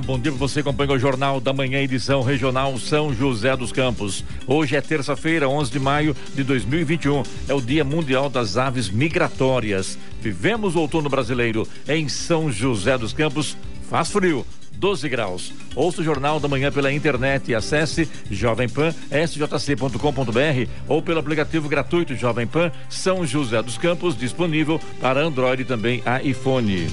bom 0.00 0.18
dia 0.18 0.32
para 0.32 0.38
você 0.38 0.60
acompanha 0.60 0.92
o 0.92 0.98
Jornal 0.98 1.40
da 1.40 1.52
Manhã, 1.52 1.78
edição 1.78 2.22
regional 2.22 2.76
São 2.78 3.14
José 3.14 3.56
dos 3.56 3.72
Campos. 3.72 4.24
Hoje 4.46 4.76
é 4.76 4.80
terça-feira, 4.80 5.48
11 5.48 5.70
de 5.70 5.78
maio 5.78 6.16
de 6.34 6.42
2021. 6.42 7.22
É 7.48 7.54
o 7.54 7.60
Dia 7.60 7.84
Mundial 7.84 8.30
das 8.30 8.56
Aves 8.56 8.88
Migratórias. 8.88 9.98
Vivemos 10.20 10.74
o 10.74 10.80
outono 10.80 11.08
brasileiro 11.08 11.66
em 11.88 12.08
São 12.08 12.50
José 12.50 12.96
dos 12.96 13.12
Campos. 13.12 13.56
Faz 13.88 14.10
frio. 14.10 14.44
12 14.72 15.08
graus. 15.10 15.52
Ouça 15.74 16.00
o 16.00 16.04
Jornal 16.04 16.40
da 16.40 16.48
Manhã 16.48 16.72
pela 16.72 16.90
internet 16.90 17.50
e 17.50 17.54
acesse 17.54 18.08
Jovem 18.30 18.66
Pan, 18.66 18.94
sjc.com.br 19.10 20.70
ou 20.88 21.02
pelo 21.02 21.20
aplicativo 21.20 21.68
gratuito 21.68 22.16
Jovem 22.16 22.46
Pan 22.46 22.72
São 22.88 23.26
José 23.26 23.62
dos 23.62 23.76
Campos, 23.76 24.16
disponível 24.16 24.80
para 24.98 25.20
Android 25.20 25.62
e 25.62 25.66
também 25.66 26.02
iPhone. 26.24 26.88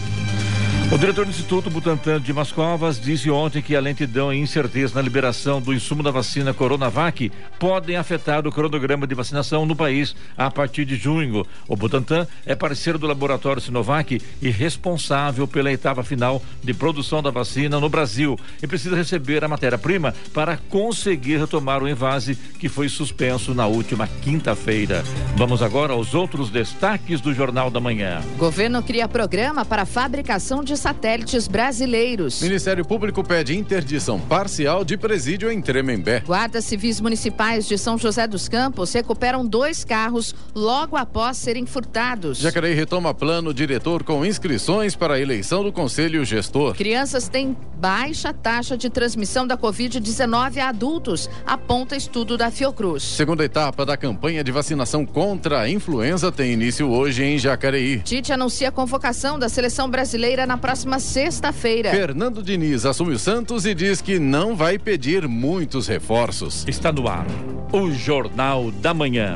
O 0.90 0.98
diretor 0.98 1.26
do 1.26 1.32
Instituto 1.32 1.70
Butantan 1.70 2.22
de 2.22 2.32
Mascovas 2.32 2.98
disse 2.98 3.30
ontem 3.30 3.62
que 3.62 3.76
a 3.76 3.82
lentidão 3.82 4.34
e 4.34 4.38
incerteza 4.38 4.96
na 4.96 5.02
liberação 5.02 5.62
do 5.62 5.74
insumo 5.74 6.02
da 6.02 6.12
vacina 6.12 6.54
Coronavac 6.54 7.30
podem 7.60 7.98
afetar 7.98 8.48
o 8.48 8.52
cronograma 8.52 9.06
de 9.06 9.14
vacinação 9.14 9.66
no 9.66 9.76
país 9.76 10.16
a 10.38 10.50
partir 10.50 10.86
de 10.86 10.96
junho. 10.96 11.46
O 11.68 11.76
Butantan 11.76 12.26
é 12.46 12.56
parceiro 12.56 12.98
do 12.98 13.06
laboratório 13.06 13.62
Sinovac 13.62 14.22
e 14.42 14.50
responsável 14.50 15.46
pela 15.46 15.74
etapa 15.74 16.04
final 16.04 16.42
de 16.64 16.74
produção 16.74 17.22
da 17.22 17.32
vacina 17.32 17.82
no 17.82 17.90
Brasil 17.90 18.40
e 18.64 18.66
precisa 18.66 18.96
receber 18.96 19.44
a 19.44 19.50
matéria-prima 19.50 20.16
para 20.34 20.56
conseguir 20.70 21.38
retomar 21.38 21.84
o 21.84 21.90
invase 21.90 22.36
que 22.36 22.70
foi 22.70 22.88
suspenso 22.88 23.54
na 23.54 23.68
última 23.68 24.08
quinta-feira. 24.08 25.04
Vamos 25.36 25.62
agora 25.62 25.92
aos 25.92 26.16
outros 26.16 26.50
destaques 26.50 27.20
do 27.20 27.34
Jornal 27.34 27.70
da 27.70 27.82
Manhã. 27.82 28.22
Governo 28.38 28.82
cria 28.82 29.08
programa 29.08 29.66
para 29.66 29.86
fabricação 29.86 30.64
de 30.64 30.77
satélites 30.80 31.48
brasileiros. 31.48 32.42
Ministério 32.42 32.86
Público 32.86 33.24
pede 33.24 33.58
interdição 33.58 34.20
parcial 34.20 34.84
de 34.84 34.98
presídio 34.98 35.52
em 35.52 35.62
Tremembé. 35.62 36.22
Guardas 36.26 36.66
civis 36.66 37.02
municipais 37.02 37.68
de 37.68 37.78
São 37.78 37.98
José 37.98 38.28
dos 38.28 38.48
Campos 38.48 38.94
recuperam 38.94 39.46
dois 39.46 39.84
carros 39.84 40.36
logo 40.54 40.96
após 40.96 41.38
serem 41.38 41.66
furtados. 41.66 42.38
Jacareí 42.40 42.74
retoma 42.74 43.14
plano 43.14 43.54
diretor 43.54 44.04
com 44.04 44.26
inscrições 44.26 44.96
para 44.96 45.16
a 45.16 45.20
eleição 45.20 45.64
do 45.64 45.72
Conselho 45.72 46.24
Gestor. 46.26 46.76
Crianças 46.76 47.28
têm 47.28 47.56
baixa 47.78 48.34
taxa 48.34 48.76
de 48.76 48.90
transmissão 48.90 49.46
da 49.46 49.58
Covid-19 49.58 50.58
a 50.58 50.70
adultos, 50.70 51.30
aponta 51.46 51.96
estudo 51.96 52.38
da 52.38 52.50
Fiocruz. 52.50 53.04
Segunda 53.04 53.44
etapa 53.46 53.86
da 53.86 53.96
campanha 53.96 54.44
de 54.44 54.52
vacinação 54.52 55.06
contra 55.06 55.62
a 55.62 55.70
influenza 55.70 56.32
tem 56.32 56.54
início 56.54 56.90
hoje 56.90 57.24
em 57.24 57.38
Jacareí. 57.38 58.00
Tite 58.00 58.34
anuncia 58.34 58.70
a 58.70 58.72
convocação 58.72 59.38
da 59.38 59.48
seleção 59.48 59.90
brasileira 59.90 60.46
na 60.46 60.58
próxima 60.68 61.00
sexta-feira. 61.00 61.92
Fernando 61.92 62.44
Diniz 62.44 62.86
assume 62.86 63.14
o 63.14 63.20
Santos 63.20 63.66
e 63.66 63.74
diz 63.74 64.02
que 64.02 64.20
não 64.20 64.54
vai 64.54 64.78
pedir 64.78 65.26
muitos 65.26 65.88
reforços. 65.88 66.68
Está 66.68 66.92
no 66.92 67.08
ar 67.08 67.26
o 67.72 67.90
Jornal 67.90 68.70
da 68.70 68.94
Manhã. 68.94 69.36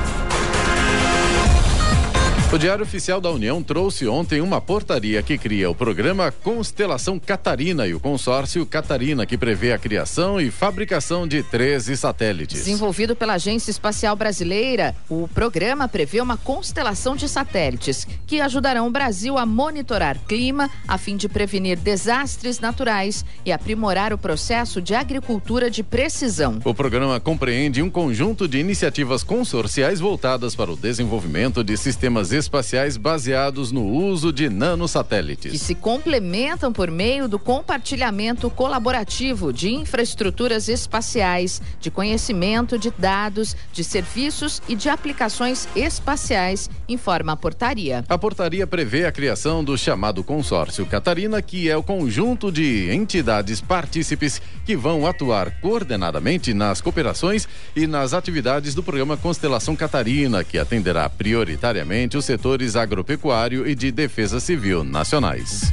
O 2.53 2.57
Diário 2.57 2.83
Oficial 2.83 3.21
da 3.21 3.31
União 3.31 3.63
trouxe 3.63 4.05
ontem 4.09 4.41
uma 4.41 4.59
portaria 4.59 5.23
que 5.23 5.37
cria 5.37 5.69
o 5.69 5.73
programa 5.73 6.33
Constelação 6.33 7.17
Catarina 7.17 7.87
e 7.87 7.93
o 7.93 7.99
consórcio 7.99 8.65
Catarina, 8.65 9.25
que 9.25 9.37
prevê 9.37 9.71
a 9.71 9.77
criação 9.77 10.39
e 10.39 10.51
fabricação 10.51 11.25
de 11.25 11.43
13 11.43 11.95
satélites. 11.95 12.57
Desenvolvido 12.57 13.15
pela 13.15 13.35
Agência 13.35 13.71
Espacial 13.71 14.17
Brasileira, 14.17 14.93
o 15.07 15.29
programa 15.29 15.87
prevê 15.87 16.19
uma 16.19 16.35
constelação 16.35 17.15
de 17.15 17.29
satélites 17.29 18.05
que 18.27 18.41
ajudarão 18.41 18.85
o 18.85 18.91
Brasil 18.91 19.37
a 19.37 19.45
monitorar 19.45 20.19
clima 20.27 20.69
a 20.85 20.97
fim 20.97 21.15
de 21.15 21.29
prevenir 21.29 21.77
desastres 21.77 22.59
naturais 22.59 23.23
e 23.45 23.53
aprimorar 23.53 24.11
o 24.11 24.17
processo 24.17 24.81
de 24.81 24.93
agricultura 24.93 25.71
de 25.71 25.83
precisão. 25.83 26.59
O 26.65 26.73
programa 26.73 27.17
compreende 27.17 27.81
um 27.81 27.89
conjunto 27.89 28.45
de 28.45 28.57
iniciativas 28.57 29.23
consorciais 29.23 30.01
voltadas 30.01 30.53
para 30.53 30.69
o 30.69 30.75
desenvolvimento 30.75 31.63
de 31.63 31.77
sistemas 31.77 32.40
espaciais 32.45 32.97
baseados 32.97 33.71
no 33.71 33.85
uso 33.85 34.31
de 34.31 34.49
nanosatélites. 34.49 35.51
Que 35.51 35.57
se 35.57 35.75
complementam 35.75 36.73
por 36.73 36.89
meio 36.89 37.27
do 37.27 37.39
compartilhamento 37.39 38.49
colaborativo 38.49 39.53
de 39.53 39.69
infraestruturas 39.69 40.67
espaciais, 40.67 41.61
de 41.79 41.89
conhecimento 41.89 42.77
de 42.77 42.91
dados, 42.97 43.55
de 43.71 43.83
serviços 43.83 44.61
e 44.67 44.75
de 44.75 44.89
aplicações 44.89 45.67
espaciais, 45.75 46.69
informa 46.87 47.33
a 47.33 47.37
portaria. 47.37 48.03
A 48.09 48.17
portaria 48.17 48.65
prevê 48.65 49.05
a 49.05 49.11
criação 49.11 49.63
do 49.63 49.77
chamado 49.77 50.23
Consórcio 50.23 50.85
Catarina, 50.85 51.41
que 51.41 51.69
é 51.69 51.77
o 51.77 51.83
conjunto 51.83 52.51
de 52.51 52.89
entidades 52.91 53.61
partícipes 53.61 54.41
que 54.65 54.75
vão 54.75 55.05
atuar 55.05 55.59
coordenadamente 55.61 56.53
nas 56.53 56.81
cooperações 56.81 57.47
e 57.75 57.87
nas 57.87 58.13
atividades 58.13 58.73
do 58.73 58.83
programa 58.83 59.17
Constelação 59.17 59.75
Catarina, 59.75 60.43
que 60.43 60.57
atenderá 60.57 61.09
prioritariamente 61.09 62.17
os 62.17 62.25
setores 62.31 62.77
agropecuário 62.77 63.67
e 63.67 63.75
de 63.75 63.91
defesa 63.91 64.39
civil 64.39 64.85
nacionais. 64.85 65.69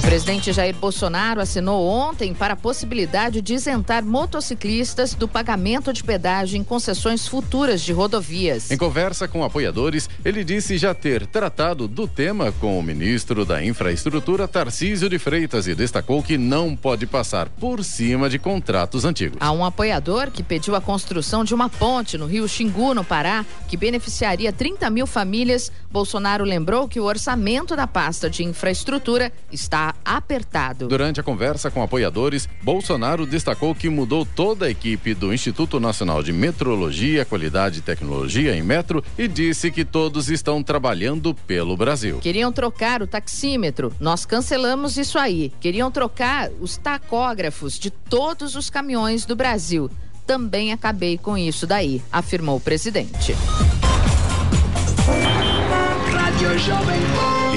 O 0.00 0.10
presidente 0.10 0.50
Jair 0.50 0.74
Bolsonaro 0.74 1.42
assinou 1.42 1.86
ontem 1.86 2.32
para 2.32 2.54
a 2.54 2.56
possibilidade 2.56 3.42
de 3.42 3.52
isentar 3.52 4.02
motociclistas 4.02 5.14
do 5.14 5.28
pagamento 5.28 5.92
de 5.92 6.02
pedágio 6.02 6.56
em 6.56 6.64
concessões 6.64 7.28
futuras 7.28 7.82
de 7.82 7.92
rodovias. 7.92 8.70
Em 8.70 8.78
conversa 8.78 9.28
com 9.28 9.44
apoiadores, 9.44 10.08
ele 10.24 10.42
disse 10.42 10.78
já 10.78 10.94
ter 10.94 11.26
tratado 11.26 11.86
do 11.86 12.08
tema 12.08 12.50
com 12.50 12.78
o 12.78 12.82
ministro 12.82 13.44
da 13.44 13.62
Infraestrutura, 13.62 14.48
Tarcísio 14.48 15.06
de 15.06 15.18
Freitas, 15.18 15.66
e 15.66 15.74
destacou 15.74 16.22
que 16.22 16.38
não 16.38 16.74
pode 16.74 17.06
passar 17.06 17.50
por 17.50 17.84
cima 17.84 18.30
de 18.30 18.38
contratos 18.38 19.04
antigos. 19.04 19.36
Há 19.38 19.52
um 19.52 19.64
apoiador 19.64 20.30
que 20.30 20.42
pediu 20.42 20.74
a 20.74 20.80
construção 20.80 21.44
de 21.44 21.54
uma 21.54 21.68
ponte 21.68 22.16
no 22.16 22.24
rio 22.24 22.48
Xingu, 22.48 22.94
no 22.94 23.04
Pará, 23.04 23.44
que 23.68 23.76
beneficiaria 23.76 24.50
30 24.50 24.88
mil 24.88 25.06
famílias. 25.06 25.70
Bolsonaro 25.90 26.42
lembrou 26.42 26.88
que 26.88 26.98
o 26.98 27.04
orçamento 27.04 27.76
da 27.76 27.86
pasta 27.86 28.30
de 28.30 28.42
infraestrutura 28.42 29.30
está 29.52 29.89
apertado. 30.04 30.88
Durante 30.88 31.20
a 31.20 31.22
conversa 31.22 31.70
com 31.70 31.82
apoiadores, 31.82 32.48
Bolsonaro 32.62 33.26
destacou 33.26 33.74
que 33.74 33.88
mudou 33.88 34.24
toda 34.24 34.66
a 34.66 34.70
equipe 34.70 35.14
do 35.14 35.32
Instituto 35.32 35.78
Nacional 35.78 36.22
de 36.22 36.32
Metrologia, 36.32 37.24
Qualidade 37.24 37.78
e 37.78 37.82
Tecnologia 37.82 38.54
em 38.54 38.62
Metro 38.62 39.04
e 39.18 39.28
disse 39.28 39.70
que 39.70 39.84
todos 39.84 40.30
estão 40.30 40.62
trabalhando 40.62 41.34
pelo 41.34 41.76
Brasil. 41.76 42.18
Queriam 42.18 42.52
trocar 42.52 43.02
o 43.02 43.06
taxímetro, 43.06 43.92
nós 44.00 44.24
cancelamos 44.24 44.96
isso 44.96 45.18
aí. 45.18 45.52
Queriam 45.60 45.90
trocar 45.90 46.50
os 46.60 46.76
tacógrafos 46.76 47.78
de 47.78 47.90
todos 47.90 48.54
os 48.56 48.70
caminhões 48.70 49.24
do 49.24 49.36
Brasil. 49.36 49.90
Também 50.26 50.72
acabei 50.72 51.18
com 51.18 51.36
isso 51.36 51.66
daí, 51.66 52.02
afirmou 52.12 52.56
o 52.56 52.60
presidente. 52.60 53.34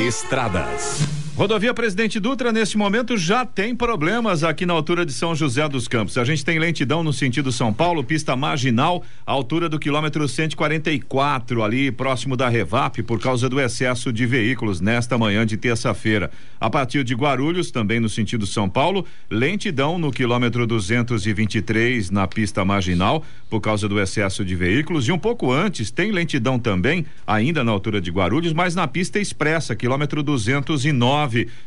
Estradas. 0.07 1.23
Rodovia 1.35 1.74
Presidente 1.74 2.19
Dutra, 2.19 2.51
neste 2.51 2.77
momento, 2.77 3.18
já 3.18 3.44
tem 3.44 3.75
problemas 3.75 4.44
aqui 4.44 4.68
na 4.68 4.74
altura 4.74 5.03
de 5.03 5.12
São 5.12 5.33
José 5.33 5.68
dos 5.68 5.88
Campos. 5.88 6.15
A 6.15 6.24
gente 6.24 6.45
tem 6.45 6.59
lentidão 6.59 7.03
no 7.03 7.12
sentido 7.12 7.51
São 7.51 7.74
Paulo, 7.74 8.03
pista 8.03 8.35
marginal, 8.35 9.03
altura 9.25 9.68
do 9.68 9.80
quilômetro 9.80 10.27
144, 10.27 11.63
ali 11.63 11.91
próximo 11.91 12.38
da 12.38 12.47
Revap, 12.47 13.01
por 13.01 13.19
causa 13.19 13.50
do 13.50 13.59
excesso 13.59 14.13
de 14.13 14.27
veículos 14.27 14.80
nesta 14.80 15.18
manhã 15.18 15.44
de 15.44 15.57
terça-feira. 15.57 16.30
A 16.62 16.69
partir 16.69 17.03
de 17.03 17.15
Guarulhos, 17.15 17.71
também 17.71 18.00
no 18.00 18.09
sentido 18.09 18.45
São 18.45 18.69
Paulo, 18.69 19.03
lentidão 19.27 19.97
no 19.97 20.12
quilômetro 20.12 20.68
223 20.68 22.12
na 22.12 22.27
pista 22.27 22.63
marginal, 22.63 23.25
por 23.50 23.59
causa 23.59 23.89
do 23.89 24.00
excesso 24.00 24.45
de 24.45 24.56
veículos. 24.56 25.07
E 25.07 25.12
um 25.12 25.18
pouco 25.18 25.51
antes, 25.51 25.89
tem 25.89 26.12
lentidão 26.12 26.59
também, 26.59 27.07
ainda 27.25 27.63
na 27.63 27.71
altura 27.71 28.00
de 28.00 28.12
Guarulhos, 28.12 28.53
mas 28.53 28.75
na 28.75 28.88
pista 28.88 29.19
expressa, 29.19 29.75
quilômetro 29.75 30.21
209 30.21 31.23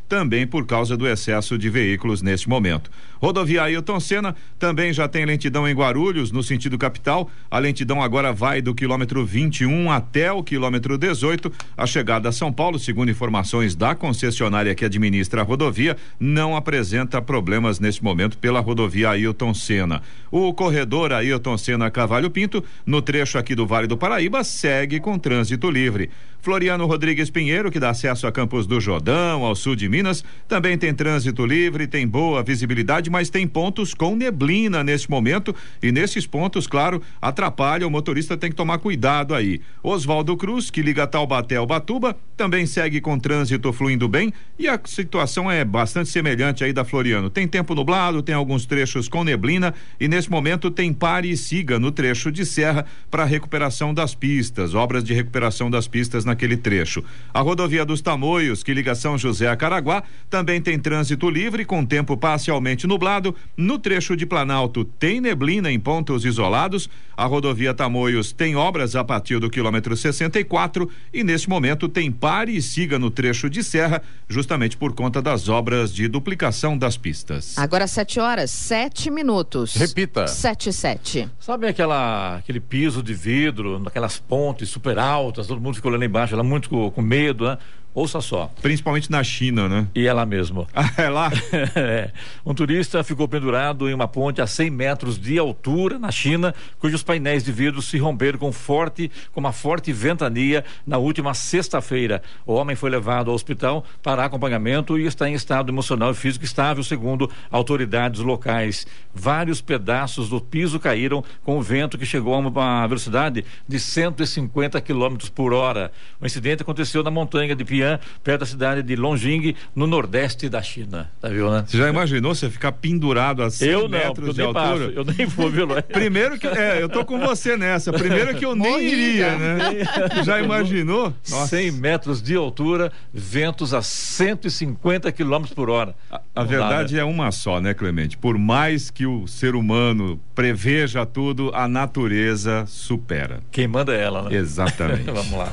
também 0.08 0.46
por 0.46 0.66
causa 0.66 0.96
do 0.96 1.06
excesso 1.06 1.58
de 1.58 1.68
veículos 1.68 2.22
neste 2.22 2.48
momento. 2.48 2.90
Rodovia 3.20 3.62
Ailton 3.62 3.98
Senna 3.98 4.36
também 4.58 4.92
já 4.92 5.08
tem 5.08 5.24
lentidão 5.24 5.66
em 5.68 5.74
Guarulhos, 5.74 6.30
no 6.30 6.42
sentido 6.42 6.78
capital. 6.78 7.30
A 7.50 7.58
lentidão 7.58 8.02
agora 8.02 8.32
vai 8.32 8.60
do 8.60 8.74
quilômetro 8.74 9.24
21 9.24 9.90
até 9.90 10.30
o 10.30 10.42
quilômetro 10.42 10.98
18. 10.98 11.50
A 11.76 11.86
chegada 11.86 12.28
a 12.28 12.32
São 12.32 12.52
Paulo, 12.52 12.78
segundo 12.78 13.10
informações 13.10 13.74
da 13.74 13.94
concessionária 13.94 14.74
que 14.74 14.84
administra 14.84 15.40
a 15.40 15.44
rodovia, 15.44 15.96
não 16.20 16.56
apresenta 16.56 17.22
problemas 17.22 17.80
neste 17.80 18.04
momento 18.04 18.38
pela 18.38 18.60
rodovia 18.60 19.10
Ailton 19.10 19.54
Senna. 19.54 20.02
O 20.30 20.52
corredor 20.52 21.12
Ailton 21.12 21.56
Senna 21.56 21.90
Cavalho 21.90 22.30
Pinto, 22.30 22.62
no 22.84 23.00
trecho 23.00 23.38
aqui 23.38 23.54
do 23.54 23.66
Vale 23.66 23.86
do 23.86 23.96
Paraíba, 23.96 24.44
segue 24.44 25.00
com 25.00 25.18
trânsito 25.18 25.70
livre. 25.70 26.10
Floriano 26.46 26.86
Rodrigues 26.86 27.28
Pinheiro, 27.28 27.72
que 27.72 27.80
dá 27.80 27.90
acesso 27.90 28.24
a 28.24 28.30
Campos 28.30 28.68
do 28.68 28.80
Jordão, 28.80 29.44
ao 29.44 29.56
sul 29.56 29.74
de 29.74 29.88
Minas, 29.88 30.22
também 30.46 30.78
tem 30.78 30.94
trânsito 30.94 31.44
livre, 31.44 31.88
tem 31.88 32.06
boa 32.06 32.40
visibilidade, 32.40 33.10
mas 33.10 33.28
tem 33.28 33.48
pontos 33.48 33.92
com 33.92 34.14
neblina 34.14 34.84
neste 34.84 35.10
momento. 35.10 35.52
E 35.82 35.90
nesses 35.90 36.24
pontos, 36.24 36.68
claro, 36.68 37.02
atrapalha, 37.20 37.84
o 37.84 37.90
motorista 37.90 38.36
tem 38.36 38.48
que 38.48 38.54
tomar 38.54 38.78
cuidado 38.78 39.34
aí. 39.34 39.60
Oswaldo 39.82 40.36
Cruz, 40.36 40.70
que 40.70 40.82
liga 40.82 41.04
Taubaté 41.04 41.56
ao 41.56 41.66
Batuba, 41.66 42.16
também 42.36 42.64
segue 42.64 43.00
com 43.00 43.18
trânsito 43.18 43.72
fluindo 43.72 44.06
bem. 44.06 44.32
E 44.56 44.68
a 44.68 44.78
situação 44.84 45.50
é 45.50 45.64
bastante 45.64 46.10
semelhante 46.10 46.62
aí 46.62 46.72
da 46.72 46.84
Floriano. 46.84 47.28
Tem 47.28 47.48
tempo 47.48 47.74
nublado, 47.74 48.22
tem 48.22 48.36
alguns 48.36 48.66
trechos 48.66 49.08
com 49.08 49.24
neblina. 49.24 49.74
E 49.98 50.06
nesse 50.06 50.30
momento 50.30 50.70
tem 50.70 50.92
pare 50.92 51.28
e 51.28 51.36
siga 51.36 51.80
no 51.80 51.90
trecho 51.90 52.30
de 52.30 52.46
serra 52.46 52.86
para 53.10 53.24
recuperação 53.24 53.92
das 53.92 54.14
pistas, 54.14 54.74
obras 54.76 55.02
de 55.02 55.12
recuperação 55.12 55.68
das 55.68 55.88
pistas 55.88 56.24
na 56.24 56.35
naquele 56.36 56.56
trecho. 56.56 57.02
A 57.32 57.40
rodovia 57.40 57.84
dos 57.84 58.02
Tamoios, 58.02 58.62
que 58.62 58.74
liga 58.74 58.94
São 58.94 59.16
José 59.16 59.48
a 59.48 59.56
Caraguá, 59.56 60.02
também 60.28 60.60
tem 60.60 60.78
trânsito 60.78 61.30
livre 61.30 61.64
com 61.64 61.84
tempo 61.84 62.16
parcialmente 62.16 62.86
nublado. 62.86 63.34
No 63.56 63.78
trecho 63.78 64.14
de 64.14 64.26
Planalto 64.26 64.84
tem 64.84 65.20
neblina 65.20 65.72
em 65.72 65.80
pontos 65.80 66.26
isolados. 66.26 66.90
A 67.16 67.24
rodovia 67.24 67.72
Tamoios 67.72 68.30
tem 68.30 68.54
obras 68.54 68.94
a 68.94 69.02
partir 69.02 69.40
do 69.40 69.48
quilômetro 69.48 69.96
64 69.96 70.90
e 71.12 71.24
neste 71.24 71.48
momento 71.48 71.88
tem 71.88 72.12
pare 72.12 72.54
e 72.54 72.60
siga 72.60 72.98
no 72.98 73.10
trecho 73.10 73.48
de 73.48 73.64
serra, 73.64 74.02
justamente 74.28 74.76
por 74.76 74.92
conta 74.92 75.22
das 75.22 75.48
obras 75.48 75.94
de 75.94 76.06
duplicação 76.08 76.76
das 76.76 76.98
pistas. 76.98 77.56
Agora 77.56 77.86
sete 77.86 78.20
horas, 78.20 78.50
sete 78.50 79.10
minutos. 79.10 79.74
Repita. 79.74 80.26
Sete, 80.26 80.70
sete. 80.72 81.28
Sabe 81.40 81.68
aquela, 81.68 82.36
aquele 82.36 82.60
piso 82.60 83.02
de 83.02 83.14
vidro, 83.14 83.78
naquelas 83.78 84.18
pontes 84.18 84.68
super 84.68 84.98
altas, 84.98 85.46
todo 85.46 85.60
mundo 85.60 85.76
ficou 85.76 85.90
olhando 85.90 86.04
embaixo, 86.04 86.15
ela 86.34 86.42
muito 86.42 86.68
com, 86.68 86.90
com 86.90 87.02
medo, 87.02 87.44
né? 87.46 87.58
Ouça 87.96 88.20
só. 88.20 88.50
Principalmente 88.60 89.10
na 89.10 89.24
China, 89.24 89.70
né? 89.70 89.88
E 89.94 90.06
é 90.06 90.12
lá 90.12 90.26
mesmo. 90.26 90.66
Ah, 90.76 91.02
é 91.02 91.08
lá? 91.08 91.32
é. 91.74 92.10
Um 92.44 92.52
turista 92.52 93.02
ficou 93.02 93.26
pendurado 93.26 93.88
em 93.88 93.94
uma 93.94 94.06
ponte 94.06 94.42
a 94.42 94.46
100 94.46 94.70
metros 94.70 95.18
de 95.18 95.38
altura 95.38 95.98
na 95.98 96.10
China, 96.10 96.54
cujos 96.78 97.02
painéis 97.02 97.42
de 97.42 97.50
vidro 97.50 97.80
se 97.80 97.96
romperam 97.96 98.38
com 98.38 98.52
forte, 98.52 99.10
com 99.32 99.40
uma 99.40 99.52
forte 99.52 99.90
ventania 99.92 100.62
na 100.86 100.98
última 100.98 101.32
sexta-feira. 101.32 102.22
O 102.44 102.52
homem 102.52 102.76
foi 102.76 102.90
levado 102.90 103.30
ao 103.30 103.34
hospital 103.34 103.84
para 104.02 104.24
acompanhamento 104.24 104.98
e 104.98 105.06
está 105.06 105.28
em 105.28 105.32
estado 105.32 105.72
emocional 105.72 106.10
e 106.10 106.14
físico 106.14 106.44
estável, 106.44 106.84
segundo 106.84 107.30
autoridades 107.50 108.20
locais. 108.20 108.86
Vários 109.14 109.62
pedaços 109.62 110.28
do 110.28 110.40
piso 110.40 110.78
caíram 110.78 111.24
com 111.42 111.58
o 111.58 111.62
vento 111.62 111.96
que 111.96 112.04
chegou 112.04 112.34
a 112.34 112.38
uma 112.38 112.86
velocidade 112.86 113.44
de 113.66 113.80
150 113.80 114.78
km 114.82 115.16
por 115.34 115.54
hora. 115.54 115.90
O 116.20 116.26
incidente 116.26 116.62
aconteceu 116.62 117.02
na 117.02 117.10
montanha 117.10 117.56
de 117.56 117.64
Pian 117.64 117.85
perto 118.22 118.40
da 118.40 118.46
cidade 118.46 118.82
de 118.82 118.96
Longjing, 118.96 119.54
no 119.74 119.86
nordeste 119.86 120.48
da 120.48 120.62
China. 120.62 121.10
Tá 121.20 121.28
viu, 121.28 121.50
né? 121.50 121.64
Você 121.66 121.78
já 121.78 121.88
imaginou 121.88 122.34
você 122.34 122.50
ficar 122.50 122.72
pendurado 122.72 123.42
a 123.42 123.50
100 123.50 123.68
eu 123.68 123.82
não, 123.82 123.88
metros 123.88 124.34
de 124.34 124.40
eu 124.40 124.48
altura? 124.48 124.86
Passo, 124.86 124.98
eu 124.98 125.04
nem 125.04 125.26
vou, 125.26 125.50
viu, 125.50 125.66
Primeiro 125.92 126.38
que, 126.38 126.46
é, 126.46 126.82
eu 126.82 126.88
tô 126.88 127.04
com 127.04 127.18
você 127.18 127.56
nessa. 127.56 127.92
Primeiro 127.92 128.34
que 128.34 128.44
eu 128.44 128.54
nem 128.54 128.82
iria, 128.82 129.36
né? 129.36 129.58
Já 130.24 130.40
imaginou? 130.40 131.12
Nossa. 131.28 131.56
100 131.56 131.72
metros 131.72 132.22
de 132.22 132.34
altura, 132.34 132.92
ventos 133.12 133.74
a 133.74 133.82
150 133.82 135.10
quilômetros 135.12 135.54
por 135.54 135.70
hora. 135.70 135.94
A, 136.10 136.20
a 136.34 136.44
verdade 136.44 136.94
dá, 136.94 137.04
né? 137.04 137.08
é 137.08 137.12
uma 137.12 137.30
só, 137.30 137.60
né, 137.60 137.74
Clemente? 137.74 138.16
Por 138.16 138.38
mais 138.38 138.90
que 138.90 139.06
o 139.06 139.26
ser 139.26 139.54
humano 139.54 140.20
preveja 140.34 141.04
tudo, 141.06 141.50
a 141.54 141.66
natureza 141.66 142.64
supera. 142.66 143.40
Quem 143.50 143.66
manda 143.66 143.94
é 143.94 144.02
ela, 144.02 144.22
né? 144.22 144.36
Exatamente. 144.36 145.04
Vamos 145.10 145.32
lá. 145.32 145.52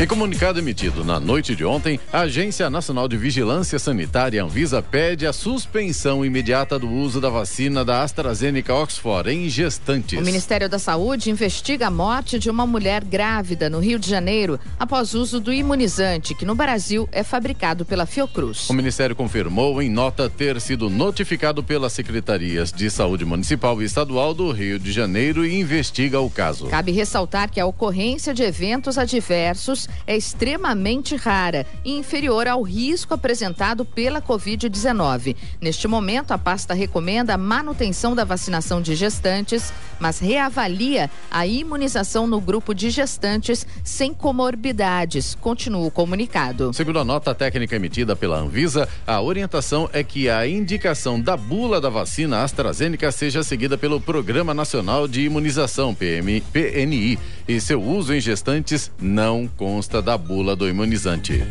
Em 0.00 0.06
comunicado 0.06 0.60
emitido 0.60 1.04
na 1.04 1.18
noite 1.18 1.56
de 1.56 1.64
ontem, 1.64 1.98
a 2.12 2.20
Agência 2.20 2.70
Nacional 2.70 3.08
de 3.08 3.16
Vigilância 3.16 3.80
Sanitária 3.80 4.44
Anvisa 4.44 4.80
pede 4.80 5.26
a 5.26 5.32
suspensão 5.32 6.24
imediata 6.24 6.78
do 6.78 6.88
uso 6.88 7.20
da 7.20 7.28
vacina 7.28 7.84
da 7.84 8.04
AstraZeneca 8.04 8.72
Oxford 8.72 9.28
em 9.28 9.48
gestantes. 9.48 10.16
O 10.16 10.22
Ministério 10.22 10.68
da 10.68 10.78
Saúde 10.78 11.32
investiga 11.32 11.88
a 11.88 11.90
morte 11.90 12.38
de 12.38 12.48
uma 12.48 12.64
mulher 12.64 13.02
grávida 13.02 13.68
no 13.68 13.80
Rio 13.80 13.98
de 13.98 14.08
Janeiro 14.08 14.60
após 14.78 15.14
uso 15.14 15.40
do 15.40 15.52
imunizante, 15.52 16.32
que 16.32 16.46
no 16.46 16.54
Brasil 16.54 17.08
é 17.10 17.24
fabricado 17.24 17.84
pela 17.84 18.06
Fiocruz. 18.06 18.70
O 18.70 18.74
Ministério 18.74 19.16
confirmou 19.16 19.82
em 19.82 19.90
nota 19.90 20.30
ter 20.30 20.60
sido 20.60 20.88
notificado 20.88 21.60
pelas 21.60 21.92
secretarias 21.92 22.70
de 22.70 22.88
saúde 22.88 23.24
municipal 23.24 23.82
e 23.82 23.84
estadual 23.84 24.32
do 24.32 24.52
Rio 24.52 24.78
de 24.78 24.92
Janeiro 24.92 25.44
e 25.44 25.58
investiga 25.58 26.20
o 26.20 26.30
caso. 26.30 26.68
Cabe 26.68 26.92
ressaltar 26.92 27.50
que 27.50 27.58
a 27.58 27.66
ocorrência 27.66 28.32
de 28.32 28.44
eventos 28.44 28.96
adversos 28.96 29.87
é 30.06 30.16
extremamente 30.16 31.16
rara 31.16 31.66
e 31.84 31.96
inferior 31.96 32.46
ao 32.46 32.62
risco 32.62 33.14
apresentado 33.14 33.84
pela 33.84 34.20
Covid-19. 34.20 35.36
Neste 35.60 35.88
momento, 35.88 36.32
a 36.32 36.38
pasta 36.38 36.74
recomenda 36.74 37.34
a 37.34 37.38
manutenção 37.38 38.14
da 38.14 38.24
vacinação 38.24 38.80
de 38.80 38.94
gestantes, 38.94 39.72
mas 39.98 40.18
reavalia 40.18 41.10
a 41.30 41.46
imunização 41.46 42.26
no 42.26 42.40
grupo 42.40 42.74
de 42.74 42.90
gestantes 42.90 43.66
sem 43.82 44.12
comorbidades. 44.14 45.34
Continua 45.34 45.86
o 45.86 45.90
comunicado. 45.90 46.72
Segundo 46.72 46.98
a 46.98 47.04
nota 47.04 47.34
técnica 47.34 47.76
emitida 47.76 48.14
pela 48.14 48.38
Anvisa, 48.38 48.88
a 49.06 49.20
orientação 49.20 49.88
é 49.92 50.02
que 50.02 50.28
a 50.28 50.46
indicação 50.46 51.20
da 51.20 51.36
bula 51.36 51.80
da 51.80 51.88
vacina 51.88 52.42
AstraZeneca 52.42 53.10
seja 53.10 53.42
seguida 53.42 53.76
pelo 53.76 54.00
Programa 54.00 54.52
Nacional 54.54 55.08
de 55.08 55.22
Imunização, 55.22 55.94
PM, 55.94 56.40
PNI, 56.52 57.18
e 57.48 57.60
seu 57.60 57.82
uso 57.82 58.14
em 58.14 58.20
gestantes 58.20 58.92
não 59.00 59.48
consta 59.56 60.02
da 60.02 60.18
bula 60.18 60.54
do 60.54 60.68
imunizante. 60.68 61.42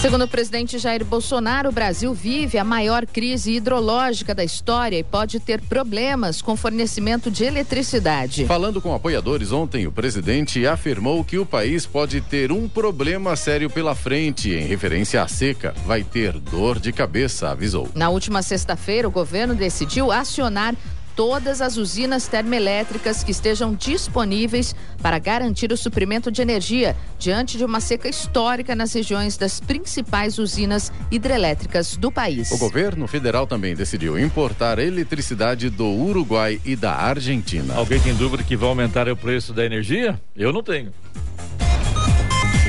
Segundo 0.00 0.26
o 0.26 0.28
presidente 0.28 0.78
Jair 0.78 1.04
Bolsonaro, 1.04 1.70
o 1.70 1.72
Brasil 1.72 2.14
vive 2.14 2.56
a 2.56 2.62
maior 2.62 3.04
crise 3.04 3.54
hidrológica 3.54 4.32
da 4.32 4.44
história 4.44 4.96
e 4.96 5.02
pode 5.02 5.40
ter 5.40 5.60
problemas 5.60 6.40
com 6.40 6.56
fornecimento 6.56 7.32
de 7.32 7.42
eletricidade. 7.42 8.46
Falando 8.46 8.80
com 8.80 8.94
apoiadores 8.94 9.50
ontem, 9.50 9.88
o 9.88 9.92
presidente 9.92 10.64
afirmou 10.64 11.24
que 11.24 11.36
o 11.36 11.44
país 11.44 11.84
pode 11.84 12.20
ter 12.20 12.52
um 12.52 12.68
problema 12.68 13.34
sério 13.34 13.68
pela 13.68 13.92
frente 13.96 14.50
em 14.50 14.66
referência 14.66 15.20
à 15.20 15.26
seca. 15.26 15.74
Vai 15.84 16.04
ter 16.04 16.32
dor 16.38 16.78
de 16.78 16.92
cabeça, 16.92 17.50
avisou. 17.50 17.88
Na 17.92 18.08
última 18.08 18.40
sexta-feira, 18.40 19.08
o 19.08 19.10
governo 19.10 19.56
decidiu 19.56 20.12
acionar 20.12 20.76
todas 21.18 21.60
as 21.60 21.76
usinas 21.76 22.28
termoelétricas 22.28 23.24
que 23.24 23.32
estejam 23.32 23.74
disponíveis 23.74 24.72
para 25.02 25.18
garantir 25.18 25.72
o 25.72 25.76
suprimento 25.76 26.30
de 26.30 26.40
energia 26.40 26.94
diante 27.18 27.58
de 27.58 27.64
uma 27.64 27.80
seca 27.80 28.08
histórica 28.08 28.72
nas 28.76 28.92
regiões 28.92 29.36
das 29.36 29.58
principais 29.58 30.38
usinas 30.38 30.92
hidrelétricas 31.10 31.96
do 31.96 32.12
país. 32.12 32.52
O 32.52 32.58
governo 32.58 33.08
federal 33.08 33.48
também 33.48 33.74
decidiu 33.74 34.16
importar 34.16 34.78
eletricidade 34.78 35.68
do 35.68 35.88
Uruguai 35.88 36.60
e 36.64 36.76
da 36.76 36.94
Argentina. 36.94 37.74
Alguém 37.74 37.98
tem 37.98 38.14
dúvida 38.14 38.44
que 38.44 38.56
vai 38.56 38.68
aumentar 38.68 39.08
o 39.08 39.16
preço 39.16 39.52
da 39.52 39.66
energia? 39.66 40.20
Eu 40.36 40.52
não 40.52 40.62
tenho. 40.62 40.92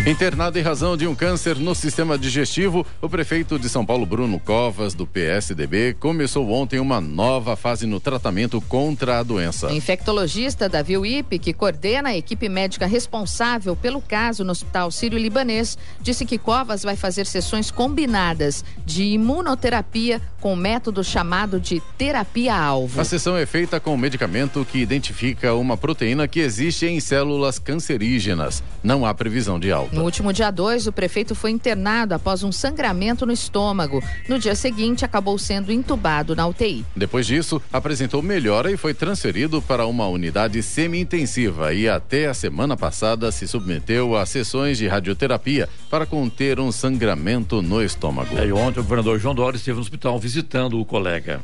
Internado 0.08 0.58
em 0.58 0.62
razão 0.62 0.96
de 0.96 1.06
um 1.06 1.14
câncer 1.14 1.58
no 1.58 1.76
sistema 1.76 2.18
digestivo, 2.18 2.86
o 3.02 3.10
prefeito 3.10 3.60
de 3.60 3.68
São 3.68 3.86
Paulo, 3.86 4.06
Bruno 4.06 4.40
Covas, 4.40 4.94
do 4.94 5.06
PSDB, 5.06 5.94
começou 6.00 6.50
ontem 6.50 6.80
uma 6.80 7.02
nova 7.02 7.56
fase 7.58 7.86
no 7.86 8.00
tratamento 8.00 8.62
contra 8.62 9.20
a 9.20 9.24
doença. 9.24 9.68
O 9.68 9.74
infectologista 9.74 10.70
Davi 10.70 10.98
Wipe, 10.98 11.38
que 11.38 11.54
coordena 11.54 12.10
a 12.10 12.18
equipe 12.18 12.48
médica 12.48 12.88
responsável 12.88 13.76
pelo 13.76 14.02
caso 14.02 14.44
no 14.44 14.52
Hospital 14.52 14.90
Sírio-Libanês, 14.90 15.78
disse 16.02 16.26
que 16.26 16.38
Covas 16.38 16.82
vai 16.82 16.96
fazer 16.96 17.26
sessões 17.26 17.70
combinadas 17.70 18.64
de 18.86 19.04
imunoterapia 19.04 20.22
com 20.40 20.54
o 20.54 20.58
método 20.58 21.04
chamado 21.04 21.60
de 21.60 21.82
terapia-alvo. 21.98 23.00
A 23.00 23.04
sessão 23.04 23.36
é 23.36 23.46
feita 23.46 23.80
com 23.80 23.94
um 23.94 23.98
medicamento 23.98 24.66
que 24.72 24.80
identifica 24.80 25.54
uma 25.54 25.76
proteína 25.76 26.28
que 26.28 26.40
existe 26.40 26.86
em 26.86 27.00
células 27.02 27.60
cancerígenas. 27.60 28.64
Não 28.82 29.06
há 29.06 29.14
previsão 29.14 29.60
de 29.60 29.72
alta. 29.90 29.96
No 29.96 30.04
último 30.04 30.32
dia 30.32 30.52
2, 30.52 30.88
o 30.88 30.92
prefeito 30.92 31.36
foi 31.36 31.52
internado 31.52 32.14
após 32.14 32.44
um 32.44 32.52
sangramento 32.52 33.26
no 33.26 33.32
estômago. 33.32 34.02
No 34.28 34.40
dia 34.40 34.56
seguinte, 34.56 35.04
acabou 35.04 35.38
sendo 35.38 35.72
entubado 35.72 36.36
na 36.36 36.48
UTI. 36.48 36.86
Depois 36.96 37.26
disso, 37.26 37.62
apresentou 37.72 38.22
melhora 38.22 38.72
e 38.72 38.78
foi 38.78 38.94
transferido 38.94 39.62
para 39.62 39.86
uma 39.86 40.08
unidade 40.08 40.62
semi-intensiva 40.62 41.74
e 41.74 41.88
até 41.90 42.28
a 42.28 42.34
semana 42.34 42.78
passada 42.78 43.32
se 43.32 43.48
submeteu 43.48 44.16
a 44.16 44.26
sessões 44.26 44.78
de 44.78 44.88
radioterapia 44.88 45.68
para 45.90 46.06
conter 46.06 46.60
um 46.60 46.72
sangramento 46.72 47.62
no 47.62 47.84
estômago. 47.84 48.38
É, 48.38 48.46
e 48.46 48.52
ontem 48.52 48.80
o 48.80 48.84
governador 48.84 49.20
João 49.20 49.36
Dória 49.36 49.58
esteve 49.58 49.76
no 49.76 49.82
hospital 49.82 50.20
visitando 50.20 50.80
o 50.80 50.86
colega. 50.86 51.42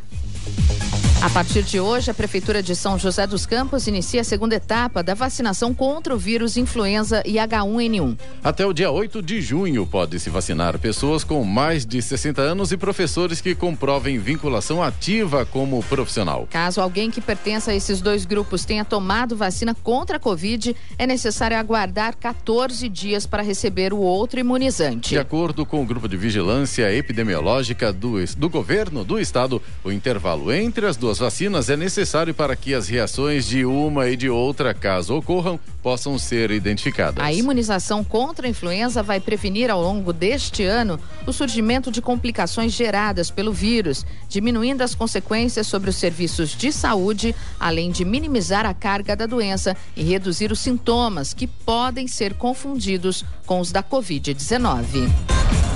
A 1.25 1.29
partir 1.31 1.63
de 1.63 1.79
hoje, 1.79 2.11
a 2.11 2.13
Prefeitura 2.13 2.61
de 2.61 2.75
São 2.75 2.99
José 2.99 3.25
dos 3.25 3.47
Campos 3.47 3.87
inicia 3.87 4.21
a 4.21 4.23
segunda 4.23 4.57
etapa 4.57 5.01
da 5.01 5.15
vacinação 5.15 5.73
contra 5.73 6.13
o 6.13 6.19
vírus 6.19 6.55
influenza 6.55 7.23
e 7.25 7.37
H1N1. 7.37 8.15
Até 8.43 8.63
o 8.63 8.71
dia 8.71 8.91
8 8.91 9.23
de 9.23 9.41
junho, 9.41 9.87
pode-se 9.87 10.29
vacinar 10.29 10.77
pessoas 10.77 11.23
com 11.23 11.43
mais 11.43 11.83
de 11.83 11.99
60 11.99 12.43
anos 12.43 12.71
e 12.71 12.77
professores 12.77 13.41
que 13.41 13.55
comprovem 13.55 14.19
vinculação 14.19 14.83
ativa 14.83 15.47
como 15.47 15.81
profissional. 15.85 16.47
Caso 16.47 16.79
alguém 16.79 17.09
que 17.09 17.19
pertença 17.19 17.71
a 17.71 17.75
esses 17.75 18.01
dois 18.01 18.23
grupos 18.23 18.63
tenha 18.63 18.85
tomado 18.85 19.35
vacina 19.35 19.73
contra 19.73 20.17
a 20.17 20.19
Covid, 20.19 20.75
é 20.95 21.07
necessário 21.07 21.57
aguardar 21.57 22.15
14 22.17 22.87
dias 22.87 23.25
para 23.25 23.41
receber 23.41 23.93
o 23.93 23.97
outro 23.97 24.39
imunizante. 24.39 25.09
De 25.09 25.17
acordo 25.17 25.65
com 25.65 25.81
o 25.81 25.85
Grupo 25.87 26.07
de 26.07 26.17
Vigilância 26.17 26.93
Epidemiológica 26.93 27.91
do, 27.91 28.23
do 28.37 28.47
Governo 28.47 29.03
do 29.03 29.19
Estado, 29.19 29.59
o 29.83 29.91
intervalo 29.91 30.53
entre 30.53 30.85
as 30.85 30.95
duas 30.95 31.14
duas 31.15 31.19
vacinas 31.19 31.69
é 31.69 31.77
necessário 31.77 32.33
para 32.33 32.55
que 32.55 32.73
as 32.73 32.87
reações 32.87 33.45
de 33.45 33.65
uma 33.65 34.09
e 34.09 34.17
de 34.17 34.29
outra, 34.29 34.73
caso 34.73 35.15
ocorram, 35.15 35.59
possam 35.81 36.17
ser 36.17 36.51
identificadas. 36.51 37.23
A 37.23 37.31
imunização 37.31 38.03
contra 38.03 38.47
a 38.47 38.49
influenza 38.49 39.01
vai 39.01 39.19
prevenir 39.19 39.69
ao 39.69 39.81
longo 39.81 40.11
deste 40.11 40.63
ano 40.63 40.99
o 41.25 41.31
surgimento 41.31 41.91
de 41.91 42.01
complicações 42.01 42.73
geradas 42.73 43.29
pelo 43.29 43.53
vírus, 43.53 44.05
diminuindo 44.27 44.81
as 44.81 44.95
consequências 44.95 45.67
sobre 45.67 45.89
os 45.89 45.95
serviços 45.95 46.51
de 46.51 46.71
saúde, 46.71 47.35
além 47.59 47.91
de 47.91 48.03
minimizar 48.03 48.65
a 48.65 48.73
carga 48.73 49.15
da 49.15 49.25
doença 49.25 49.75
e 49.95 50.03
reduzir 50.03 50.51
os 50.51 50.59
sintomas 50.59 51.33
que 51.33 51.47
podem 51.47 52.07
ser 52.07 52.33
confundidos 52.33 53.23
com 53.45 53.59
os 53.59 53.71
da 53.71 53.83
Covid-19. 53.83 55.74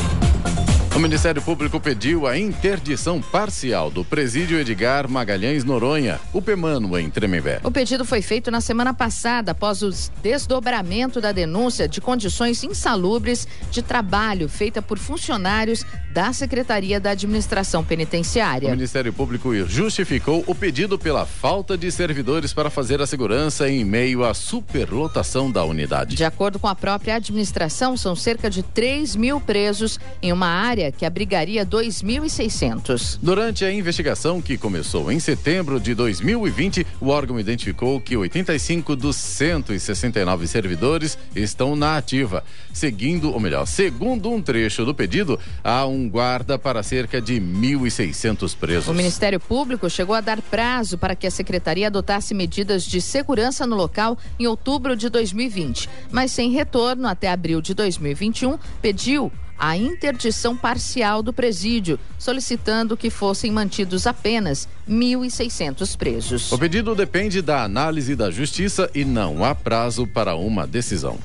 O 1.00 1.02
Ministério 1.02 1.42
Público 1.42 1.80
pediu 1.80 2.28
a 2.28 2.38
interdição 2.38 3.22
parcial 3.22 3.90
do 3.90 4.04
presídio 4.04 4.60
Edgar 4.60 5.10
Magalhães 5.10 5.64
Noronha, 5.64 6.20
o 6.34 6.42
Pemano, 6.42 7.00
em 7.00 7.10
Tremembé. 7.10 7.62
O 7.64 7.72
pedido 7.72 8.04
foi 8.04 8.22
feito 8.22 8.52
na 8.52 8.60
semana 8.60 8.94
passada, 8.94 9.54
após 9.54 9.82
o 9.82 9.92
desdobramento 10.22 11.22
da 11.22 11.32
denúncia 11.32 11.88
de 11.88 12.02
condições 12.02 12.66
insalubres 12.66 13.48
de 13.72 13.82
trabalho 13.82 14.50
feita 14.50 14.82
por 14.82 15.00
funcionários 15.00 15.86
da 16.12 16.34
Secretaria 16.34 17.00
da 17.00 17.12
Administração 17.12 17.82
Penitenciária. 17.82 18.68
O 18.68 18.72
Ministério 18.72 19.14
Público 19.14 19.56
justificou 19.68 20.44
o 20.48 20.54
pedido 20.54 21.00
pela 21.00 21.26
falta 21.26 21.78
de 21.78 21.90
servidores 21.94 22.52
para 22.52 22.70
fazer 22.70 23.02
a 23.02 23.08
segurança 23.08 23.70
em 23.70 23.86
meio 23.86 24.26
à 24.26 24.34
superlotação 24.34 25.50
da 25.50 25.64
unidade. 25.64 26.18
De 26.18 26.26
acordo 26.26 26.60
com 26.60 26.68
a 26.68 26.76
própria 26.76 27.16
administração, 27.16 27.96
são 27.96 28.18
cerca 28.18 28.50
de 28.50 28.64
3 28.64 29.16
mil 29.16 29.40
presos 29.40 29.98
em 30.22 30.34
uma 30.34 30.48
área 30.48 30.89
que 30.92 31.06
abrigaria 31.06 31.66
2.600. 31.66 33.20
Durante 33.22 33.66
a 33.66 33.72
investigação, 33.72 34.42
que 34.42 34.58
começou 34.58 35.12
em 35.12 35.20
setembro 35.20 35.80
de 35.80 35.94
2020, 35.94 36.86
o 37.00 37.08
órgão 37.08 37.40
identificou 37.40 38.00
que 38.00 38.16
85 38.16 38.96
dos 38.96 39.16
169 39.16 40.48
servidores 40.48 41.18
estão 41.36 41.76
na 41.76 41.98
ativa. 41.98 42.44
Seguindo, 42.74 43.32
ou 43.32 43.40
melhor, 43.40 43.66
segundo 43.66 44.32
um 44.32 44.42
trecho 44.42 44.86
do 44.86 44.94
pedido, 44.94 45.40
há 45.64 45.86
um 45.86 46.10
guarda 46.10 46.58
para 46.58 46.84
cerca 46.84 47.22
de 47.22 47.36
1.600 47.40 48.56
presos. 48.56 48.88
O 48.88 48.94
Ministério 48.94 49.40
Público 49.40 49.90
chegou 49.90 50.16
a 50.16 50.22
dar 50.22 50.42
prazo 50.42 50.98
para 50.98 51.16
que 51.16 51.28
a 51.28 51.32
secretaria 51.32 51.88
adotasse 51.88 52.34
medidas 52.34 52.84
de 52.84 53.02
segurança 53.02 53.66
no 53.66 53.76
local 53.76 54.18
em 54.40 54.48
outubro 54.48 54.96
de 54.96 55.10
2020, 55.10 55.90
mas 56.12 56.32
sem 56.32 56.52
retorno 56.52 57.08
até 57.08 57.30
abril 57.30 57.62
de 57.62 57.74
2021, 57.74 58.58
pediu 58.82 59.32
a 59.60 59.76
interdição 59.76 60.56
parcial 60.56 61.22
do 61.22 61.34
presídio, 61.34 62.00
solicitando 62.18 62.96
que 62.96 63.10
fossem 63.10 63.52
mantidos 63.52 64.08
apenas 64.08 64.68
1.600 64.90 65.98
presos. 65.98 66.52
O 66.52 66.58
pedido 66.58 66.96
depende 66.96 67.42
da 67.42 67.64
análise 67.64 68.16
da 68.16 68.32
Justiça 68.32 68.90
e 68.96 69.04
não 69.04 69.44
há 69.44 69.54
prazo 69.54 70.08
para 70.08 70.36
uma 70.36 70.66
decisão. 70.66 71.20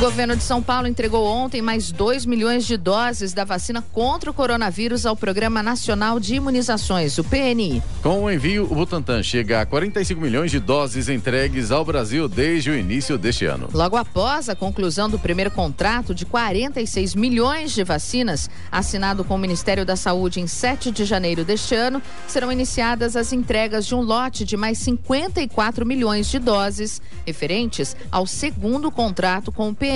O 0.00 0.04
governo 0.04 0.34
de 0.34 0.42
São 0.42 0.62
Paulo 0.62 0.88
entregou 0.88 1.26
ontem 1.26 1.60
mais 1.60 1.92
2 1.92 2.24
milhões 2.24 2.66
de 2.66 2.78
doses 2.78 3.34
da 3.34 3.44
vacina 3.44 3.82
contra 3.92 4.30
o 4.30 4.34
coronavírus 4.34 5.04
ao 5.04 5.14
Programa 5.14 5.62
Nacional 5.62 6.18
de 6.18 6.36
Imunizações, 6.36 7.18
o 7.18 7.24
PNI. 7.24 7.82
Com 8.02 8.24
o 8.24 8.30
envio, 8.30 8.64
o 8.64 8.74
Butantan 8.74 9.22
chega 9.22 9.60
a 9.60 9.66
45 9.66 10.18
milhões 10.18 10.50
de 10.50 10.58
doses 10.58 11.10
entregues 11.10 11.70
ao 11.70 11.84
Brasil 11.84 12.26
desde 12.28 12.70
o 12.70 12.74
início 12.74 13.18
deste 13.18 13.44
ano. 13.44 13.68
Logo 13.74 13.94
após 13.94 14.48
a 14.48 14.56
conclusão 14.56 15.06
do 15.06 15.18
primeiro 15.18 15.50
contrato 15.50 16.14
de 16.14 16.24
46 16.24 17.14
milhões 17.14 17.72
de 17.72 17.84
vacinas, 17.84 18.48
assinado 18.72 19.22
com 19.22 19.34
o 19.34 19.38
Ministério 19.38 19.84
da 19.84 19.96
Saúde 19.96 20.40
em 20.40 20.46
7 20.46 20.90
de 20.90 21.04
janeiro 21.04 21.44
deste 21.44 21.74
ano, 21.74 22.00
serão 22.26 22.50
iniciadas 22.50 23.16
as 23.16 23.34
entregas 23.34 23.86
de 23.86 23.94
um 23.94 24.00
lote 24.00 24.46
de 24.46 24.56
mais 24.56 24.78
54 24.78 25.84
milhões 25.84 26.30
de 26.30 26.38
doses, 26.38 27.02
referentes 27.26 27.94
ao 28.10 28.26
segundo 28.26 28.90
contrato 28.90 29.52
com 29.52 29.68
o 29.68 29.74
PNI 29.74 29.89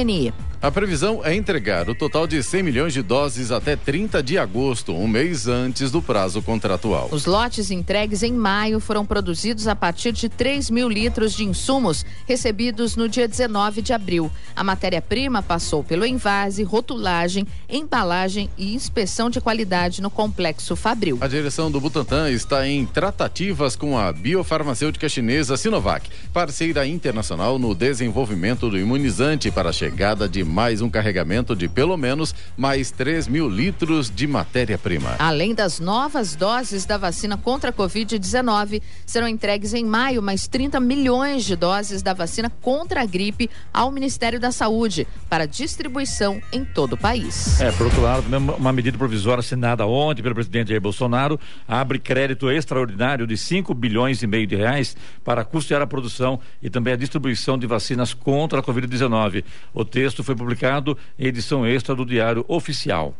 A 0.64 0.70
previsão 0.70 1.20
é 1.22 1.34
entregar 1.34 1.90
o 1.90 1.94
total 1.94 2.26
de 2.26 2.42
100 2.42 2.62
milhões 2.62 2.94
de 2.94 3.02
doses 3.02 3.52
até 3.52 3.76
30 3.76 4.22
de 4.22 4.38
agosto, 4.38 4.94
um 4.94 5.06
mês 5.06 5.46
antes 5.46 5.90
do 5.90 6.00
prazo 6.00 6.40
contratual. 6.40 7.10
Os 7.12 7.26
lotes 7.26 7.70
entregues 7.70 8.22
em 8.22 8.32
maio 8.32 8.80
foram 8.80 9.04
produzidos 9.04 9.68
a 9.68 9.76
partir 9.76 10.10
de 10.12 10.26
3 10.26 10.70
mil 10.70 10.88
litros 10.88 11.34
de 11.34 11.44
insumos 11.44 12.02
recebidos 12.26 12.96
no 12.96 13.10
dia 13.10 13.28
19 13.28 13.82
de 13.82 13.92
abril. 13.92 14.32
A 14.56 14.64
matéria-prima 14.64 15.42
passou 15.42 15.84
pelo 15.84 16.06
envase, 16.06 16.62
rotulagem, 16.62 17.46
embalagem 17.68 18.48
e 18.56 18.74
inspeção 18.74 19.28
de 19.28 19.42
qualidade 19.42 20.00
no 20.00 20.08
complexo 20.08 20.74
Fabril. 20.74 21.18
A 21.20 21.28
direção 21.28 21.70
do 21.70 21.78
Butantan 21.78 22.30
está 22.30 22.66
em 22.66 22.86
tratativas 22.86 23.76
com 23.76 23.98
a 23.98 24.10
biofarmacêutica 24.10 25.10
chinesa 25.10 25.58
Sinovac, 25.58 26.08
parceira 26.32 26.86
internacional 26.86 27.58
no 27.58 27.74
desenvolvimento 27.74 28.70
do 28.70 28.78
imunizante 28.78 29.50
para 29.50 29.68
a 29.68 29.72
chegada 29.84 30.26
de 30.26 30.42
mais 30.42 30.80
um 30.80 30.88
carregamento 30.88 31.54
de 31.54 31.68
pelo 31.68 31.94
menos 31.94 32.34
mais 32.56 32.90
3 32.90 33.28
mil 33.28 33.50
litros 33.50 34.10
de 34.10 34.26
matéria-prima. 34.26 35.16
Além 35.18 35.54
das 35.54 35.78
novas 35.78 36.34
doses 36.34 36.86
da 36.86 36.96
vacina 36.96 37.36
contra 37.36 37.68
a 37.68 37.72
Covid-19, 37.72 38.80
serão 39.04 39.28
entregues 39.28 39.74
em 39.74 39.84
maio 39.84 40.22
mais 40.22 40.48
30 40.48 40.80
milhões 40.80 41.44
de 41.44 41.54
doses 41.54 42.02
da 42.02 42.14
vacina 42.14 42.50
contra 42.62 43.02
a 43.02 43.04
gripe 43.04 43.50
ao 43.74 43.90
Ministério 43.90 44.40
da 44.40 44.50
Saúde 44.50 45.06
para 45.28 45.46
distribuição 45.46 46.40
em 46.50 46.64
todo 46.64 46.94
o 46.94 46.96
país. 46.96 47.60
É, 47.60 47.70
por 47.72 47.84
outro 47.84 48.00
lado, 48.00 48.24
uma 48.58 48.72
medida 48.72 48.96
provisória 48.96 49.40
assinada 49.40 49.84
ontem 49.84 50.22
pelo 50.22 50.34
presidente 50.34 50.68
Jair 50.68 50.80
Bolsonaro 50.80 51.38
abre 51.68 51.98
crédito 51.98 52.50
extraordinário 52.50 53.26
de 53.26 53.36
5 53.36 53.74
bilhões 53.74 54.22
e 54.22 54.26
meio 54.26 54.46
de 54.46 54.56
reais 54.56 54.96
para 55.22 55.44
custear 55.44 55.82
a 55.82 55.86
produção 55.86 56.40
e 56.62 56.70
também 56.70 56.94
a 56.94 56.96
distribuição 56.96 57.58
de 57.58 57.66
vacinas 57.66 58.14
contra 58.14 58.60
a 58.60 58.62
Covid-19. 58.62 59.44
O 59.74 59.84
texto 59.84 60.22
foi 60.22 60.36
publicado 60.36 60.96
em 61.18 61.26
edição 61.26 61.66
extra 61.66 61.96
do 61.96 62.06
Diário 62.06 62.44
Oficial. 62.46 63.14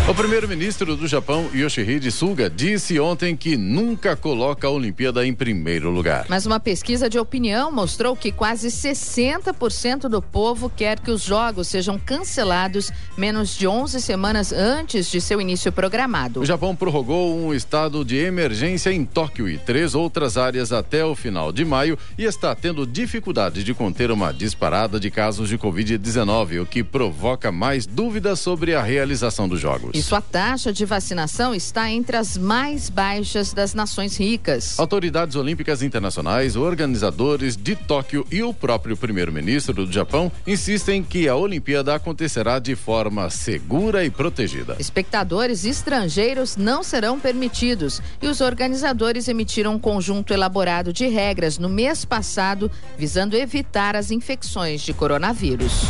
O 0.09 0.15
primeiro-ministro 0.15 0.95
do 0.97 1.07
Japão, 1.07 1.49
Yoshihide 1.53 2.11
Suga, 2.11 2.49
disse 2.49 2.99
ontem 2.99 3.35
que 3.35 3.55
nunca 3.55 4.15
coloca 4.15 4.67
a 4.67 4.69
Olimpíada 4.69 5.25
em 5.25 5.31
primeiro 5.31 5.91
lugar. 5.91 6.25
Mas 6.27 6.45
uma 6.45 6.59
pesquisa 6.59 7.07
de 7.07 7.19
opinião 7.19 7.71
mostrou 7.71 8.15
que 8.15 8.31
quase 8.31 8.67
60% 8.67 10.09
do 10.09 10.19
povo 10.21 10.69
quer 10.69 10.99
que 10.99 11.11
os 11.11 11.21
jogos 11.23 11.67
sejam 11.67 11.99
cancelados 11.99 12.91
menos 13.15 13.55
de 13.55 13.67
11 13.67 14.01
semanas 14.01 14.51
antes 14.51 15.09
de 15.09 15.21
seu 15.21 15.39
início 15.39 15.71
programado. 15.71 16.41
O 16.41 16.45
Japão 16.45 16.75
prorrogou 16.75 17.37
um 17.37 17.53
estado 17.53 18.03
de 18.03 18.17
emergência 18.17 18.91
em 18.91 19.05
Tóquio 19.05 19.47
e 19.47 19.59
três 19.59 19.93
outras 19.93 20.35
áreas 20.35 20.73
até 20.73 21.05
o 21.05 21.15
final 21.15 21.53
de 21.53 21.63
maio 21.63 21.97
e 22.17 22.25
está 22.25 22.53
tendo 22.55 22.87
dificuldade 22.87 23.63
de 23.63 23.73
conter 23.73 24.11
uma 24.11 24.33
disparada 24.33 24.99
de 24.99 25.11
casos 25.11 25.47
de 25.47 25.57
Covid-19, 25.59 26.63
o 26.63 26.65
que 26.65 26.83
provoca 26.83 27.51
mais 27.51 27.85
dúvidas 27.85 28.39
sobre 28.39 28.73
a 28.73 28.81
realização 28.81 29.47
dos 29.47 29.61
jogos. 29.61 29.90
E 29.93 30.01
sua 30.01 30.21
taxa 30.21 30.71
de 30.71 30.85
vacinação 30.85 31.53
está 31.53 31.89
entre 31.91 32.15
as 32.15 32.37
mais 32.37 32.89
baixas 32.89 33.53
das 33.53 33.73
nações 33.73 34.17
ricas. 34.17 34.79
Autoridades 34.79 35.35
olímpicas 35.35 35.81
internacionais, 35.81 36.55
organizadores 36.55 37.57
de 37.57 37.75
Tóquio 37.75 38.25
e 38.31 38.41
o 38.41 38.53
próprio 38.53 38.95
primeiro-ministro 38.95 39.85
do 39.85 39.91
Japão 39.91 40.31
insistem 40.47 41.03
que 41.03 41.27
a 41.27 41.35
Olimpíada 41.35 41.93
acontecerá 41.93 42.59
de 42.59 42.75
forma 42.75 43.29
segura 43.29 44.05
e 44.05 44.09
protegida. 44.09 44.77
Espectadores 44.79 45.65
estrangeiros 45.65 46.55
não 46.55 46.83
serão 46.83 47.19
permitidos 47.19 48.01
e 48.21 48.27
os 48.27 48.39
organizadores 48.39 49.27
emitiram 49.27 49.75
um 49.75 49.79
conjunto 49.79 50.33
elaborado 50.33 50.93
de 50.93 51.07
regras 51.07 51.57
no 51.57 51.67
mês 51.69 52.05
passado 52.05 52.71
visando 52.97 53.35
evitar 53.35 53.95
as 53.95 54.11
infecções 54.11 54.81
de 54.81 54.93
coronavírus. 54.93 55.85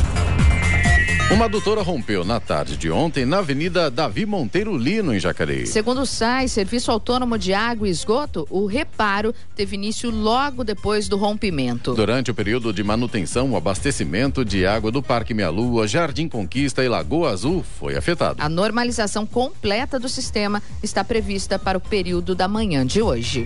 Uma 1.32 1.46
adutora 1.46 1.82
rompeu 1.82 2.26
na 2.26 2.42
tarde 2.42 2.76
de 2.76 2.92
ontem 2.92 3.26
na 3.26 3.38
Avenida 3.38 3.90
Davi 3.90 4.26
Monteiro 4.26 4.76
Lino, 4.78 5.16
em 5.16 5.20
Jacareí. 5.20 5.66
Segundo 5.66 6.02
o 6.02 6.06
SAI, 6.06 6.50
Serviço 6.50 6.92
Autônomo 6.92 7.38
de 7.38 7.54
Água 7.54 7.88
e 7.88 7.92
Esgoto, 7.92 8.46
o 8.50 8.66
reparo 8.66 9.34
teve 9.56 9.78
início 9.78 10.12
logo 10.12 10.62
depois 10.62 11.08
do 11.08 11.16
rompimento. 11.16 11.94
Durante 11.94 12.30
o 12.30 12.36
período 12.36 12.74
de 12.74 12.84
manutenção, 12.84 13.50
o 13.50 13.56
abastecimento 13.56 14.44
de 14.44 14.66
água 14.66 14.92
do 14.92 15.02
Parque 15.02 15.34
Meia 15.34 15.50
Lua, 15.50 15.88
Jardim 15.88 16.28
Conquista 16.28 16.84
e 16.84 16.90
Lagoa 16.90 17.32
Azul 17.32 17.64
foi 17.80 17.96
afetado. 17.96 18.36
A 18.42 18.50
normalização 18.50 19.26
completa 19.26 19.98
do 19.98 20.10
sistema 20.10 20.62
está 20.84 21.02
prevista 21.02 21.58
para 21.58 21.78
o 21.78 21.82
período 21.82 22.36
da 22.36 22.50
manhã 22.50 22.86
de 22.86 23.02
hoje. 23.02 23.46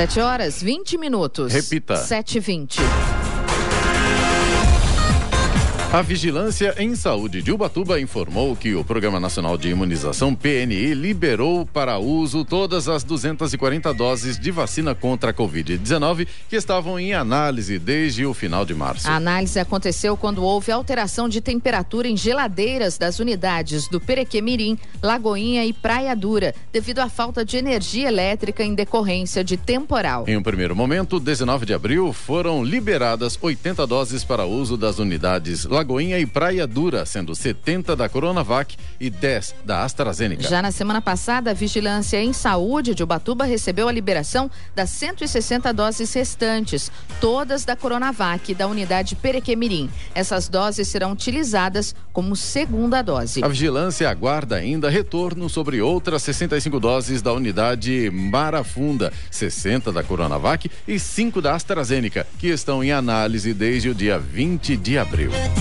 Sete 0.00 0.18
horas, 0.22 0.62
20 0.62 0.96
minutos. 0.96 1.52
Repita. 1.52 1.94
Sete 1.94 2.38
e 2.38 2.40
vinte. 2.40 2.80
A 5.92 6.02
Vigilância 6.02 6.72
em 6.78 6.94
Saúde 6.94 7.42
de 7.42 7.50
Ubatuba 7.50 8.00
informou 8.00 8.54
que 8.54 8.76
o 8.76 8.84
Programa 8.84 9.18
Nacional 9.18 9.58
de 9.58 9.70
Imunização 9.70 10.36
PNI 10.36 10.94
liberou 10.94 11.66
para 11.66 11.98
uso 11.98 12.44
todas 12.44 12.88
as 12.88 13.02
240 13.02 13.92
doses 13.92 14.38
de 14.38 14.52
vacina 14.52 14.94
contra 14.94 15.32
a 15.32 15.34
Covid-19 15.34 16.28
que 16.48 16.54
estavam 16.54 16.96
em 16.96 17.12
análise 17.12 17.76
desde 17.76 18.24
o 18.24 18.32
final 18.32 18.64
de 18.64 18.72
março. 18.72 19.10
A 19.10 19.16
análise 19.16 19.58
aconteceu 19.58 20.16
quando 20.16 20.44
houve 20.44 20.70
alteração 20.70 21.28
de 21.28 21.40
temperatura 21.40 22.06
em 22.06 22.16
geladeiras 22.16 22.96
das 22.96 23.18
unidades 23.18 23.88
do 23.88 24.00
Perequemirim, 24.00 24.78
Lagoinha 25.02 25.66
e 25.66 25.72
Praia 25.72 26.14
Dura, 26.14 26.54
devido 26.72 27.00
à 27.00 27.08
falta 27.08 27.44
de 27.44 27.56
energia 27.56 28.06
elétrica 28.06 28.62
em 28.62 28.76
decorrência 28.76 29.42
de 29.42 29.56
temporal. 29.56 30.24
Em 30.28 30.36
um 30.36 30.42
primeiro 30.42 30.76
momento, 30.76 31.18
19 31.18 31.66
de 31.66 31.74
abril, 31.74 32.12
foram 32.12 32.62
liberadas 32.62 33.36
80 33.42 33.84
doses 33.88 34.22
para 34.22 34.46
uso 34.46 34.76
das 34.76 35.00
unidades 35.00 35.64
Lagoinha 35.64 35.79
e 36.18 36.26
Praia 36.26 36.66
Dura, 36.66 37.06
sendo 37.06 37.34
70 37.34 37.96
da 37.96 38.08
Coronavac 38.08 38.76
e 38.98 39.10
10 39.10 39.54
da 39.64 39.84
AstraZeneca. 39.84 40.42
Já 40.42 40.60
na 40.62 40.70
semana 40.70 41.00
passada, 41.00 41.50
a 41.50 41.54
Vigilância 41.54 42.22
em 42.22 42.32
Saúde 42.32 42.94
de 42.94 43.02
Ubatuba 43.02 43.44
recebeu 43.44 43.88
a 43.88 43.92
liberação 43.92 44.50
das 44.74 44.90
160 44.90 45.72
doses 45.72 46.12
restantes, 46.12 46.90
todas 47.20 47.64
da 47.64 47.74
Coronavac 47.74 48.54
da 48.54 48.66
unidade 48.66 49.16
Perequemirim. 49.16 49.90
Essas 50.14 50.48
doses 50.48 50.88
serão 50.88 51.12
utilizadas 51.12 51.94
como 52.12 52.36
segunda 52.36 53.02
dose. 53.02 53.42
A 53.42 53.48
vigilância 53.48 54.08
aguarda 54.08 54.56
ainda 54.56 54.90
retorno 54.90 55.48
sobre 55.48 55.80
outras 55.80 56.22
65 56.22 56.78
doses 56.78 57.22
da 57.22 57.32
unidade 57.32 58.10
Marafunda, 58.10 59.12
60 59.30 59.92
da 59.92 60.02
Coronavac 60.02 60.70
e 60.86 60.98
5 60.98 61.40
da 61.40 61.54
AstraZeneca, 61.54 62.26
que 62.38 62.48
estão 62.48 62.82
em 62.84 62.92
análise 62.92 63.54
desde 63.54 63.88
o 63.88 63.94
dia 63.94 64.18
20 64.18 64.76
de 64.76 64.98
abril. 64.98 65.30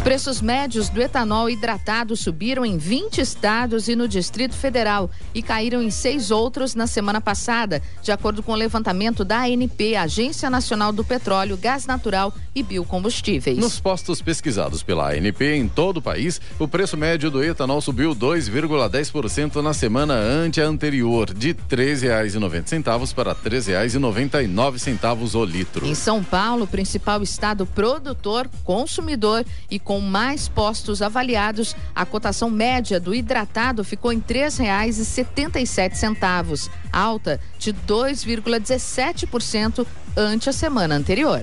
Os 0.00 0.02
Os 0.02 0.04
preços 0.04 0.40
médios 0.40 0.88
do 0.88 1.02
etanol 1.02 1.50
hidratado 1.50 2.16
subiram 2.16 2.64
em 2.64 2.78
20 2.78 3.20
estados 3.20 3.86
e 3.86 3.94
no 3.94 4.08
Distrito 4.08 4.54
Federal 4.54 5.10
e 5.34 5.42
caíram 5.42 5.82
em 5.82 5.90
seis 5.90 6.30
outros 6.30 6.74
na 6.74 6.86
semana 6.86 7.20
passada, 7.20 7.82
de 8.02 8.10
acordo 8.10 8.42
com 8.42 8.52
o 8.52 8.56
levantamento 8.56 9.26
da 9.26 9.42
ANP, 9.42 9.96
Agência 9.96 10.48
Nacional 10.48 10.90
do 10.90 11.04
Petróleo, 11.04 11.56
Gás 11.56 11.84
Natural 11.84 12.32
e 12.54 12.62
Biocombustíveis. 12.62 13.58
Nos 13.58 13.78
postos 13.78 14.22
pesquisados 14.22 14.82
pela 14.82 15.12
ANP 15.12 15.44
em 15.54 15.68
todo 15.68 15.98
o 15.98 16.02
país, 16.02 16.40
o 16.58 16.66
preço 16.66 16.96
médio 16.96 17.30
do 17.30 17.44
etanol 17.44 17.82
subiu 17.82 18.14
2,10% 18.14 19.62
na 19.62 19.74
semana 19.74 20.14
ante 20.14 20.62
a 20.62 20.64
anterior, 20.64 21.32
de 21.32 21.48
R$ 21.48 21.56
13,90 21.68 23.14
para 23.14 23.32
R$ 23.32 23.38
13,99 23.50 25.34
o 25.34 25.44
litro. 25.44 25.86
Em 25.86 25.94
São 25.94 26.24
Paulo, 26.24 26.66
principal 26.66 27.22
estado 27.22 27.66
produtor, 27.66 28.48
consumidor 28.64 29.44
e 29.70 29.78
com 29.90 29.98
mais 29.98 30.46
postos 30.46 31.02
avaliados, 31.02 31.74
a 31.92 32.06
cotação 32.06 32.48
média 32.48 33.00
do 33.00 33.12
hidratado 33.12 33.82
ficou 33.82 34.12
em 34.12 34.18
R$ 34.18 34.46
3,77, 34.46 36.70
alta 36.92 37.40
de 37.58 37.72
2,17% 37.72 39.84
ante 40.16 40.48
a 40.48 40.52
semana 40.52 40.94
anterior. 40.94 41.42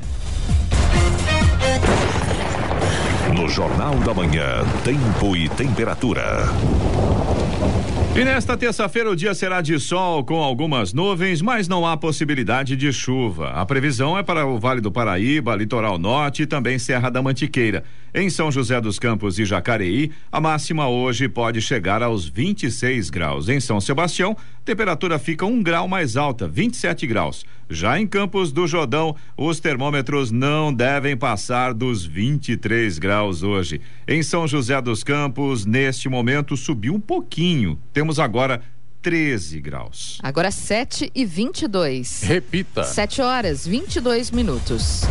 No 3.36 3.50
Jornal 3.50 3.96
da 3.96 4.14
Manhã, 4.14 4.64
Tempo 4.86 5.36
e 5.36 5.50
Temperatura. 5.50 6.46
E 8.18 8.26
nesta 8.26 8.58
terça-feira 8.58 9.12
o 9.12 9.16
dia 9.16 9.36
será 9.36 9.62
de 9.62 9.80
sol 9.80 10.24
com 10.24 10.42
algumas 10.42 10.92
nuvens, 10.92 11.40
mas 11.40 11.68
não 11.68 11.86
há 11.86 11.96
possibilidade 11.96 12.76
de 12.76 12.92
chuva. 12.92 13.52
A 13.52 13.64
previsão 13.64 14.18
é 14.18 14.24
para 14.24 14.44
o 14.44 14.58
Vale 14.58 14.82
do 14.82 14.92
Paraíba, 14.92 15.56
Litoral 15.56 16.00
Norte 16.00 16.42
e 16.42 16.48
também 16.48 16.80
Serra 16.80 17.12
da 17.12 17.22
Mantiqueira. 17.22 17.84
Em 18.16 18.28
São 18.28 18.52
José 18.52 18.82
dos 18.82 18.98
Campos 18.98 19.38
e 19.38 19.46
Jacareí, 19.46 20.12
a 20.32 20.42
máxima 20.42 20.90
hoje 20.90 21.30
pode 21.30 21.62
chegar 21.62 22.02
aos 22.02 22.28
26 22.28 23.12
graus. 23.12 23.50
Em 23.50 23.60
São 23.60 23.80
Sebastião, 23.80 24.36
temperatura 24.66 25.20
fica 25.20 25.46
um 25.46 25.62
grau 25.62 25.88
mais 25.88 26.18
alta, 26.18 26.48
27 26.48 27.06
graus. 27.06 27.46
Já 27.70 28.00
em 28.00 28.08
Campos 28.08 28.52
do 28.54 28.66
Jordão, 28.66 29.16
os 29.36 29.60
termômetros 29.60 30.32
não 30.32 30.74
devem 30.74 31.18
passar 31.18 31.74
dos 31.74 32.06
23 32.06 32.98
graus 32.98 33.44
hoje. 33.44 33.82
Em 34.08 34.24
São 34.24 34.48
José 34.48 34.82
dos 34.82 35.04
Campos, 35.04 35.66
neste 35.66 36.08
momento, 36.08 36.56
subiu 36.56 36.94
um 36.94 37.00
pouquinho. 37.00 37.78
Temos 37.92 38.20
agora 38.20 38.62
13 39.02 39.60
graus. 39.62 40.18
Agora 40.22 40.52
7 40.52 41.12
e 41.14 41.26
22. 41.26 42.24
Repita. 42.24 42.84
7 42.84 43.22
horas 43.22 43.66
22 43.66 44.32
minutos. 44.32 45.04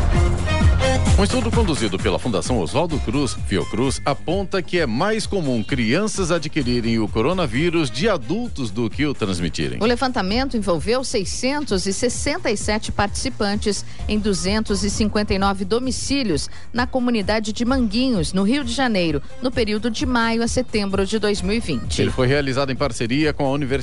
Um 1.18 1.24
estudo 1.24 1.50
conduzido 1.50 1.98
pela 1.98 2.18
Fundação 2.18 2.58
Oswaldo 2.58 2.98
Cruz, 3.00 3.34
Fiocruz, 3.46 4.02
aponta 4.04 4.60
que 4.60 4.78
é 4.78 4.86
mais 4.86 5.26
comum 5.26 5.62
crianças 5.62 6.30
adquirirem 6.30 6.98
o 6.98 7.08
coronavírus 7.08 7.90
de 7.90 8.06
adultos 8.06 8.70
do 8.70 8.90
que 8.90 9.06
o 9.06 9.14
transmitirem. 9.14 9.78
O 9.80 9.86
levantamento 9.86 10.58
envolveu 10.58 11.02
667 11.02 12.92
participantes 12.92 13.82
em 14.06 14.18
259 14.18 15.64
domicílios 15.64 16.50
na 16.70 16.86
comunidade 16.86 17.50
de 17.50 17.64
Manguinhos, 17.64 18.34
no 18.34 18.42
Rio 18.42 18.62
de 18.62 18.74
Janeiro, 18.74 19.22
no 19.40 19.50
período 19.50 19.90
de 19.90 20.04
maio 20.04 20.42
a 20.42 20.48
setembro 20.48 21.06
de 21.06 21.18
2020. 21.18 22.02
Ele 22.02 22.10
foi 22.10 22.26
realizado 22.26 22.70
em 22.70 22.76
parceria 22.76 23.32
com 23.32 23.46
a 23.46 23.50
Universidade 23.50 23.75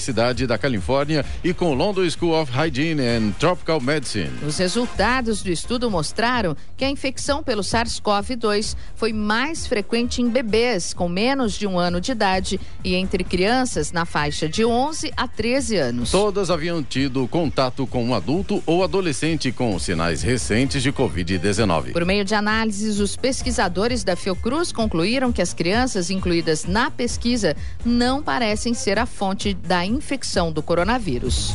da 0.47 0.57
Califórnia 0.57 1.25
e 1.43 1.53
com 1.53 1.71
o 1.71 1.73
London 1.73 2.09
School 2.09 2.39
of 2.39 2.51
Hygiene 2.51 3.01
and 3.01 3.31
Tropical 3.39 3.79
Medicine. 3.79 4.31
Os 4.45 4.57
resultados 4.57 5.41
do 5.43 5.51
estudo 5.51 5.89
mostraram 5.89 6.55
que 6.75 6.83
a 6.83 6.89
infecção 6.89 7.43
pelo 7.43 7.61
SARS-CoV-2 7.61 8.75
foi 8.95 9.13
mais 9.13 9.67
frequente 9.67 10.21
em 10.21 10.29
bebês 10.29 10.93
com 10.93 11.07
menos 11.07 11.53
de 11.53 11.67
um 11.67 11.77
ano 11.77 12.01
de 12.01 12.11
idade 12.11 12.59
e 12.83 12.95
entre 12.95 13.23
crianças 13.23 13.91
na 13.91 14.05
faixa 14.05 14.47
de 14.49 14.65
11 14.65 15.11
a 15.15 15.27
13 15.27 15.77
anos. 15.77 16.11
Todas 16.11 16.49
haviam 16.49 16.81
tido 16.81 17.27
contato 17.27 17.85
com 17.85 18.03
um 18.03 18.13
adulto 18.13 18.63
ou 18.65 18.83
adolescente 18.83 19.51
com 19.51 19.77
sinais 19.77 20.21
recentes 20.21 20.81
de 20.81 20.91
Covid-19. 20.91 21.91
Por 21.91 22.05
meio 22.05 22.25
de 22.25 22.35
análises, 22.35 22.99
os 22.99 23.15
pesquisadores 23.15 24.03
da 24.03 24.15
Fiocruz 24.15 24.71
concluíram 24.71 25.31
que 25.31 25.41
as 25.41 25.53
crianças 25.53 26.09
incluídas 26.09 26.65
na 26.65 26.89
pesquisa 26.89 27.55
não 27.85 28.23
parecem 28.23 28.73
ser 28.73 28.97
a 28.97 29.05
fonte 29.05 29.53
da 29.53 29.82
infecção 29.85 30.51
do 30.51 30.61
coronavírus. 30.61 31.53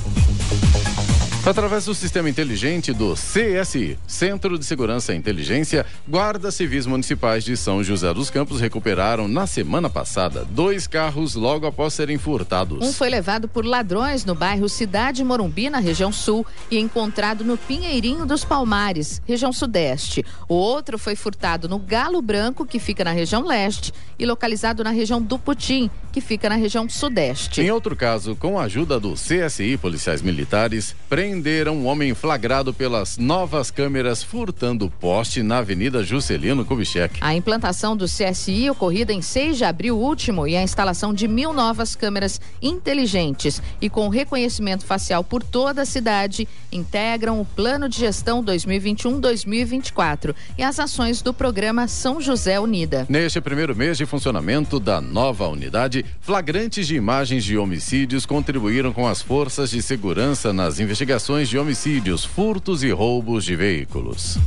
Através 1.49 1.87
do 1.87 1.95
sistema 1.95 2.29
inteligente 2.29 2.93
do 2.93 3.15
CSI, 3.15 3.99
Centro 4.07 4.59
de 4.59 4.67
Segurança 4.67 5.15
e 5.15 5.17
Inteligência, 5.17 5.87
guardas 6.07 6.55
civis 6.55 6.85
municipais 6.85 7.43
de 7.43 7.57
São 7.57 7.83
José 7.83 8.13
dos 8.13 8.29
Campos 8.29 8.61
recuperaram 8.61 9.27
na 9.27 9.47
semana 9.47 9.89
passada 9.89 10.45
dois 10.51 10.87
carros 10.87 11.35
logo 11.35 11.67
após 11.67 11.95
serem 11.95 12.19
furtados. 12.19 12.87
Um 12.87 12.93
foi 12.93 13.09
levado 13.09 13.49
por 13.49 13.65
ladrões 13.65 14.27
no 14.27 14.35
bairro 14.35 14.69
Cidade 14.69 15.25
Morumbi, 15.25 15.71
na 15.71 15.79
região 15.79 16.13
sul, 16.13 16.45
e 16.71 16.79
encontrado 16.79 17.43
no 17.45 17.57
Pinheirinho 17.57 18.27
dos 18.27 18.45
Palmares, 18.45 19.23
região 19.25 19.51
sudeste. 19.51 20.23
O 20.47 20.55
outro 20.55 20.99
foi 20.99 21.17
furtado 21.17 21.67
no 21.67 21.79
Galo 21.79 22.21
Branco, 22.21 22.67
que 22.67 22.79
fica 22.79 23.03
na 23.03 23.13
região 23.13 23.47
leste, 23.47 23.91
e 24.19 24.27
localizado 24.27 24.85
na 24.85 24.91
região 24.91 25.23
do 25.23 25.39
Putim, 25.39 25.89
que 26.19 26.21
fica 26.21 26.49
na 26.49 26.57
região 26.57 26.89
sudeste. 26.89 27.61
Em 27.61 27.71
outro 27.71 27.95
caso, 27.95 28.35
com 28.35 28.59
a 28.59 28.65
ajuda 28.65 28.99
do 28.99 29.15
CSI, 29.15 29.77
policiais 29.77 30.21
militares 30.21 30.97
prenderam 31.09 31.77
um 31.77 31.87
homem 31.87 32.13
flagrado 32.13 32.75
pelas 32.75 33.17
novas 33.17 33.71
câmeras 33.71 34.21
furtando 34.21 34.91
poste 34.91 35.45
na 35.45 35.59
Avenida 35.59 36.03
Juscelino 36.03 36.65
Kubitschek. 36.65 37.19
A 37.21 37.37
implantação 37.37 37.97
do 37.97 38.07
CSI 38.07 38.69
ocorrida 38.69 39.13
em 39.13 39.23
6 39.23 39.59
de 39.59 39.65
abril 39.65 39.97
último 39.97 40.45
e 40.47 40.57
a 40.57 40.63
instalação 40.63 41.15
de 41.15 41.29
mil 41.29 41.53
novas 41.53 41.95
câmeras 41.95 42.41
inteligentes 42.61 43.63
e 43.81 43.89
com 43.89 44.09
reconhecimento 44.09 44.85
facial 44.85 45.23
por 45.23 45.45
toda 45.45 45.83
a 45.83 45.87
cidade 45.87 46.49
integram 46.73 47.41
o 47.41 47.45
Plano 47.45 47.89
de 47.89 47.99
Gestão 47.99 48.43
2021-2024 48.45 50.35
e 50.57 50.65
as 50.65 50.81
ações 50.81 51.23
do 51.23 51.33
programa 51.33 51.87
São 51.87 52.21
José 52.21 52.59
Unida. 52.59 53.07
Neste 53.09 53.41
primeiro 53.41 53.77
mês 53.77 53.97
de 53.97 54.05
funcionamento 54.05 54.81
da 54.81 55.01
nova 55.01 55.47
unidade, 55.47 56.05
flagrantes 56.21 56.87
de 56.87 56.95
imagens 56.95 57.45
de 57.45 57.57
homicídios 57.57 58.27
contribuíram 58.27 58.93
com 58.93 59.07
as 59.07 59.23
forças 59.23 59.71
de 59.71 59.83
segurança 59.83 60.53
nas 60.53 60.79
investigações 60.79 61.49
de 61.49 61.59
homicídios, 61.59 62.25
furtos 62.25 62.83
e 62.83 62.91
roubos 62.91 63.45
de 63.45 63.57
veículos. 63.57 64.39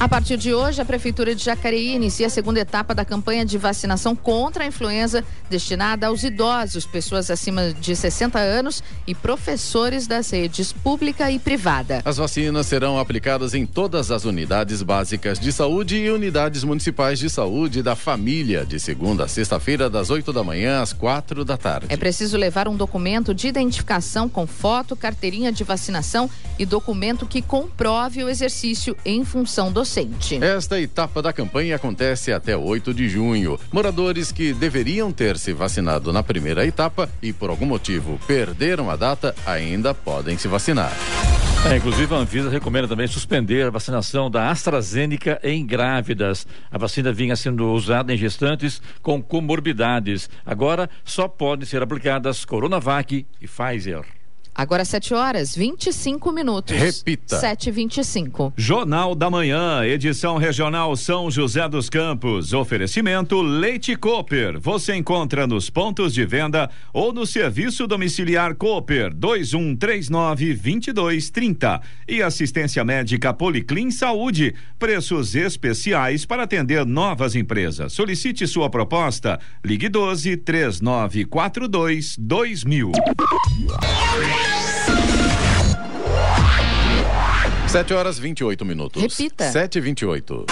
A 0.00 0.08
partir 0.08 0.36
de 0.36 0.52
hoje, 0.52 0.82
a 0.82 0.84
Prefeitura 0.84 1.34
de 1.34 1.42
Jacareí 1.42 1.94
inicia 1.94 2.26
a 2.26 2.30
segunda 2.30 2.60
etapa 2.60 2.94
da 2.94 3.04
campanha 3.04 3.44
de 3.44 3.56
vacinação 3.56 4.14
contra 4.14 4.64
a 4.64 4.66
influenza 4.66 5.24
destinada 5.48 6.08
aos 6.08 6.22
idosos, 6.24 6.84
pessoas 6.84 7.30
acima 7.30 7.72
de 7.72 7.94
60 7.94 8.38
anos 8.38 8.82
e 9.06 9.14
professores 9.14 10.06
das 10.06 10.30
redes 10.30 10.72
pública 10.72 11.30
e 11.30 11.38
privada. 11.38 12.02
As 12.04 12.16
vacinas 12.16 12.66
serão 12.66 12.98
aplicadas 12.98 13.54
em 13.54 13.64
todas 13.64 14.10
as 14.10 14.24
unidades 14.24 14.82
básicas 14.82 15.38
de 15.38 15.52
saúde 15.52 15.96
e 15.96 16.10
unidades 16.10 16.64
municipais 16.64 17.18
de 17.18 17.30
saúde 17.30 17.82
da 17.82 17.94
família, 17.94 18.66
de 18.66 18.80
segunda 18.80 19.24
a 19.24 19.28
sexta-feira, 19.28 19.88
das 19.88 20.10
8 20.10 20.32
da 20.32 20.42
manhã 20.42 20.73
às 20.80 20.92
quatro 20.92 21.44
da 21.44 21.56
tarde. 21.56 21.86
É 21.88 21.96
preciso 21.96 22.36
levar 22.36 22.68
um 22.68 22.76
documento 22.76 23.34
de 23.34 23.48
identificação 23.48 24.28
com 24.28 24.46
foto, 24.46 24.96
carteirinha 24.96 25.52
de 25.52 25.64
vacinação 25.64 26.28
e 26.58 26.64
documento 26.64 27.26
que 27.26 27.42
comprove 27.42 28.22
o 28.22 28.28
exercício 28.28 28.96
em 29.04 29.24
função 29.24 29.72
docente. 29.72 30.42
Esta 30.42 30.80
etapa 30.80 31.20
da 31.20 31.32
campanha 31.32 31.76
acontece 31.76 32.32
até 32.32 32.56
8 32.56 32.94
de 32.94 33.08
junho. 33.08 33.58
Moradores 33.72 34.30
que 34.30 34.52
deveriam 34.52 35.10
ter 35.10 35.36
se 35.36 35.52
vacinado 35.52 36.12
na 36.12 36.22
primeira 36.22 36.66
etapa 36.66 37.08
e 37.22 37.32
por 37.32 37.50
algum 37.50 37.66
motivo 37.66 38.18
perderam 38.26 38.90
a 38.90 38.96
data 38.96 39.34
ainda 39.46 39.94
podem 39.94 40.38
se 40.38 40.48
vacinar. 40.48 40.92
É, 41.66 41.76
inclusive 41.78 42.14
a 42.14 42.18
Anvisa 42.18 42.50
recomenda 42.50 42.86
também 42.86 43.06
suspender 43.06 43.66
a 43.66 43.70
vacinação 43.70 44.30
da 44.30 44.50
AstraZeneca 44.50 45.40
em 45.42 45.64
grávidas. 45.64 46.46
A 46.70 46.76
vacina 46.76 47.10
vinha 47.10 47.34
sendo 47.34 47.72
usada 47.72 48.12
em 48.12 48.18
gestantes 48.18 48.82
com 49.00 49.22
comorbidades. 49.22 50.28
Agora 50.44 50.90
só 51.02 51.26
podem 51.26 51.64
ser 51.64 51.82
aplicadas 51.82 52.44
Coronavac 52.44 53.26
e 53.40 53.48
Pfizer. 53.48 54.04
Agora 54.54 54.84
7 54.84 55.14
horas 55.14 55.56
25 55.56 56.30
minutos. 56.30 56.76
Repita. 56.76 57.40
7 57.40 57.72
25 57.72 58.52
Jornal 58.56 59.14
da 59.16 59.28
Manhã, 59.28 59.84
edição 59.84 60.36
regional 60.36 60.94
São 60.94 61.28
José 61.28 61.68
dos 61.68 61.90
Campos. 61.90 62.52
Oferecimento 62.52 63.42
Leite 63.42 63.96
Cooper. 63.96 64.60
Você 64.60 64.94
encontra 64.94 65.44
nos 65.44 65.68
pontos 65.70 66.14
de 66.14 66.24
venda 66.24 66.70
ou 66.92 67.12
no 67.12 67.26
serviço 67.26 67.86
domiciliar 67.88 68.54
Cooper 68.54 69.12
2139 69.12 70.54
2230. 70.54 71.80
E 72.06 72.22
assistência 72.22 72.84
médica 72.84 73.34
Policlin 73.34 73.90
Saúde. 73.90 74.54
Preços 74.78 75.34
especiais 75.34 76.24
para 76.24 76.44
atender 76.44 76.86
novas 76.86 77.34
empresas. 77.34 77.92
Solicite 77.92 78.46
sua 78.46 78.70
proposta. 78.70 79.40
Ligue 79.64 79.88
12 79.88 80.36
3942 80.36 82.16
2000. 82.18 82.92
Sete 87.68 87.92
horas 87.92 88.18
28 88.18 88.64
minutos. 88.64 89.02
Repita. 89.02 89.50
Sete 89.50 89.78
e 89.78 89.80
vinte 89.80 90.02
e 90.02 90.06
oito. 90.06 90.46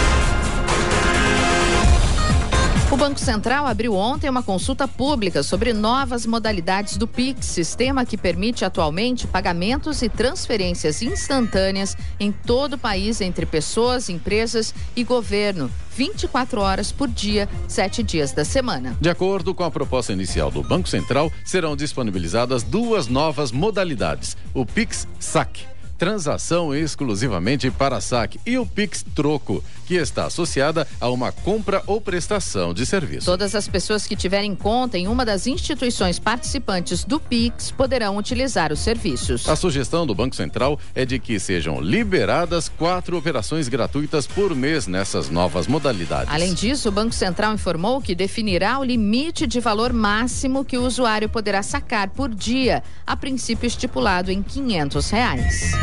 O 2.93 2.95
Banco 2.95 3.19
Central 3.19 3.65
abriu 3.65 3.95
ontem 3.95 4.29
uma 4.29 4.43
consulta 4.43 4.87
pública 4.87 5.41
sobre 5.41 5.73
novas 5.73 6.27
modalidades 6.27 6.95
do 6.95 7.07
Pix, 7.07 7.47
sistema 7.47 8.05
que 8.05 8.15
permite 8.15 8.63
atualmente 8.63 9.25
pagamentos 9.25 10.03
e 10.03 10.09
transferências 10.09 11.01
instantâneas 11.01 11.97
em 12.19 12.31
todo 12.31 12.73
o 12.73 12.77
país 12.77 13.19
entre 13.19 13.47
pessoas, 13.47 14.09
empresas 14.09 14.75
e 14.95 15.03
governo. 15.03 15.71
24 15.97 16.61
horas 16.61 16.91
por 16.91 17.07
dia, 17.07 17.49
sete 17.67 18.03
dias 18.03 18.31
da 18.31 18.45
semana. 18.45 18.95
De 19.01 19.09
acordo 19.09 19.55
com 19.55 19.63
a 19.63 19.71
proposta 19.71 20.13
inicial 20.13 20.51
do 20.51 20.61
Banco 20.61 20.87
Central, 20.87 21.31
serão 21.43 21.75
disponibilizadas 21.75 22.61
duas 22.61 23.07
novas 23.07 23.51
modalidades: 23.51 24.37
o 24.53 24.67
Pix 24.67 25.07
Saque 25.19 25.73
transação 26.03 26.75
exclusivamente 26.75 27.71
para 27.71 28.01
saque 28.01 28.37
e 28.45 28.57
o 28.57 28.65
Pix 28.65 29.05
Troco, 29.15 29.63
que 29.93 29.99
está 29.99 30.25
associada 30.25 30.87
a 30.99 31.07
uma 31.09 31.31
compra 31.31 31.83
ou 31.85 32.01
prestação 32.01 32.73
de 32.73 32.83
serviço. 32.83 33.27
Todas 33.27 33.53
as 33.53 33.67
pessoas 33.67 34.07
que 34.07 34.15
tiverem 34.15 34.55
conta 34.55 34.97
em 34.97 35.07
uma 35.07 35.23
das 35.23 35.45
instituições 35.45 36.17
participantes 36.17 37.03
do 37.03 37.19
Pix 37.19 37.69
poderão 37.69 38.17
utilizar 38.17 38.73
os 38.73 38.79
serviços. 38.79 39.47
A 39.47 39.55
sugestão 39.55 40.07
do 40.07 40.15
Banco 40.15 40.35
Central 40.35 40.79
é 40.95 41.05
de 41.05 41.19
que 41.19 41.39
sejam 41.39 41.79
liberadas 41.79 42.69
quatro 42.69 43.15
operações 43.15 43.67
gratuitas 43.67 44.25
por 44.25 44.55
mês 44.55 44.87
nessas 44.87 45.29
novas 45.29 45.67
modalidades. 45.67 46.33
Além 46.33 46.55
disso, 46.55 46.89
o 46.89 46.91
Banco 46.91 47.13
Central 47.13 47.53
informou 47.53 48.01
que 48.01 48.15
definirá 48.15 48.79
o 48.79 48.83
limite 48.83 49.45
de 49.45 49.59
valor 49.59 49.93
máximo 49.93 50.65
que 50.65 50.77
o 50.77 50.85
usuário 50.85 51.29
poderá 51.29 51.61
sacar 51.61 52.09
por 52.09 52.33
dia, 52.33 52.81
a 53.05 53.15
princípio 53.15 53.67
estipulado 53.67 54.31
em 54.31 54.41
500 54.41 55.09
reais. 55.11 55.73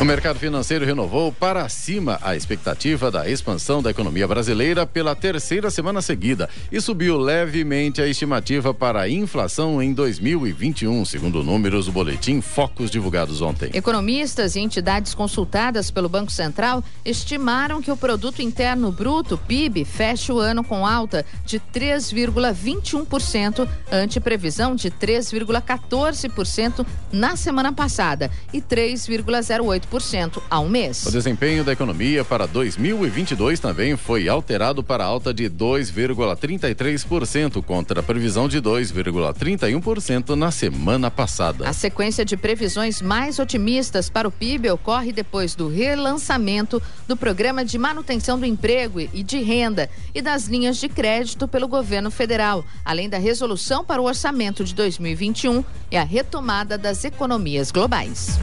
O 0.00 0.04
mercado 0.04 0.38
financeiro 0.38 0.86
renovou 0.86 1.30
para 1.30 1.68
cima 1.68 2.18
a 2.22 2.34
expectativa 2.34 3.10
da 3.10 3.28
expansão 3.28 3.82
da 3.82 3.90
economia 3.90 4.26
brasileira 4.26 4.86
pela 4.86 5.14
terceira 5.14 5.70
semana 5.70 6.00
seguida 6.00 6.48
e 6.72 6.80
subiu 6.80 7.18
levemente 7.18 8.00
a 8.00 8.06
estimativa 8.06 8.72
para 8.72 9.02
a 9.02 9.08
inflação 9.10 9.82
em 9.82 9.92
2021, 9.92 11.04
segundo 11.04 11.44
números 11.44 11.84
do 11.84 11.92
boletim 11.92 12.40
Focos 12.40 12.90
divulgados 12.90 13.42
ontem. 13.42 13.68
Economistas 13.74 14.56
e 14.56 14.60
entidades 14.60 15.12
consultadas 15.12 15.90
pelo 15.90 16.08
Banco 16.08 16.32
Central 16.32 16.82
estimaram 17.04 17.82
que 17.82 17.92
o 17.92 17.96
produto 17.96 18.40
interno 18.40 18.90
bruto, 18.90 19.36
PIB, 19.36 19.84
fecha 19.84 20.32
o 20.32 20.38
ano 20.38 20.64
com 20.64 20.86
alta 20.86 21.26
de 21.44 21.60
3,21% 21.60 23.68
ante 23.92 24.18
previsão 24.18 24.74
de 24.74 24.90
3,14% 24.90 26.86
na 27.12 27.36
semana 27.36 27.70
passada 27.70 28.30
e 28.50 28.62
3,08 28.62 29.89
2,5% 29.90 30.40
ao 30.48 30.68
mês. 30.68 31.04
O 31.04 31.10
desempenho 31.10 31.64
da 31.64 31.72
economia 31.72 32.24
para 32.24 32.46
2022 32.46 33.58
também 33.58 33.96
foi 33.96 34.28
alterado 34.28 34.82
para 34.82 35.04
alta 35.04 35.34
de 35.34 35.50
2,33% 35.50 37.62
contra 37.62 38.00
a 38.00 38.02
previsão 38.02 38.48
de 38.48 38.62
2,31% 38.62 40.30
na 40.30 40.50
semana 40.50 41.10
passada. 41.10 41.68
A 41.68 41.72
sequência 41.72 42.24
de 42.24 42.36
previsões 42.36 43.02
mais 43.02 43.38
otimistas 43.38 44.08
para 44.08 44.28
o 44.28 44.30
PIB 44.30 44.70
ocorre 44.70 45.12
depois 45.12 45.54
do 45.54 45.68
relançamento 45.68 46.80
do 47.08 47.16
programa 47.16 47.64
de 47.64 47.78
manutenção 47.78 48.38
do 48.38 48.46
emprego 48.46 49.00
e 49.00 49.22
de 49.22 49.42
renda 49.42 49.90
e 50.14 50.22
das 50.22 50.46
linhas 50.46 50.76
de 50.76 50.88
crédito 50.88 51.48
pelo 51.48 51.66
governo 51.66 52.10
federal, 52.10 52.64
além 52.84 53.08
da 53.08 53.18
resolução 53.18 53.84
para 53.84 54.00
o 54.00 54.04
orçamento 54.04 54.64
de 54.64 54.74
2021 54.74 55.64
e 55.90 55.96
a 55.96 56.04
retomada 56.04 56.78
das 56.78 57.04
economias 57.04 57.70
globais. 57.70 58.38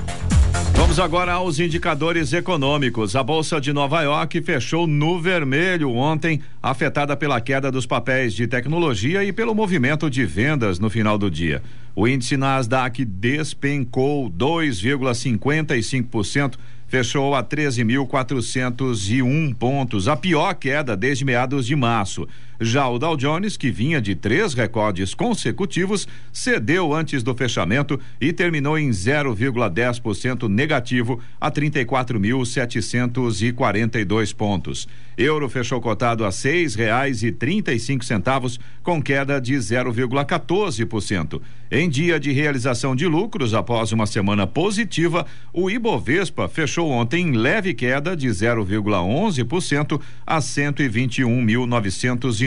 Vamos 0.74 1.00
agora 1.00 1.34
aos 1.34 1.60
indicadores 1.60 2.34
econômicos. 2.34 3.16
A 3.16 3.22
Bolsa 3.24 3.62
de 3.62 3.72
Nova 3.74 4.02
York 4.02 4.42
fechou 4.42 4.88
no 4.88 5.22
vermelho 5.22 5.94
ontem, 5.94 6.42
afetada 6.62 7.16
pela 7.16 7.40
queda 7.42 7.72
dos 7.72 7.86
papéis 7.86 8.34
de 8.34 8.48
tecnologia 8.48 9.24
e 9.24 9.32
pelo 9.32 9.54
movimento 9.54 10.10
de 10.10 10.26
vendas 10.26 10.80
no 10.80 10.90
final 10.90 11.16
do 11.18 11.30
dia. 11.30 11.62
O 11.96 12.08
índice 12.08 12.38
Nasdaq 12.38 13.06
despencou 13.06 14.28
2,55% 14.30 16.58
fechou 16.88 17.36
a 17.36 17.44
13.401 17.44 19.54
pontos, 19.56 20.08
a 20.08 20.16
pior 20.16 20.54
queda 20.56 20.96
desde 20.96 21.26
meados 21.26 21.66
de 21.66 21.76
março. 21.76 22.26
Já 22.60 22.90
o 22.90 22.98
Dow 22.98 23.16
Jones, 23.16 23.56
que 23.56 23.70
vinha 23.70 24.02
de 24.02 24.16
três 24.16 24.54
recordes 24.54 25.14
consecutivos, 25.14 26.08
cedeu 26.34 26.92
antes 26.94 27.22
do 27.22 27.36
fechamento 27.36 28.00
e 28.20 28.34
terminou 28.34 28.80
em 28.80 28.90
0,10% 28.90 30.48
negativo 30.48 31.20
a 31.40 31.52
34.742 31.52 34.36
pontos. 34.36 34.88
Euro 35.18 35.48
fechou 35.50 35.82
cotado 35.82 36.24
a 36.26 36.32
seis 36.32 36.76
reais 36.76 37.24
e 37.24 37.32
trinta 37.32 37.74
e 37.74 37.80
cinco 37.80 38.06
centavos, 38.06 38.60
com 38.84 39.02
queda 39.02 39.42
de 39.42 39.56
0,14%. 39.56 41.42
Em 41.72 41.90
dia 41.90 42.20
de 42.20 42.32
realização 42.32 42.96
de 42.96 43.08
lucros 43.08 43.54
após 43.54 43.92
uma 43.92 44.06
semana 44.06 44.48
positiva, 44.48 45.26
o 45.52 45.70
Ibovespa 45.70 46.48
fechou 46.48 46.90
ontem 46.90 47.28
em 47.28 47.34
leve 47.34 47.74
queda 47.74 48.16
de 48.16 48.28
0,11% 48.28 50.00
a 50.26 50.40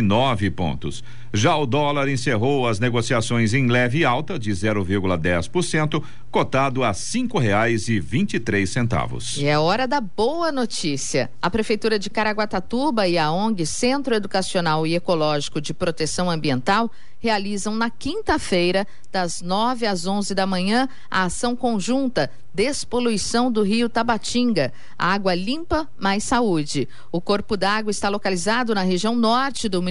121.909 0.00 0.50
pontos. 0.50 1.04
Já 1.32 1.56
o 1.56 1.64
dólar 1.64 2.08
encerrou 2.08 2.66
as 2.66 2.80
negociações 2.80 3.54
em 3.54 3.68
leve 3.68 4.04
alta 4.04 4.36
de 4.36 4.50
0,10%, 4.50 6.02
cotado 6.28 6.82
a 6.82 6.92
cinco 6.92 7.38
reais 7.38 7.88
e 7.88 8.00
vinte 8.00 8.34
e 8.34 8.40
três 8.40 8.70
centavos. 8.70 9.36
E 9.36 9.46
é 9.46 9.58
hora 9.58 9.86
da 9.86 10.00
boa 10.00 10.50
notícia. 10.50 11.30
A 11.40 11.48
Prefeitura 11.48 11.98
de 11.98 12.10
Caraguatatuba 12.10 13.06
e 13.06 13.16
a 13.16 13.30
ONG 13.30 13.64
Centro 13.64 14.14
Educacional 14.14 14.84
e 14.86 14.96
Ecológico 14.96 15.60
de 15.60 15.72
Proteção 15.72 16.28
Ambiental 16.28 16.90
realizam 17.20 17.76
na 17.76 17.90
quinta-feira, 17.90 18.86
das 19.12 19.42
9 19.42 19.86
às 19.86 20.06
11 20.06 20.34
da 20.34 20.46
manhã, 20.46 20.88
a 21.10 21.24
ação 21.24 21.54
conjunta 21.54 22.30
Despoluição 22.52 23.50
do 23.50 23.62
Rio 23.62 23.88
Tabatinga. 23.88 24.72
Água 24.98 25.34
limpa, 25.34 25.88
mais 25.96 26.24
saúde. 26.24 26.88
O 27.12 27.20
corpo 27.20 27.56
d'água 27.56 27.90
está 27.90 28.08
localizado 28.08 28.74
na 28.74 28.82
região 28.82 29.14
norte 29.14 29.68
do 29.68 29.80
município 29.80 29.89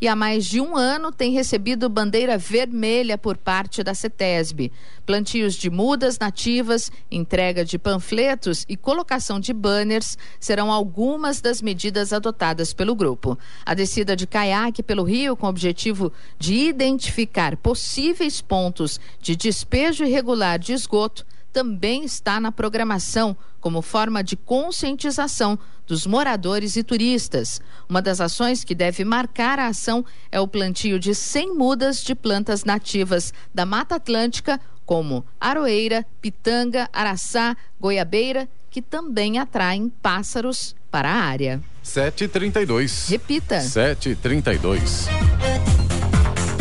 e 0.00 0.08
há 0.08 0.16
mais 0.16 0.44
de 0.46 0.60
um 0.60 0.76
ano 0.76 1.12
tem 1.12 1.32
recebido 1.32 1.88
bandeira 1.88 2.36
vermelha 2.36 3.16
por 3.16 3.36
parte 3.36 3.82
da 3.82 3.94
CETESB. 3.94 4.72
Plantios 5.06 5.54
de 5.54 5.70
mudas 5.70 6.18
nativas, 6.18 6.90
entrega 7.10 7.64
de 7.64 7.78
panfletos 7.78 8.64
e 8.68 8.76
colocação 8.76 9.38
de 9.38 9.52
banners 9.52 10.16
serão 10.40 10.72
algumas 10.72 11.40
das 11.40 11.62
medidas 11.62 12.12
adotadas 12.12 12.72
pelo 12.72 12.94
grupo. 12.94 13.38
A 13.64 13.74
descida 13.74 14.16
de 14.16 14.26
caiaque 14.26 14.82
pelo 14.82 15.04
rio 15.04 15.36
com 15.36 15.46
o 15.46 15.50
objetivo 15.50 16.12
de 16.38 16.54
identificar 16.54 17.56
possíveis 17.56 18.40
pontos 18.40 18.98
de 19.20 19.36
despejo 19.36 20.04
irregular 20.04 20.58
de 20.58 20.72
esgoto 20.72 21.24
também 21.52 22.04
está 22.04 22.40
na 22.40 22.50
programação 22.50 23.36
como 23.60 23.82
forma 23.82 24.24
de 24.24 24.36
conscientização 24.36 25.58
dos 25.86 26.06
moradores 26.06 26.76
e 26.76 26.82
turistas. 26.82 27.60
Uma 27.88 28.00
das 28.00 28.20
ações 28.20 28.64
que 28.64 28.74
deve 28.74 29.04
marcar 29.04 29.58
a 29.58 29.66
ação 29.66 30.04
é 30.30 30.40
o 30.40 30.48
plantio 30.48 30.98
de 30.98 31.14
100 31.14 31.54
mudas 31.54 32.02
de 32.02 32.14
plantas 32.14 32.64
nativas 32.64 33.32
da 33.54 33.66
Mata 33.66 33.96
Atlântica, 33.96 34.60
como 34.84 35.24
aroeira, 35.40 36.04
pitanga, 36.20 36.88
araçá, 36.92 37.56
goiabeira, 37.78 38.48
que 38.70 38.80
também 38.80 39.38
atraem 39.38 39.88
pássaros 39.88 40.74
para 40.90 41.10
a 41.10 41.22
área. 41.22 41.60
732. 41.82 43.08
Repita. 43.08 43.60
732. 43.60 45.06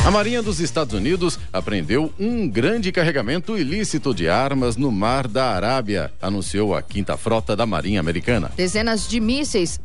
A 0.05 0.11
Marinha 0.11 0.41
dos 0.41 0.59
Estados 0.59 0.93
Unidos 0.93 1.37
apreendeu 1.51 2.11
um 2.17 2.47
grande 2.47 2.91
carregamento 2.91 3.57
ilícito 3.57 4.13
de 4.13 4.27
armas 4.29 4.75
no 4.75 4.91
Mar 4.91 5.27
da 5.27 5.51
Arábia, 5.51 6.11
anunciou 6.21 6.73
a 6.73 6.81
quinta 6.81 7.15
frota 7.17 7.55
da 7.55 7.65
Marinha 7.65 7.99
Americana. 7.99 8.49
Dezenas 8.55 9.07
de 9.07 9.19
mísseis 9.19 9.79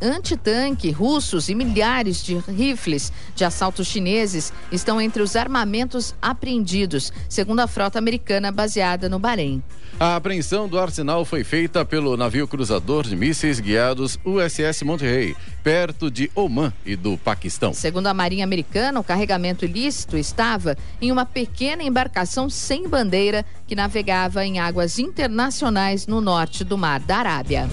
anti-tanque 0.00 0.90
russos 0.90 1.48
e 1.48 1.54
milhares 1.54 2.22
de 2.22 2.36
rifles 2.36 3.10
de 3.34 3.44
assalto 3.44 3.84
chineses 3.84 4.52
estão 4.70 5.00
entre 5.00 5.22
os 5.22 5.34
armamentos 5.34 6.14
apreendidos, 6.20 7.12
segundo 7.28 7.60
a 7.60 7.66
frota 7.66 7.98
americana 7.98 8.52
baseada 8.52 9.08
no 9.08 9.18
Bahrein. 9.18 9.62
A 9.98 10.16
apreensão 10.16 10.68
do 10.68 10.78
arsenal 10.78 11.24
foi 11.24 11.44
feita 11.44 11.84
pelo 11.84 12.16
navio 12.16 12.48
cruzador 12.48 13.04
de 13.04 13.14
mísseis 13.14 13.60
guiados 13.60 14.18
USS 14.24 14.82
Monterrey, 14.82 15.36
perto 15.62 16.10
de 16.10 16.28
Oman 16.34 16.72
e 16.84 16.96
do 16.96 17.16
Paquistão. 17.16 17.72
Segundo 17.72 18.08
a 18.08 18.14
Marinha 18.14 18.44
Americana, 18.44 18.98
o 18.98 19.04
carregamento 19.04 19.53
ilícito 19.62 20.16
estava 20.16 20.76
em 21.00 21.12
uma 21.12 21.26
pequena 21.26 21.82
embarcação 21.82 22.48
sem 22.48 22.88
bandeira 22.88 23.44
que 23.66 23.74
navegava 23.74 24.44
em 24.44 24.58
águas 24.58 24.98
internacionais 24.98 26.06
no 26.06 26.20
norte 26.20 26.64
do 26.64 26.78
Mar 26.78 27.00
da 27.00 27.18
Arábia. 27.18 27.68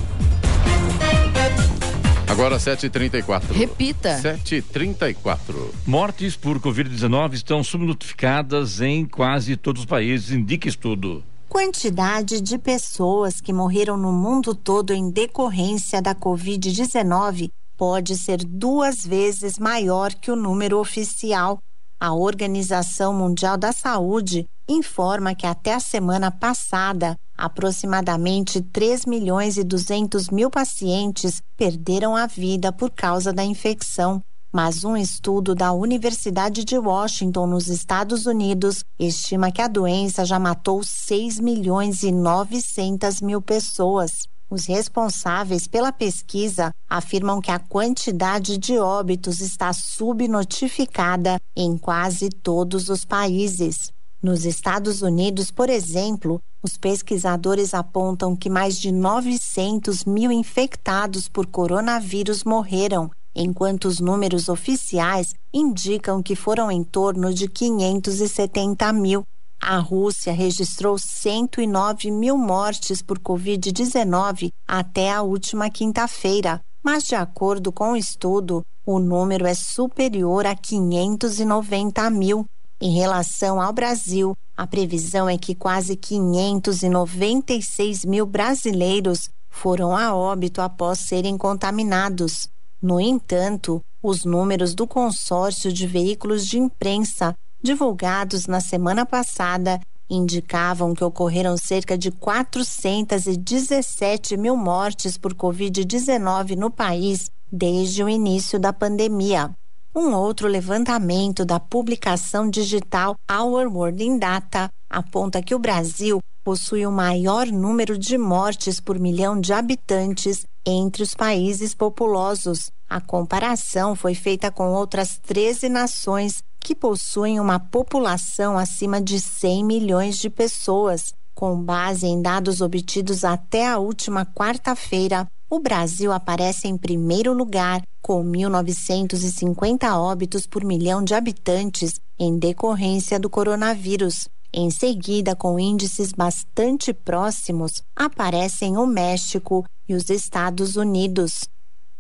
Agora 2.28 2.58
7h34. 2.58 3.52
Repita. 3.52 4.20
7h34. 4.22 5.72
Mortes 5.88 6.36
por 6.36 6.60
Covid-19 6.60 7.34
estão 7.34 7.63
subnotificadas 7.63 8.82
em 8.82 9.06
quase 9.06 9.56
todos 9.56 9.82
os 9.82 9.86
países, 9.86 10.32
indica 10.32 10.67
estudo 10.67 11.24
quantidade 11.52 12.39
de 12.39 12.58
pessoas 12.58 13.41
que 13.41 13.52
morreram 13.52 13.98
no 13.98 14.13
mundo 14.13 14.56
todo 14.56 14.94
em 14.94 15.12
decorrência 15.12 16.02
da 16.02 16.15
Covid-19 16.15 17.50
pode 17.76 18.15
ser 18.15 18.38
duas 18.46 19.06
vezes 19.06 19.60
maior 19.60 20.13
que 20.13 20.32
o 20.32 20.36
número 20.36 20.80
oficial. 20.80 21.60
A 22.03 22.15
Organização 22.15 23.13
Mundial 23.13 23.55
da 23.59 23.71
Saúde 23.71 24.47
informa 24.67 25.35
que 25.35 25.45
até 25.45 25.75
a 25.75 25.79
semana 25.79 26.31
passada, 26.31 27.15
aproximadamente 27.37 28.59
3 28.59 29.05
milhões 29.05 29.55
e 29.55 29.63
200 29.63 30.31
mil 30.31 30.49
pacientes 30.49 31.43
perderam 31.55 32.15
a 32.15 32.25
vida 32.25 32.71
por 32.73 32.89
causa 32.89 33.31
da 33.31 33.43
infecção 33.43 34.19
mas 34.53 34.83
um 34.83 34.97
estudo 34.97 35.55
da 35.55 35.71
Universidade 35.71 36.65
de 36.65 36.77
Washington, 36.77 37.47
nos 37.47 37.69
Estados 37.69 38.25
Unidos, 38.25 38.83
estima 38.99 39.49
que 39.49 39.61
a 39.61 39.67
doença 39.69 40.25
já 40.25 40.37
matou 40.37 40.83
6 40.83 41.39
milhões 41.39 42.03
e 42.03 42.11
900 42.11 43.21
mil 43.21 43.41
pessoas. 43.41 44.27
Os 44.51 44.65
responsáveis 44.65 45.65
pela 45.65 45.93
pesquisa 45.93 46.71
afirmam 46.89 47.39
que 47.39 47.49
a 47.49 47.57
quantidade 47.57 48.57
de 48.57 48.77
óbitos 48.77 49.39
está 49.39 49.71
subnotificada 49.71 51.39
em 51.55 51.77
quase 51.77 52.29
todos 52.29 52.89
os 52.89 53.05
países. 53.05 53.93
Nos 54.21 54.43
Estados 54.43 55.01
Unidos, 55.01 55.51
por 55.51 55.69
exemplo, 55.69 56.41
os 56.61 56.75
pesquisadores 56.75 57.73
apontam 57.73 58.35
que 58.35 58.49
mais 58.49 58.77
de 58.77 58.91
900 58.91 60.03
mil 60.03 60.33
infectados 60.33 61.29
por 61.29 61.47
coronavírus 61.47 62.43
morreram 62.43 63.09
enquanto 63.33 63.85
os 63.85 64.01
números 64.01 64.49
oficiais 64.49 65.33
indicam 65.53 66.21
que 66.21 66.35
foram 66.35 66.69
em 66.69 66.83
torno 66.83 67.33
de 67.33 67.47
570 67.47 68.91
mil. 68.91 69.23
A 69.62 69.78
Rússia 69.78 70.34
registrou 70.34 70.97
109 70.97 72.10
mil 72.10 72.36
mortes 72.36 73.04
por 73.04 73.19
Covid-19 73.19 74.50
até 74.67 75.12
a 75.12 75.21
última 75.21 75.69
quinta-feira, 75.69 76.60
mas, 76.84 77.04
de 77.04 77.13
acordo 77.13 77.71
com 77.71 77.91
o 77.91 77.95
estudo, 77.95 78.65
o 78.84 78.97
número 78.97 79.45
é 79.45 79.54
superior 79.54 80.47
a 80.47 80.56
590 80.56 82.10
mil. 82.10 82.43
Em 82.82 82.95
relação 82.95 83.62
ao 83.62 83.71
Brasil, 83.71 84.36
a 84.58 84.65
previsão 84.65 85.30
é 85.30 85.38
que 85.38 85.54
quase 85.54 85.95
596 85.95 88.04
mil 88.04 88.26
brasileiros 88.26 89.30
foram 89.47 89.95
a 89.95 90.15
óbito 90.15 90.60
após 90.60 91.02
serem 91.02 91.38
contaminados. 91.38 92.47
No 92.82 93.00
entanto, 93.00 93.80
os 94.02 94.26
números 94.26 94.74
do 94.74 94.88
consórcio 94.88 95.71
de 95.71 95.86
veículos 95.86 96.47
de 96.47 96.58
imprensa 96.58 97.36
divulgados 97.62 98.47
na 98.47 98.60
semana 98.60 99.06
passada 99.06 99.80
indicavam 100.10 100.93
que 100.93 101.04
ocorreram 101.04 101.56
cerca 101.58 101.97
de 101.97 102.12
417 102.12 104.36
mil 104.36 104.58
mortes 104.58 105.17
por 105.17 105.34
Covid-19 105.34 106.58
no 106.58 106.69
país 106.69 107.30
desde 107.52 108.04
o 108.04 108.10
início 108.10 108.60
da 108.60 108.74
pandemia. 108.74 109.52
Um 109.93 110.13
outro 110.13 110.47
levantamento 110.47 111.43
da 111.43 111.60
publicação 111.60 112.50
digital 112.50 113.15
Our 113.30 113.67
World 113.67 114.04
in 114.04 114.17
Data 114.17 114.69
aponta 114.89 115.41
que 115.41 115.54
o 115.54 115.60
Brasil 115.60 116.19
possui 116.43 116.86
o 116.86 116.91
maior 116.91 117.47
número 117.47 117.97
de 117.97 118.17
mortes 118.17 118.80
por 118.80 118.97
milhão 118.97 119.39
de 119.39 119.54
habitantes 119.54 120.45
entre 120.65 121.04
os 121.04 121.13
países 121.13 121.76
populosos. 121.76 122.71
A 122.89 123.00
comparação 123.00 123.95
foi 123.95 124.15
feita 124.15 124.52
com 124.52 124.74
outras 124.74 125.17
13 125.17 125.69
nações 125.69 126.41
que 126.63 126.76
possuem 126.76 127.39
uma 127.39 127.60
população 127.60 128.58
acima 128.58 129.02
de 129.02 129.19
100 129.19 129.65
milhões 129.65 130.17
de 130.17 130.30
pessoas. 130.30 131.13
Com 131.34 131.62
base 131.62 132.06
em 132.06 132.21
dados 132.21 132.62
obtidos 132.62 133.24
até 133.24 133.67
a 133.67 133.80
última 133.80 134.26
quarta-feira, 134.26 135.28
o 135.50 135.60
Brasil 135.60 136.12
aparece 136.12 136.67
em 136.67 136.78
primeiro 136.78 137.34
lugar, 137.34 137.82
com 138.02 138.24
1.950 138.24 139.91
óbitos 139.97 140.45
por 140.45 140.63
milhão 140.63 141.04
de 141.04 141.13
habitantes 141.13 142.00
em 142.17 142.38
decorrência 142.38 143.19
do 143.19 143.30
coronavírus. 143.30 144.30
Em 144.54 144.69
seguida, 144.69 145.36
com 145.36 145.60
índices 145.60 146.12
bastante 146.12 146.93
próximos, 146.93 147.82
aparecem 147.95 148.78
o 148.78 148.86
México 148.86 149.65
e 149.88 149.93
os 149.93 150.10
Estados 150.10 150.76
Unidos. 150.76 151.50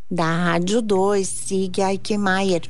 Da 0.09 0.25
Rádio 0.25 0.81
2, 0.81 1.27
siga 1.27 1.91
Eichmeier. 1.91 2.69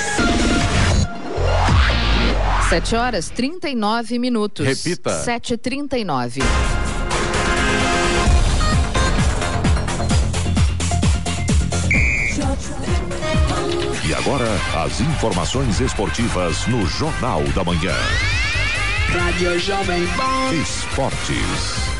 Sete 2.71 2.95
horas 2.95 3.29
trinta 3.29 3.67
e 3.67 3.75
nove 3.75 4.17
minutos. 4.17 4.65
Repita. 4.65 5.11
Sete 5.25 5.57
trinta 5.57 5.97
e 5.97 6.05
nove. 6.05 6.39
E 14.07 14.13
agora, 14.13 14.47
as 14.85 15.01
informações 15.01 15.81
esportivas 15.81 16.65
no 16.67 16.85
Jornal 16.85 17.43
da 17.53 17.65
Manhã. 17.65 17.93
Rádio 19.09 19.59
Jovem 19.59 20.07
Pan. 20.15 20.53
Esportes. 20.53 21.90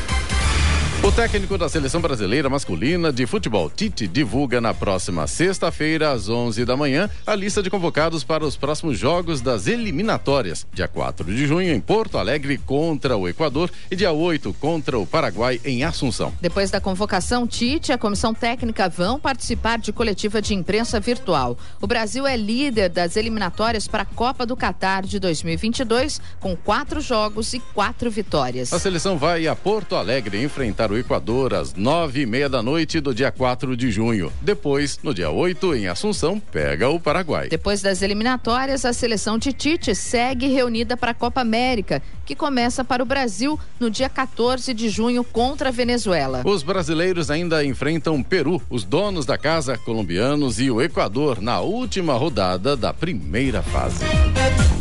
O 1.04 1.10
técnico 1.10 1.58
da 1.58 1.68
seleção 1.68 2.00
brasileira 2.00 2.48
masculina 2.48 3.12
de 3.12 3.26
futebol, 3.26 3.68
Tite, 3.68 4.06
divulga 4.06 4.60
na 4.60 4.72
próxima 4.72 5.26
sexta-feira, 5.26 6.12
às 6.12 6.28
11 6.28 6.64
da 6.64 6.76
manhã, 6.76 7.10
a 7.26 7.34
lista 7.34 7.60
de 7.60 7.68
convocados 7.68 8.22
para 8.22 8.44
os 8.44 8.56
próximos 8.56 9.00
jogos 9.00 9.40
das 9.40 9.66
eliminatórias. 9.66 10.64
Dia 10.72 10.86
4 10.86 11.24
de 11.34 11.44
junho, 11.44 11.74
em 11.74 11.80
Porto 11.80 12.18
Alegre, 12.18 12.56
contra 12.56 13.16
o 13.16 13.28
Equador, 13.28 13.68
e 13.90 13.96
dia 13.96 14.12
8 14.12 14.54
contra 14.60 14.96
o 14.96 15.04
Paraguai, 15.04 15.60
em 15.64 15.82
Assunção. 15.82 16.32
Depois 16.40 16.70
da 16.70 16.80
convocação, 16.80 17.48
Tite 17.48 17.90
e 17.90 17.92
a 17.92 17.98
comissão 17.98 18.32
técnica 18.32 18.88
vão 18.88 19.18
participar 19.18 19.80
de 19.80 19.92
coletiva 19.92 20.40
de 20.40 20.54
imprensa 20.54 21.00
virtual. 21.00 21.58
O 21.80 21.86
Brasil 21.88 22.24
é 22.24 22.36
líder 22.36 22.88
das 22.88 23.16
eliminatórias 23.16 23.88
para 23.88 24.04
a 24.04 24.06
Copa 24.06 24.46
do 24.46 24.56
Catar 24.56 25.02
de 25.02 25.18
2022, 25.18 26.20
com 26.38 26.54
quatro 26.54 27.00
jogos 27.00 27.52
e 27.54 27.58
quatro 27.74 28.08
vitórias. 28.08 28.72
A 28.72 28.78
seleção 28.78 29.18
vai 29.18 29.48
a 29.48 29.56
Porto 29.56 29.96
Alegre 29.96 30.40
enfrentar 30.40 30.91
o 30.92 30.98
Equador 30.98 31.54
às 31.54 31.74
nove 31.74 32.22
e 32.22 32.26
meia 32.26 32.48
da 32.48 32.62
noite 32.62 33.00
do 33.00 33.14
dia 33.14 33.30
4 33.30 33.76
de 33.76 33.90
junho. 33.90 34.32
Depois, 34.40 34.98
no 35.02 35.14
dia 35.14 35.30
8, 35.30 35.74
em 35.74 35.88
Assunção, 35.88 36.38
pega 36.38 36.88
o 36.88 37.00
Paraguai. 37.00 37.48
Depois 37.48 37.80
das 37.80 38.02
eliminatórias, 38.02 38.84
a 38.84 38.92
seleção 38.92 39.38
de 39.38 39.52
Tite 39.52 39.94
segue 39.94 40.46
reunida 40.48 40.96
para 40.96 41.12
a 41.12 41.14
Copa 41.14 41.40
América, 41.40 42.02
que 42.32 42.36
começa 42.36 42.82
para 42.82 43.02
o 43.02 43.06
Brasil 43.06 43.60
no 43.78 43.90
dia 43.90 44.08
14 44.08 44.72
de 44.72 44.88
junho 44.88 45.22
contra 45.22 45.68
a 45.68 45.72
Venezuela. 45.72 46.40
Os 46.46 46.62
brasileiros 46.62 47.30
ainda 47.30 47.62
enfrentam 47.62 48.22
Peru, 48.22 48.60
os 48.70 48.84
donos 48.84 49.26
da 49.26 49.36
casa 49.36 49.76
colombianos 49.76 50.58
e 50.58 50.70
o 50.70 50.80
Equador 50.80 51.42
na 51.42 51.60
última 51.60 52.14
rodada 52.14 52.74
da 52.74 52.92
primeira 52.94 53.62
fase. 53.62 54.02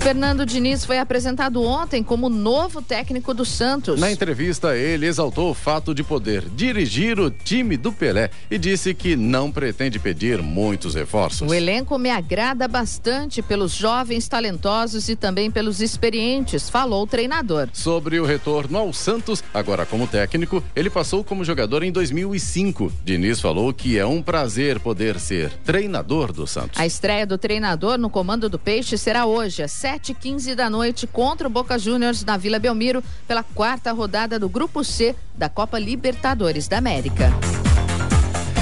Fernando 0.02 0.48
Diniz 0.48 0.84
foi 0.84 0.98
apresentado 0.98 1.62
ontem 1.62 2.02
como 2.02 2.28
novo 2.28 2.82
técnico 2.82 3.36
do 3.36 3.46
Santos. 3.46 4.00
Na 4.00 4.12
entrevista, 4.12 4.76
ele 4.76 5.06
exaltou 5.06 5.52
o 5.52 5.54
fato 5.54 5.94
de 5.94 6.04
poder 6.04 6.44
dirigir 6.56 7.20
o 7.20 7.30
time 7.30 7.78
do 7.78 7.94
Pelé 7.94 8.32
e 8.50 8.58
disse 8.58 8.96
que 8.96 9.16
não 9.16 9.52
pretende 9.52 10.00
pedir 10.00 10.42
muitos 10.42 10.96
reforços. 10.96 11.48
O 11.48 11.54
elenco 11.54 12.00
me 12.00 12.10
agrada 12.10 12.68
bastante 12.68 13.44
pelos 13.44 13.74
jovens 13.74 14.28
talentosos 14.28 15.08
e 15.08 15.16
também 15.16 15.52
pelos 15.52 15.82
experientes, 15.82 16.68
falou 16.68 17.04
o 17.04 17.08
treinador. 17.08 17.41
Sobre 17.74 18.20
o 18.20 18.26
retorno 18.26 18.78
ao 18.78 18.94
Santos, 18.94 19.44
agora 19.54 19.86
como 19.86 20.08
técnico, 20.08 20.64
ele 20.76 20.90
passou 20.90 21.24
como 21.24 21.44
jogador 21.44 21.84
em 21.84 21.92
2005. 21.92 22.92
Diniz 23.04 23.40
falou 23.40 23.74
que 23.74 23.98
é 23.98 24.06
um 24.06 24.22
prazer 24.22 24.80
poder 24.80 25.20
ser 25.20 25.52
treinador 25.66 26.32
do 26.32 26.46
Santos. 26.46 26.80
A 26.80 26.86
estreia 26.86 27.26
do 27.26 27.38
treinador 27.38 27.98
no 27.98 28.10
comando 28.10 28.50
do 28.50 28.60
Peixe 28.60 28.98
será 28.98 29.26
hoje, 29.26 29.64
às 29.64 29.72
7h15 29.72 30.56
da 30.56 30.70
noite, 30.70 31.08
contra 31.08 31.48
o 31.48 31.52
Boca 31.52 31.78
Juniors 31.78 32.24
na 32.24 32.38
Vila 32.38 32.60
Belmiro, 32.60 33.04
pela 33.28 33.44
quarta 33.44 33.92
rodada 33.92 34.38
do 34.38 34.48
Grupo 34.48 34.84
C 34.84 35.16
da 35.36 35.50
Copa 35.50 35.80
Libertadores 35.80 36.68
da 36.68 36.78
América. 36.78 37.32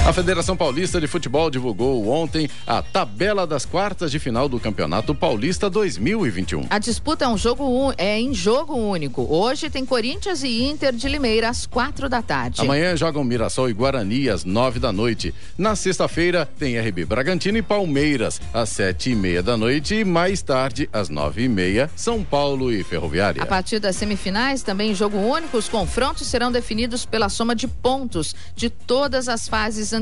A 0.10 0.14
Federação 0.14 0.58
Paulista 0.58 1.00
de 1.00 1.06
Futebol 1.06 1.52
divulgou 1.52 2.08
ontem 2.10 2.50
a 2.66 2.82
tabela 2.82 3.46
das 3.46 3.64
quartas 3.64 4.10
de 4.10 4.18
final 4.18 4.50
do 4.50 4.60
Campeonato 4.60 5.14
Paulista 5.14 5.70
2021. 5.70 6.66
A 6.68 6.80
disputa 6.80 7.26
é, 7.26 7.28
um 7.28 7.38
jogo, 7.38 7.94
é 7.96 8.20
em 8.20 8.34
jogo 8.34 8.74
único. 8.74 9.28
Hoje 9.30 9.70
tem 9.70 9.86
Corinthians 9.86 10.42
e 10.42 10.64
Inter 10.64 10.94
de 10.94 11.08
Limeira 11.08 11.50
às 11.50 11.68
quatro 11.68 12.10
da 12.10 12.24
tarde. 12.24 12.60
Amanhã 12.60 12.98
jogam 12.98 13.24
Mirassol 13.24 13.70
e 13.70 13.74
Guarani 13.74 14.30
às 14.30 14.44
nove 14.44 14.80
da 14.80 14.92
noite. 14.92 15.32
Na 15.56 15.76
sexta-feira 15.76 16.50
tem 16.58 16.80
RB 16.80 17.06
Bragantino 17.06 17.60
e 17.60 17.62
Palmeiras 17.62 18.42
às 18.52 18.70
sete 18.70 19.12
e 19.12 19.16
meia 19.16 19.44
da 19.44 19.56
noite 19.56 19.94
e 19.94 20.04
mais 20.04 20.42
tarde 20.42 20.90
às 20.92 21.10
nove 21.10 21.44
e 21.44 21.48
meia 21.48 21.88
São 21.96 22.24
Paulo 22.24 22.74
e 22.74 22.84
Ferroviária. 22.84 23.44
A 23.44 23.46
partir 23.46 23.78
das 23.78 23.96
semifinais, 23.96 24.64
também 24.64 24.90
em 24.90 24.96
jogo 24.96 25.20
único, 25.20 25.56
os 25.56 25.70
confrontos 25.70 26.26
serão 26.26 26.52
definidos 26.52 27.06
pela 27.06 27.30
soma 27.30 27.56
de 27.56 27.68
pontos 27.68 28.34
de 28.56 28.72
todas 28.72 29.30
as 29.30 29.48
fases 29.48 29.94
anteriores. 29.94 29.99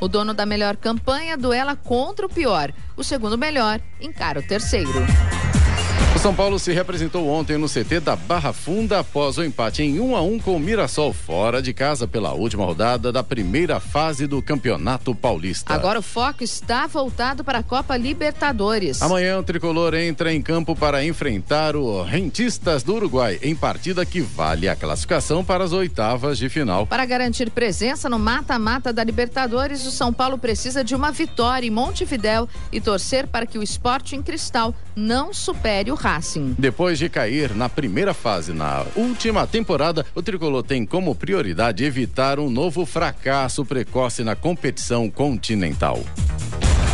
O 0.00 0.08
dono 0.08 0.34
da 0.34 0.46
melhor 0.46 0.76
campanha 0.76 1.36
duela 1.36 1.76
contra 1.76 2.26
o 2.26 2.28
pior. 2.28 2.72
O 2.96 3.04
segundo 3.04 3.38
melhor 3.38 3.80
encara 4.00 4.40
o 4.40 4.42
terceiro. 4.42 4.90
São 6.22 6.32
Paulo 6.32 6.56
se 6.56 6.72
representou 6.72 7.28
ontem 7.28 7.58
no 7.58 7.68
CT 7.68 7.98
da 7.98 8.14
Barra 8.14 8.52
Funda 8.52 9.00
após 9.00 9.38
o 9.38 9.42
empate 9.42 9.82
em 9.82 9.98
1 9.98 10.14
a 10.14 10.22
1 10.22 10.38
com 10.38 10.54
o 10.54 10.60
Mirassol 10.60 11.12
fora 11.12 11.60
de 11.60 11.74
casa 11.74 12.06
pela 12.06 12.32
última 12.32 12.64
rodada 12.64 13.10
da 13.10 13.24
primeira 13.24 13.80
fase 13.80 14.28
do 14.28 14.40
Campeonato 14.40 15.16
Paulista. 15.16 15.74
Agora 15.74 15.98
o 15.98 16.02
foco 16.02 16.44
está 16.44 16.86
voltado 16.86 17.42
para 17.42 17.58
a 17.58 17.62
Copa 17.64 17.96
Libertadores. 17.96 19.02
Amanhã 19.02 19.36
o 19.36 19.42
tricolor 19.42 19.94
entra 19.94 20.32
em 20.32 20.40
campo 20.40 20.76
para 20.76 21.04
enfrentar 21.04 21.74
o 21.74 22.04
Rentistas 22.04 22.84
do 22.84 22.94
Uruguai 22.94 23.40
em 23.42 23.56
partida 23.56 24.06
que 24.06 24.20
vale 24.20 24.68
a 24.68 24.76
classificação 24.76 25.44
para 25.44 25.64
as 25.64 25.72
oitavas 25.72 26.38
de 26.38 26.48
final. 26.48 26.86
Para 26.86 27.04
garantir 27.04 27.50
presença 27.50 28.08
no 28.08 28.20
mata-mata 28.20 28.92
da 28.92 29.02
Libertadores, 29.02 29.84
o 29.84 29.90
São 29.90 30.12
Paulo 30.12 30.38
precisa 30.38 30.84
de 30.84 30.94
uma 30.94 31.10
vitória 31.10 31.66
em 31.66 31.70
Montevidéu 31.70 32.48
e 32.70 32.80
torcer 32.80 33.26
para 33.26 33.44
que 33.44 33.58
o 33.58 33.62
esporte 33.62 34.14
em 34.14 34.22
cristal 34.22 34.72
não 34.94 35.34
supere 35.34 35.90
o 35.90 35.96
Racing. 35.96 36.11
Depois 36.58 36.98
de 36.98 37.08
cair 37.08 37.54
na 37.54 37.68
primeira 37.68 38.12
fase 38.12 38.52
na 38.52 38.84
última 38.94 39.46
temporada, 39.46 40.04
o 40.14 40.22
tricolor 40.22 40.62
tem 40.62 40.84
como 40.84 41.14
prioridade 41.14 41.84
evitar 41.84 42.38
um 42.38 42.50
novo 42.50 42.84
fracasso 42.84 43.64
precoce 43.64 44.22
na 44.22 44.36
competição 44.36 45.08
continental. 45.08 46.02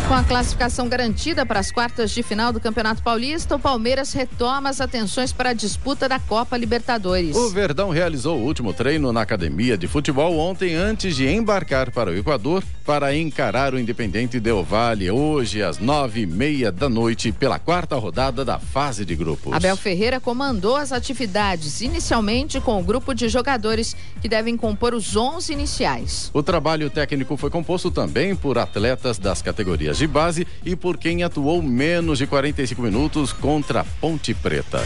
Com 0.09 0.15
a 0.15 0.25
classificação 0.25 0.89
garantida 0.89 1.45
para 1.45 1.61
as 1.61 1.71
quartas 1.71 2.11
de 2.13 2.23
final 2.23 2.51
do 2.51 2.59
Campeonato 2.59 3.03
Paulista, 3.03 3.57
o 3.57 3.59
Palmeiras 3.59 4.15
retoma 4.15 4.71
as 4.71 4.81
atenções 4.81 5.35
para 5.35 5.51
a 5.51 5.53
disputa 5.53 6.09
da 6.09 6.19
Copa 6.19 6.57
Libertadores. 6.57 7.37
O 7.37 7.51
Verdão 7.51 7.91
realizou 7.91 8.39
o 8.39 8.43
último 8.43 8.73
treino 8.73 9.13
na 9.13 9.21
academia 9.21 9.77
de 9.77 9.87
futebol 9.87 10.39
ontem 10.39 10.75
antes 10.75 11.15
de 11.15 11.29
embarcar 11.29 11.91
para 11.91 12.11
o 12.11 12.17
Equador 12.17 12.65
para 12.89 13.15
encarar 13.15 13.75
o 13.75 13.79
Independente 13.79 14.41
Del 14.41 14.65
Valle 14.65 15.11
hoje 15.11 15.63
às 15.63 15.79
nove 15.79 16.23
e 16.23 16.27
meia 16.27 16.73
da 16.73 16.89
noite 16.89 17.31
pela 17.31 17.59
quarta 17.59 17.97
rodada 17.97 18.47
da 18.47 18.59
fase 18.59 19.05
de 19.05 19.15
grupos. 19.15 19.53
Abel 19.53 19.77
Ferreira 19.77 20.19
comandou 20.19 20.75
as 20.75 20.91
atividades 20.91 21.83
inicialmente 21.83 22.59
com 22.63 22.81
o 22.81 22.83
grupo 22.83 23.13
de 23.13 23.29
jogadores 23.29 23.95
que 24.23 24.29
devem 24.29 24.57
compor 24.57 24.95
os 24.95 25.15
11 25.15 25.53
iniciais. 25.53 26.31
O 26.33 26.43
trabalho 26.43 26.89
técnico 26.89 27.37
foi 27.37 27.51
composto 27.51 27.91
também 27.91 28.35
por 28.35 28.57
atletas 28.57 29.19
das 29.19 29.43
categorias 29.43 29.99
de 29.99 30.07
base 30.07 30.47
e 30.65 30.75
por 30.75 30.97
quem 30.97 31.23
atuou 31.23 31.63
menos 31.63 32.17
de 32.17 32.27
45 32.27 32.81
minutos 32.81 33.35
contra 33.35 33.81
a 33.81 33.85
Ponte 33.85 34.33
Preta. 34.33 34.83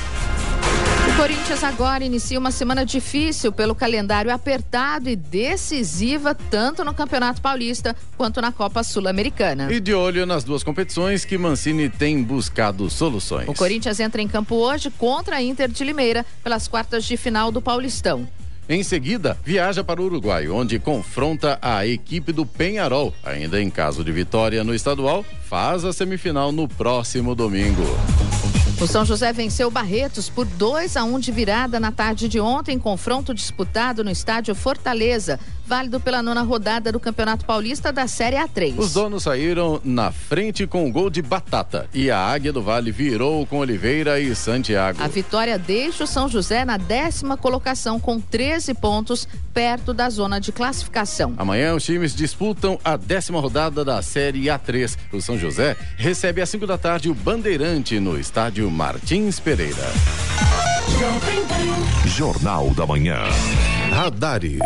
O 1.22 1.24
Corinthians 1.24 1.62
agora 1.62 2.02
inicia 2.02 2.36
uma 2.36 2.50
semana 2.50 2.84
difícil 2.84 3.52
pelo 3.52 3.76
calendário 3.76 4.32
apertado 4.32 5.08
e 5.08 5.14
decisiva 5.14 6.34
tanto 6.34 6.84
no 6.84 6.92
Campeonato 6.92 7.40
Paulista 7.40 7.94
quanto 8.16 8.40
na 8.40 8.50
Copa 8.50 8.82
Sul-Americana. 8.82 9.72
E 9.72 9.78
de 9.78 9.94
olho 9.94 10.26
nas 10.26 10.42
duas 10.42 10.64
competições 10.64 11.24
que 11.24 11.38
Mancini 11.38 11.88
tem 11.88 12.20
buscado 12.24 12.90
soluções. 12.90 13.46
O 13.48 13.54
Corinthians 13.54 14.00
entra 14.00 14.20
em 14.20 14.26
campo 14.26 14.56
hoje 14.56 14.90
contra 14.90 15.36
a 15.36 15.42
Inter 15.42 15.70
de 15.70 15.84
Limeira 15.84 16.26
pelas 16.42 16.66
quartas 16.66 17.04
de 17.04 17.16
final 17.16 17.52
do 17.52 17.62
Paulistão. 17.62 18.26
Em 18.68 18.82
seguida, 18.82 19.38
viaja 19.44 19.84
para 19.84 20.02
o 20.02 20.06
Uruguai, 20.06 20.48
onde 20.48 20.80
confronta 20.80 21.56
a 21.62 21.86
equipe 21.86 22.32
do 22.32 22.44
Penharol. 22.44 23.14
Ainda 23.22 23.62
em 23.62 23.70
caso 23.70 24.02
de 24.02 24.10
vitória 24.10 24.64
no 24.64 24.74
estadual, 24.74 25.24
faz 25.44 25.84
a 25.84 25.92
semifinal 25.92 26.50
no 26.50 26.66
próximo 26.66 27.32
domingo. 27.32 27.86
O 28.82 28.86
São 28.88 29.04
José 29.04 29.32
venceu 29.32 29.70
Barretos 29.70 30.28
por 30.28 30.44
2 30.44 30.96
a 30.96 31.04
1 31.04 31.20
de 31.20 31.30
virada 31.30 31.78
na 31.78 31.92
tarde 31.92 32.28
de 32.28 32.40
ontem, 32.40 32.80
confronto 32.80 33.32
disputado 33.32 34.02
no 34.02 34.10
estádio 34.10 34.56
Fortaleza, 34.56 35.38
válido 35.66 36.00
pela 36.00 36.22
nona 36.22 36.42
rodada 36.42 36.92
do 36.92 37.00
Campeonato 37.00 37.44
Paulista 37.44 37.92
da 37.92 38.06
Série 38.06 38.36
A3. 38.36 38.74
Os 38.76 38.92
donos 38.92 39.22
saíram 39.24 39.80
na 39.84 40.10
frente 40.10 40.66
com 40.66 40.86
o 40.86 40.92
gol 40.92 41.10
de 41.10 41.22
Batata 41.22 41.88
e 41.92 42.10
a 42.10 42.18
Águia 42.18 42.52
do 42.52 42.62
Vale 42.62 42.90
virou 42.90 43.46
com 43.46 43.58
Oliveira 43.58 44.20
e 44.20 44.34
Santiago. 44.34 45.02
A 45.02 45.08
vitória 45.08 45.58
deixa 45.58 46.04
o 46.04 46.06
São 46.06 46.28
José 46.28 46.64
na 46.64 46.76
décima 46.76 47.36
colocação 47.36 47.98
com 47.98 48.20
13 48.20 48.74
pontos, 48.74 49.26
perto 49.52 49.92
da 49.94 50.08
zona 50.10 50.40
de 50.40 50.52
classificação. 50.52 51.34
Amanhã 51.36 51.74
os 51.74 51.84
times 51.84 52.14
disputam 52.14 52.78
a 52.84 52.96
décima 52.96 53.40
rodada 53.40 53.84
da 53.84 54.02
Série 54.02 54.44
A3. 54.44 54.96
O 55.12 55.20
São 55.20 55.38
José 55.38 55.76
recebe 55.96 56.40
às 56.40 56.48
5 56.48 56.66
da 56.66 56.78
tarde 56.78 57.10
o 57.10 57.14
Bandeirante 57.14 57.98
no 58.00 58.18
estádio 58.18 58.70
Martins 58.70 59.38
Pereira. 59.38 59.92
Jornal 62.06 62.70
da 62.70 62.86
Manhã. 62.86 63.18
Radares. 63.90 64.60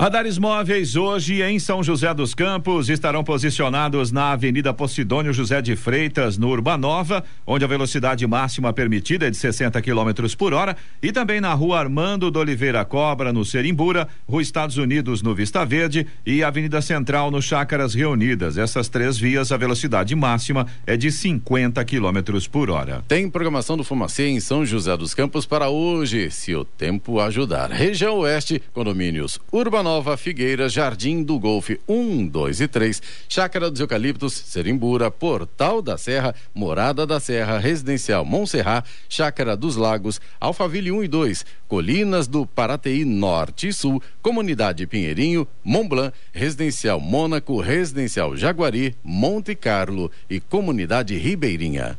Radares 0.00 0.38
móveis 0.38 0.94
hoje 0.94 1.42
em 1.42 1.58
São 1.58 1.82
José 1.82 2.14
dos 2.14 2.32
Campos 2.32 2.88
estarão 2.88 3.24
posicionados 3.24 4.12
na 4.12 4.30
Avenida 4.30 4.72
Posidônio 4.72 5.32
José 5.32 5.60
de 5.60 5.74
Freitas, 5.74 6.38
no 6.38 6.50
Urbanova, 6.50 7.24
onde 7.44 7.64
a 7.64 7.68
velocidade 7.68 8.24
máxima 8.24 8.72
permitida 8.72 9.26
é 9.26 9.30
de 9.30 9.36
60 9.36 9.82
km 9.82 10.36
por 10.38 10.54
hora, 10.54 10.76
e 11.02 11.10
também 11.10 11.40
na 11.40 11.52
Rua 11.52 11.80
Armando 11.80 12.30
do 12.30 12.38
Oliveira 12.38 12.84
Cobra, 12.84 13.32
no 13.32 13.44
Serimbura, 13.44 14.06
Rua 14.28 14.40
Estados 14.40 14.76
Unidos, 14.76 15.20
no 15.20 15.34
Vista 15.34 15.66
Verde, 15.66 16.06
e 16.24 16.44
Avenida 16.44 16.80
Central, 16.80 17.32
no 17.32 17.42
Chácaras 17.42 17.92
Reunidas. 17.92 18.56
Essas 18.56 18.88
três 18.88 19.18
vias, 19.18 19.50
a 19.50 19.56
velocidade 19.56 20.14
máxima 20.14 20.68
é 20.86 20.96
de 20.96 21.10
50 21.10 21.84
km 21.84 22.38
por 22.52 22.70
hora. 22.70 23.02
Tem 23.08 23.28
programação 23.28 23.76
do 23.76 23.82
Fumacê 23.82 24.28
em 24.28 24.38
São 24.38 24.64
José 24.64 24.96
dos 24.96 25.12
Campos 25.12 25.44
para 25.44 25.68
hoje, 25.68 26.30
se 26.30 26.54
o 26.54 26.64
tempo 26.64 27.18
ajudar. 27.18 27.72
Região 27.72 28.18
Oeste, 28.18 28.62
condomínios 28.72 29.40
Urbanova. 29.50 29.87
Nova, 29.88 30.18
Figueira, 30.18 30.68
Jardim 30.68 31.22
do 31.22 31.38
Golfe 31.38 31.80
1, 31.88 32.26
2 32.26 32.60
e 32.60 32.68
3, 32.68 33.02
Chácara 33.26 33.70
dos 33.70 33.80
Eucaliptos, 33.80 34.34
Serimbura, 34.34 35.10
Portal 35.10 35.80
da 35.80 35.96
Serra, 35.96 36.34
Morada 36.54 37.06
da 37.06 37.18
Serra, 37.18 37.56
Residencial 37.56 38.22
Montserrat, 38.22 38.86
Chácara 39.08 39.56
dos 39.56 39.76
Lagos, 39.76 40.20
Alphaville 40.38 40.92
1 40.92 41.04
e 41.04 41.08
2, 41.08 41.46
Colinas 41.66 42.28
do 42.28 42.44
Parateí 42.44 43.02
Norte 43.02 43.68
e 43.68 43.72
Sul, 43.72 44.02
Comunidade 44.20 44.86
Pinheirinho, 44.86 45.48
Montblanc, 45.64 46.12
Residencial 46.32 47.00
Mônaco, 47.00 47.58
Residencial 47.58 48.36
Jaguari, 48.36 48.94
Monte 49.02 49.54
Carlo 49.54 50.10
e 50.28 50.38
Comunidade 50.38 51.16
Ribeirinha. 51.16 51.98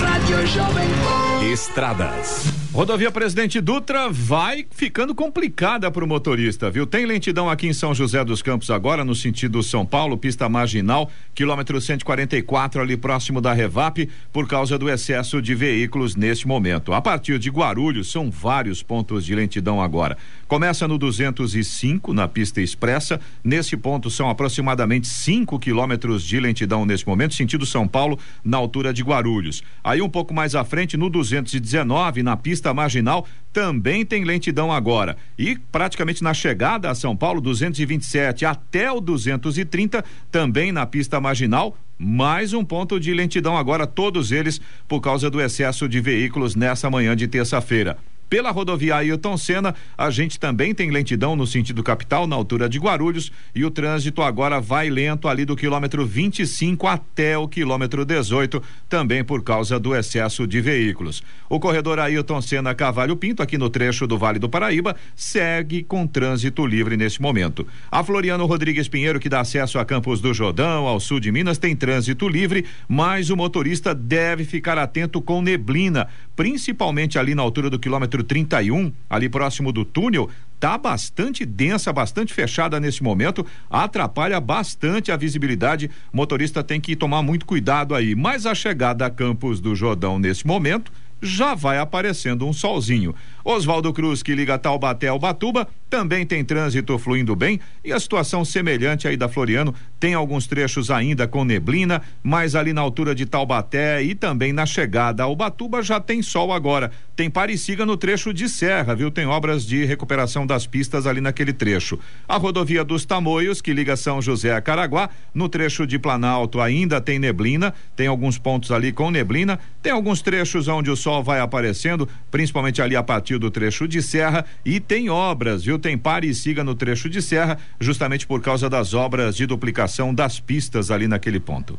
Rádio 0.00 0.44
Jovem 0.48 0.88
Pan. 1.04 1.23
Estradas. 1.52 2.64
Rodovia 2.74 3.12
Presidente 3.12 3.60
Dutra 3.60 4.08
vai 4.10 4.66
ficando 4.68 5.14
complicada 5.14 5.88
para 5.92 6.04
o 6.04 6.08
motorista, 6.08 6.68
viu? 6.68 6.84
Tem 6.84 7.06
lentidão 7.06 7.48
aqui 7.48 7.68
em 7.68 7.72
São 7.72 7.94
José 7.94 8.24
dos 8.24 8.42
Campos 8.42 8.68
agora, 8.68 9.04
no 9.04 9.14
sentido 9.14 9.62
São 9.62 9.86
Paulo, 9.86 10.18
pista 10.18 10.48
marginal, 10.48 11.08
quilômetro 11.32 11.80
144, 11.80 12.80
ali 12.80 12.96
próximo 12.96 13.40
da 13.40 13.52
Revap, 13.52 14.08
por 14.32 14.48
causa 14.48 14.76
do 14.76 14.90
excesso 14.90 15.40
de 15.40 15.54
veículos 15.54 16.16
neste 16.16 16.48
momento. 16.48 16.92
A 16.92 17.00
partir 17.00 17.38
de 17.38 17.48
Guarulhos, 17.48 18.10
são 18.10 18.28
vários 18.28 18.82
pontos 18.82 19.24
de 19.24 19.36
lentidão 19.36 19.80
agora. 19.80 20.18
Começa 20.48 20.88
no 20.88 20.98
205, 20.98 22.12
na 22.12 22.26
pista 22.26 22.60
expressa. 22.60 23.20
Nesse 23.44 23.76
ponto 23.76 24.10
são 24.10 24.28
aproximadamente 24.28 25.06
5 25.06 25.60
quilômetros 25.60 26.24
de 26.24 26.40
lentidão 26.40 26.84
nesse 26.84 27.06
momento, 27.06 27.34
sentido 27.34 27.64
São 27.64 27.86
Paulo, 27.86 28.18
na 28.44 28.56
altura 28.56 28.92
de 28.92 29.04
Guarulhos. 29.04 29.62
Aí 29.84 30.02
um 30.02 30.08
pouco 30.08 30.34
mais 30.34 30.56
à 30.56 30.64
frente, 30.64 30.96
no 30.96 31.08
219, 31.42 32.22
na 32.22 32.36
pista 32.36 32.72
marginal, 32.72 33.26
também 33.52 34.04
tem 34.04 34.24
lentidão 34.24 34.72
agora. 34.72 35.16
E 35.38 35.58
praticamente 35.70 36.22
na 36.22 36.34
chegada 36.34 36.90
a 36.90 36.94
São 36.94 37.16
Paulo, 37.16 37.40
227 37.40 38.44
até 38.44 38.90
o 38.90 39.00
230, 39.00 40.04
também 40.30 40.72
na 40.72 40.86
pista 40.86 41.20
marginal, 41.20 41.76
mais 41.98 42.52
um 42.52 42.64
ponto 42.64 42.98
de 42.98 43.12
lentidão 43.14 43.56
agora, 43.56 43.86
todos 43.86 44.32
eles 44.32 44.60
por 44.88 45.00
causa 45.00 45.30
do 45.30 45.40
excesso 45.40 45.88
de 45.88 46.00
veículos 46.00 46.54
nessa 46.54 46.90
manhã 46.90 47.14
de 47.14 47.28
terça-feira. 47.28 47.96
Pela 48.34 48.50
rodovia 48.50 48.96
Ailton 48.96 49.36
Senna, 49.36 49.76
a 49.96 50.10
gente 50.10 50.40
também 50.40 50.74
tem 50.74 50.90
lentidão 50.90 51.36
no 51.36 51.46
sentido 51.46 51.84
capital, 51.84 52.26
na 52.26 52.34
altura 52.34 52.68
de 52.68 52.80
Guarulhos, 52.80 53.30
e 53.54 53.64
o 53.64 53.70
trânsito 53.70 54.22
agora 54.22 54.60
vai 54.60 54.90
lento 54.90 55.28
ali 55.28 55.44
do 55.44 55.54
quilômetro 55.54 56.04
25 56.04 56.88
até 56.88 57.38
o 57.38 57.46
quilômetro 57.46 58.04
18, 58.04 58.60
também 58.88 59.22
por 59.22 59.44
causa 59.44 59.78
do 59.78 59.94
excesso 59.94 60.48
de 60.48 60.60
veículos. 60.60 61.22
O 61.48 61.60
corredor 61.60 62.00
Ailton 62.00 62.40
Senna 62.40 62.74
Cavalho 62.74 63.14
Pinto, 63.14 63.40
aqui 63.40 63.56
no 63.56 63.70
trecho 63.70 64.04
do 64.04 64.18
Vale 64.18 64.40
do 64.40 64.48
Paraíba, 64.48 64.96
segue 65.14 65.84
com 65.84 66.04
trânsito 66.04 66.66
livre 66.66 66.96
neste 66.96 67.22
momento. 67.22 67.64
A 67.88 68.02
Floriano 68.02 68.46
Rodrigues 68.46 68.88
Pinheiro, 68.88 69.20
que 69.20 69.28
dá 69.28 69.42
acesso 69.42 69.78
a 69.78 69.84
Campos 69.84 70.20
do 70.20 70.34
Jordão, 70.34 70.88
ao 70.88 70.98
sul 70.98 71.20
de 71.20 71.30
Minas, 71.30 71.56
tem 71.56 71.76
trânsito 71.76 72.28
livre, 72.28 72.64
mas 72.88 73.30
o 73.30 73.36
motorista 73.36 73.94
deve 73.94 74.44
ficar 74.44 74.76
atento 74.76 75.22
com 75.22 75.40
neblina, 75.40 76.08
principalmente 76.34 77.16
ali 77.16 77.32
na 77.32 77.42
altura 77.42 77.70
do 77.70 77.78
quilômetro 77.78 78.23
31, 78.24 78.92
ali 79.08 79.28
próximo 79.28 79.70
do 79.70 79.84
túnel, 79.84 80.28
tá 80.58 80.78
bastante 80.78 81.44
densa, 81.44 81.92
bastante 81.92 82.32
fechada 82.32 82.80
nesse 82.80 83.02
momento, 83.02 83.44
atrapalha 83.68 84.40
bastante 84.40 85.12
a 85.12 85.16
visibilidade. 85.16 85.90
O 86.12 86.16
motorista 86.16 86.64
tem 86.64 86.80
que 86.80 86.96
tomar 86.96 87.22
muito 87.22 87.44
cuidado 87.44 87.94
aí. 87.94 88.14
Mas 88.14 88.46
a 88.46 88.54
chegada 88.54 89.04
a 89.04 89.10
Campos 89.10 89.60
do 89.60 89.74
Jordão 89.74 90.18
nesse 90.18 90.46
momento 90.46 90.90
já 91.20 91.54
vai 91.54 91.78
aparecendo 91.78 92.46
um 92.46 92.52
solzinho. 92.52 93.14
Oswaldo 93.44 93.92
Cruz, 93.92 94.22
que 94.22 94.34
liga 94.34 94.58
Taubaté 94.58 95.08
ao 95.08 95.18
Batuba, 95.18 95.68
também 95.90 96.24
tem 96.24 96.42
trânsito 96.42 96.98
fluindo 96.98 97.36
bem 97.36 97.60
e 97.84 97.92
a 97.92 98.00
situação 98.00 98.42
semelhante 98.42 99.06
aí 99.06 99.18
da 99.18 99.28
Floriano. 99.28 99.74
Tem 100.00 100.14
alguns 100.14 100.46
trechos 100.46 100.90
ainda 100.90 101.28
com 101.28 101.44
neblina, 101.44 102.00
mas 102.22 102.54
ali 102.54 102.72
na 102.72 102.80
altura 102.80 103.14
de 103.14 103.26
Taubaté 103.26 104.02
e 104.02 104.14
também 104.14 104.52
na 104.52 104.64
chegada 104.64 105.22
ao 105.22 105.36
Batuba 105.36 105.82
já 105.82 106.00
tem 106.00 106.22
sol 106.22 106.52
agora. 106.52 106.90
Tem 107.14 107.30
Parisiga 107.30 107.84
no 107.84 107.96
trecho 107.96 108.32
de 108.32 108.48
serra, 108.48 108.94
viu? 108.94 109.10
Tem 109.10 109.26
obras 109.26 109.64
de 109.64 109.84
recuperação 109.84 110.46
das 110.46 110.66
pistas 110.66 111.06
ali 111.06 111.20
naquele 111.20 111.52
trecho. 111.52 111.98
A 112.26 112.36
rodovia 112.38 112.82
dos 112.82 113.04
Tamoios, 113.04 113.60
que 113.60 113.72
liga 113.72 113.94
São 113.94 114.22
José 114.22 114.52
a 114.52 114.60
Caraguá, 114.60 115.10
no 115.34 115.48
trecho 115.48 115.86
de 115.86 115.98
Planalto 115.98 116.60
ainda 116.60 117.00
tem 117.00 117.18
neblina, 117.18 117.74
tem 117.94 118.06
alguns 118.06 118.38
pontos 118.38 118.72
ali 118.72 118.90
com 118.90 119.10
neblina, 119.10 119.60
tem 119.82 119.92
alguns 119.92 120.22
trechos 120.22 120.66
onde 120.66 120.90
o 120.90 120.96
sol 120.96 121.22
vai 121.22 121.40
aparecendo, 121.40 122.08
principalmente 122.30 122.80
ali 122.80 122.96
a 122.96 123.02
partir 123.02 123.33
do 123.38 123.50
trecho 123.50 123.86
de 123.86 124.02
serra 124.02 124.44
e 124.64 124.80
tem 124.80 125.08
obras, 125.08 125.64
viu? 125.64 125.78
Tem 125.78 125.96
pare 125.96 126.28
e 126.28 126.34
siga 126.34 126.64
no 126.64 126.74
trecho 126.74 127.08
de 127.08 127.20
serra, 127.22 127.58
justamente 127.80 128.26
por 128.26 128.40
causa 128.40 128.68
das 128.68 128.94
obras 128.94 129.36
de 129.36 129.46
duplicação 129.46 130.14
das 130.14 130.40
pistas 130.40 130.90
ali 130.90 131.08
naquele 131.08 131.40
ponto. 131.40 131.78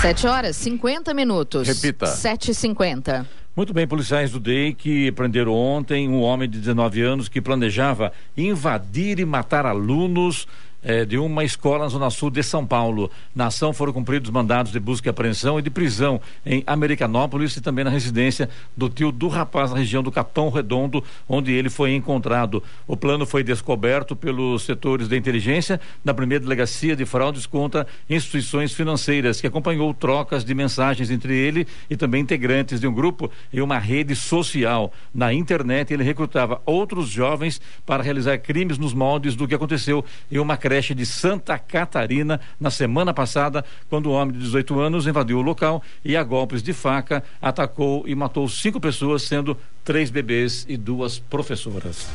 Sete 0.00 0.26
horas, 0.26 0.56
50 0.56 1.12
minutos. 1.12 1.68
Repita. 1.68 2.06
Sete 2.06 2.52
e 2.52 2.54
cinquenta. 2.54 3.26
Muito 3.54 3.74
bem, 3.74 3.86
policiais 3.86 4.30
do 4.30 4.40
DEI 4.40 4.72
que 4.72 5.12
prenderam 5.12 5.52
ontem 5.52 6.08
um 6.08 6.22
homem 6.22 6.48
de 6.48 6.58
19 6.58 7.02
anos 7.02 7.28
que 7.28 7.38
planejava 7.38 8.10
invadir 8.34 9.18
e 9.18 9.26
matar 9.26 9.66
alunos 9.66 10.48
eh, 10.82 11.04
de 11.04 11.18
uma 11.18 11.44
escola 11.44 11.84
na 11.84 11.88
Zona 11.88 12.10
Sul 12.10 12.30
de 12.30 12.42
São 12.42 12.66
Paulo. 12.66 13.10
Na 13.34 13.46
ação 13.46 13.72
foram 13.72 13.92
cumpridos 13.92 14.30
mandados 14.30 14.72
de 14.72 14.80
busca 14.80 15.08
e 15.08 15.10
apreensão 15.10 15.58
e 15.58 15.62
de 15.62 15.70
prisão 15.70 16.20
em 16.44 16.62
Americanópolis 16.66 17.56
e 17.56 17.60
também 17.60 17.84
na 17.84 17.90
residência 17.90 18.48
do 18.76 18.88
tio 18.88 19.12
do 19.12 19.28
rapaz 19.28 19.70
na 19.70 19.78
região 19.78 20.02
do 20.02 20.10
Capão 20.10 20.50
Redondo, 20.50 21.02
onde 21.28 21.52
ele 21.52 21.68
foi 21.68 21.94
encontrado. 21.94 22.62
O 22.86 22.96
plano 22.96 23.26
foi 23.26 23.42
descoberto 23.42 24.16
pelos 24.16 24.62
setores 24.62 25.08
de 25.08 25.16
inteligência 25.16 25.80
da 26.04 26.14
primeira 26.14 26.42
delegacia 26.42 26.96
de 26.96 27.04
fraudes 27.04 27.46
contra 27.46 27.86
instituições 28.08 28.72
financeiras, 28.72 29.40
que 29.40 29.46
acompanhou 29.46 29.92
trocas 29.92 30.44
de 30.44 30.54
mensagens 30.54 31.10
entre 31.10 31.36
ele 31.36 31.66
e 31.88 31.96
também 31.96 32.22
integrantes 32.22 32.80
de 32.80 32.86
um 32.86 32.92
grupo 32.92 33.30
e 33.52 33.60
uma 33.60 33.78
rede 33.78 34.14
social. 34.14 34.92
Na 35.14 35.32
internet, 35.32 35.92
ele 35.92 36.02
recrutava 36.02 36.60
outros 36.64 37.08
jovens 37.08 37.60
para 37.84 38.02
realizar 38.02 38.38
crimes 38.38 38.78
nos 38.78 38.94
moldes 38.94 39.34
do 39.36 39.46
que 39.46 39.54
aconteceu 39.54 40.04
em 40.30 40.38
uma 40.38 40.56
de 40.70 41.04
Santa 41.04 41.58
Catarina 41.58 42.40
na 42.58 42.70
semana 42.70 43.12
passada, 43.12 43.64
quando 43.88 44.08
um 44.08 44.12
homem 44.12 44.32
de 44.34 44.40
18 44.44 44.78
anos 44.78 45.06
invadiu 45.06 45.38
o 45.38 45.42
local 45.42 45.82
e, 46.04 46.16
a 46.16 46.22
golpes 46.22 46.62
de 46.62 46.72
faca, 46.72 47.24
atacou 47.42 48.04
e 48.06 48.14
matou 48.14 48.48
cinco 48.48 48.80
pessoas, 48.80 49.22
sendo 49.22 49.56
três 49.84 50.10
bebês 50.10 50.64
e 50.68 50.76
duas 50.76 51.18
professoras. 51.18 52.08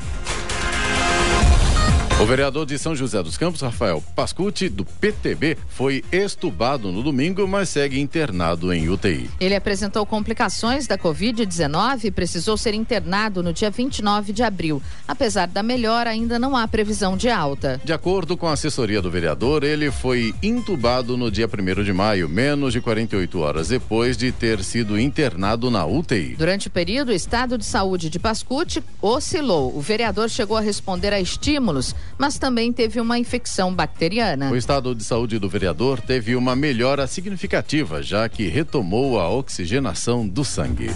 O 2.18 2.26
vereador 2.26 2.66
de 2.66 2.80
São 2.80 2.96
José 2.96 3.22
dos 3.22 3.38
Campos, 3.38 3.60
Rafael 3.60 4.02
Pascucci, 4.16 4.70
do 4.70 4.86
PTB, 4.86 5.58
foi 5.68 6.02
estubado 6.14 6.90
no 6.90 7.04
domingo, 7.04 7.46
mas 7.46 7.68
segue 7.68 8.00
internado 8.00 8.72
em 8.72 8.88
UTI. 8.88 9.30
Ele 9.38 9.54
apresentou 9.54 10.06
complicações 10.06 10.88
da 10.88 10.98
Covid-19 10.98 12.06
e 12.06 12.12
precisou 12.12 12.56
ser 12.56 12.74
internado 12.74 13.44
no 13.44 13.52
dia 13.52 13.70
29 13.70 14.32
de 14.32 14.44
abril. 14.44 14.82
Apesar 15.06 15.48
da 15.48 15.62
melhora, 15.62 16.10
ainda 16.10 16.40
não 16.40 16.56
há 16.56 16.66
previsão 16.70 17.18
de 17.18 17.30
alta. 17.30 17.82
De 17.84 17.92
acordo 17.92 18.38
com 18.38 18.48
a 18.48 18.54
assessoria 18.54 19.02
do 19.02 19.12
vereador, 19.12 19.66
ele 19.66 19.92
foi 19.92 20.34
intubado 20.42 21.18
no 21.18 21.30
dia 21.30 21.50
1 21.50 21.84
de 21.84 21.92
maio, 21.92 22.30
menos 22.30 22.72
de 22.72 22.80
48 22.80 23.40
horas 23.40 23.68
depois 23.68 24.16
de 24.16 24.32
ter 24.32 24.64
sido 24.64 24.98
internado 24.98 25.70
na 25.70 25.86
UTI. 25.86 26.38
Durante 26.38 26.70
o 26.70 26.72
período, 26.72 27.10
o 27.10 27.14
estado 27.14 27.58
de 27.58 27.66
saúde 27.66 28.10
de 28.10 28.20
Pascucci 28.20 28.82
oscilou. 29.02 29.76
O 29.76 29.82
vereador 29.82 30.30
chegou 30.30 30.56
a 30.56 30.62
responder 30.62 31.12
a 31.12 31.20
estímulos, 31.20 31.94
mas 32.18 32.38
também 32.38 32.72
teve 32.72 33.00
uma 33.00 33.20
infecção 33.20 33.74
bacteriana. 33.74 34.52
O 34.52 34.56
estado 34.56 34.94
de 34.96 35.04
saúde 35.04 35.40
do 35.40 35.50
vereador 35.50 36.02
teve 36.02 36.36
uma 36.36 36.56
melhora 36.56 37.08
significativa, 37.08 38.02
já 38.02 38.28
que 38.30 38.48
retomou 38.48 39.20
a 39.20 39.30
oxigenação 39.30 40.28
do 40.28 40.44
sangue. 40.44 40.90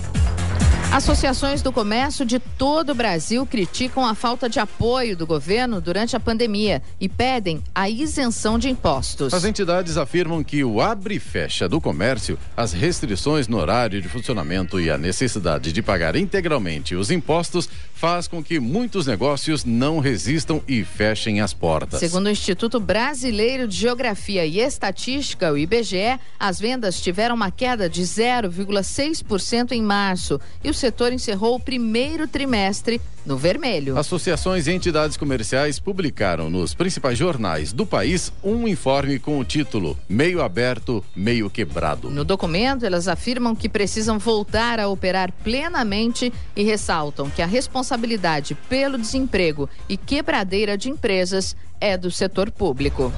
Associações 0.91 1.61
do 1.61 1.71
comércio 1.71 2.25
de 2.25 2.39
todo 2.39 2.89
o 2.89 2.95
Brasil 2.95 3.45
criticam 3.45 4.03
a 4.03 4.15
falta 4.15 4.49
de 4.49 4.59
apoio 4.59 5.15
do 5.15 5.25
governo 5.25 5.79
durante 5.79 6.15
a 6.15 6.19
pandemia 6.19 6.81
e 6.99 7.07
pedem 7.07 7.63
a 7.75 7.87
isenção 7.87 8.57
de 8.57 8.69
impostos. 8.69 9.31
As 9.31 9.45
entidades 9.45 9.97
afirmam 9.97 10.43
que 10.43 10.63
o 10.63 10.81
abre 10.81 11.15
e 11.15 11.19
fecha 11.19 11.69
do 11.69 11.79
comércio, 11.79 12.39
as 12.57 12.73
restrições 12.73 13.47
no 13.47 13.59
horário 13.59 14.01
de 14.01 14.09
funcionamento 14.09 14.79
e 14.79 14.89
a 14.89 14.97
necessidade 14.97 15.71
de 15.71 15.81
pagar 15.83 16.15
integralmente 16.15 16.95
os 16.95 17.11
impostos 17.11 17.69
faz 17.93 18.27
com 18.27 18.43
que 18.43 18.59
muitos 18.59 19.05
negócios 19.05 19.63
não 19.63 19.99
resistam 19.99 20.59
e 20.67 20.83
fechem 20.83 21.39
as 21.39 21.53
portas. 21.53 21.99
Segundo 21.99 22.27
o 22.27 22.31
Instituto 22.31 22.79
Brasileiro 22.79 23.67
de 23.67 23.75
Geografia 23.75 24.43
e 24.43 24.59
Estatística, 24.59 25.51
o 25.51 25.57
IBGE, 25.57 26.19
as 26.39 26.59
vendas 26.59 26.99
tiveram 26.99 27.35
uma 27.35 27.51
queda 27.51 27.87
de 27.87 28.01
0,6% 28.01 29.73
em 29.73 29.83
março 29.83 30.39
e 30.63 30.69
o 30.69 30.78
setor 30.79 31.11
encerrou 31.11 31.55
o 31.55 31.59
primeiro 31.59 32.27
trimestre 32.27 33.01
no 33.25 33.37
vermelho. 33.37 33.97
Associações 33.97 34.65
e 34.65 34.71
entidades 34.71 35.17
comerciais 35.17 35.79
publicaram 35.79 36.49
nos 36.49 36.73
principais 36.73 37.17
jornais 37.17 37.73
do 37.73 37.85
país 37.85 38.31
um 38.43 38.67
informe 38.67 39.19
com 39.19 39.37
o 39.37 39.43
título 39.43 39.97
Meio 40.07 40.41
Aberto, 40.41 41.03
Meio 41.15 41.49
Quebrado. 41.49 42.09
No 42.09 42.23
documento, 42.23 42.85
elas 42.85 43.07
afirmam 43.07 43.55
que 43.55 43.69
precisam 43.69 44.17
voltar 44.17 44.79
a 44.79 44.87
operar 44.87 45.31
plenamente 45.43 46.31
e 46.55 46.63
ressaltam 46.63 47.29
que 47.29 47.41
a 47.41 47.45
responsabilidade 47.45 48.55
pelo 48.67 48.97
desemprego 48.97 49.69
e 49.87 49.97
quebradeira 49.97 50.77
de 50.77 50.89
empresas 50.89 51.55
é 51.79 51.97
do 51.97 52.09
setor 52.09 52.49
público. 52.49 53.11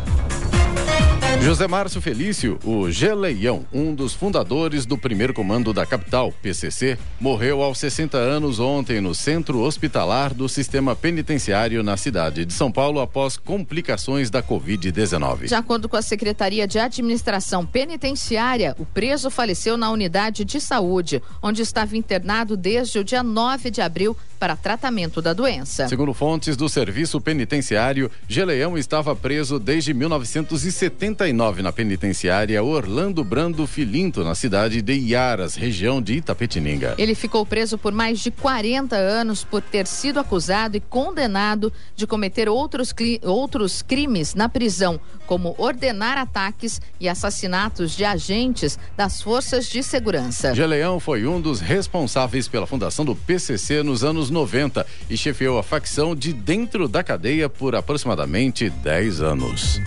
José 1.42 1.68
Márcio 1.68 2.00
Felício, 2.00 2.60
o 2.64 2.92
Geleião, 2.92 3.66
um 3.74 3.96
dos 3.96 4.14
fundadores 4.14 4.86
do 4.86 4.96
primeiro 4.96 5.34
comando 5.34 5.74
da 5.74 5.88
capital, 5.88 6.32
PCC, 6.32 7.00
morreu 7.20 7.64
aos 7.64 7.80
60 7.80 8.16
anos 8.16 8.60
ontem 8.60 9.02
no 9.02 9.16
centro 9.16 9.60
hospitalar 9.60 10.36
do 10.36 10.48
sistema 10.48 10.96
penitenciário 10.96 11.82
na 11.82 11.98
cidade 11.98 12.46
de 12.46 12.54
São 12.54 12.72
Paulo 12.72 13.00
após 13.00 13.38
complicações 13.38 14.30
da 14.30 14.44
Covid-19. 14.44 15.48
De 15.48 15.56
acordo 15.56 15.90
com 15.90 15.98
a 15.98 16.02
Secretaria 16.04 16.68
de 16.68 16.78
Administração 16.78 17.66
Penitenciária, 17.66 18.76
o 18.78 18.86
preso 18.86 19.32
faleceu 19.32 19.76
na 19.76 19.90
unidade 19.90 20.46
de 20.46 20.62
saúde, 20.62 21.24
onde 21.42 21.64
estava 21.64 21.98
internado 21.98 22.56
desde 22.56 23.00
o 23.00 23.04
dia 23.04 23.24
9 23.24 23.72
de 23.72 23.82
abril 23.82 24.16
para 24.40 24.56
tratamento 24.56 25.22
da 25.24 25.34
doença. 25.34 25.88
Segundo 25.88 26.14
fontes 26.14 26.56
do 26.56 26.70
serviço 26.70 27.20
penitenciário, 27.20 28.12
Geleião 28.28 28.78
estava 28.78 29.16
preso 29.16 29.60
desde 29.60 29.92
1979 29.92 31.31
na 31.34 31.72
penitenciária 31.72 32.62
Orlando 32.62 33.24
Brando 33.24 33.66
Filinto, 33.66 34.24
na 34.24 34.36
cidade 34.36 34.82
de 34.82 34.94
Iaras, 34.94 35.56
região 35.56 36.02
de 36.02 36.16
Itapetininga. 36.16 36.96
Ele 36.98 37.16
ficou 37.16 37.46
preso 37.46 37.78
por 37.78 37.94
mais 37.94 38.20
de 38.20 38.32
40 38.32 38.96
anos 38.96 39.44
por 39.44 39.62
ter 39.62 39.88
sido 39.88 40.20
acusado 40.20 40.78
e 40.78 40.80
condenado 40.80 41.72
de 41.96 42.06
cometer 42.06 42.50
outros, 42.50 42.94
outros 43.24 43.82
crimes 43.82 44.36
na 44.36 44.50
prisão, 44.50 45.00
como 45.32 45.56
ordenar 45.58 46.18
ataques 46.18 46.82
e 47.00 47.08
assassinatos 47.08 47.96
de 47.96 48.04
agentes 48.04 48.78
das 48.98 49.22
forças 49.22 49.66
de 49.66 49.82
segurança. 49.82 50.54
Geleão 50.54 51.00
foi 51.00 51.26
um 51.26 51.40
dos 51.40 51.62
responsáveis 51.62 52.50
pela 52.50 52.68
fundação 52.68 53.06
do 53.06 53.16
PCC 53.16 53.82
nos 53.82 54.04
anos 54.04 54.30
90 54.30 54.86
e 55.10 55.16
chefiou 55.16 55.58
a 55.58 55.64
facção 55.64 56.14
de 56.14 56.34
dentro 56.34 56.86
da 56.86 57.02
cadeia 57.02 57.48
por 57.48 57.76
aproximadamente 57.76 58.70
10 58.70 59.22
anos. 59.22 59.80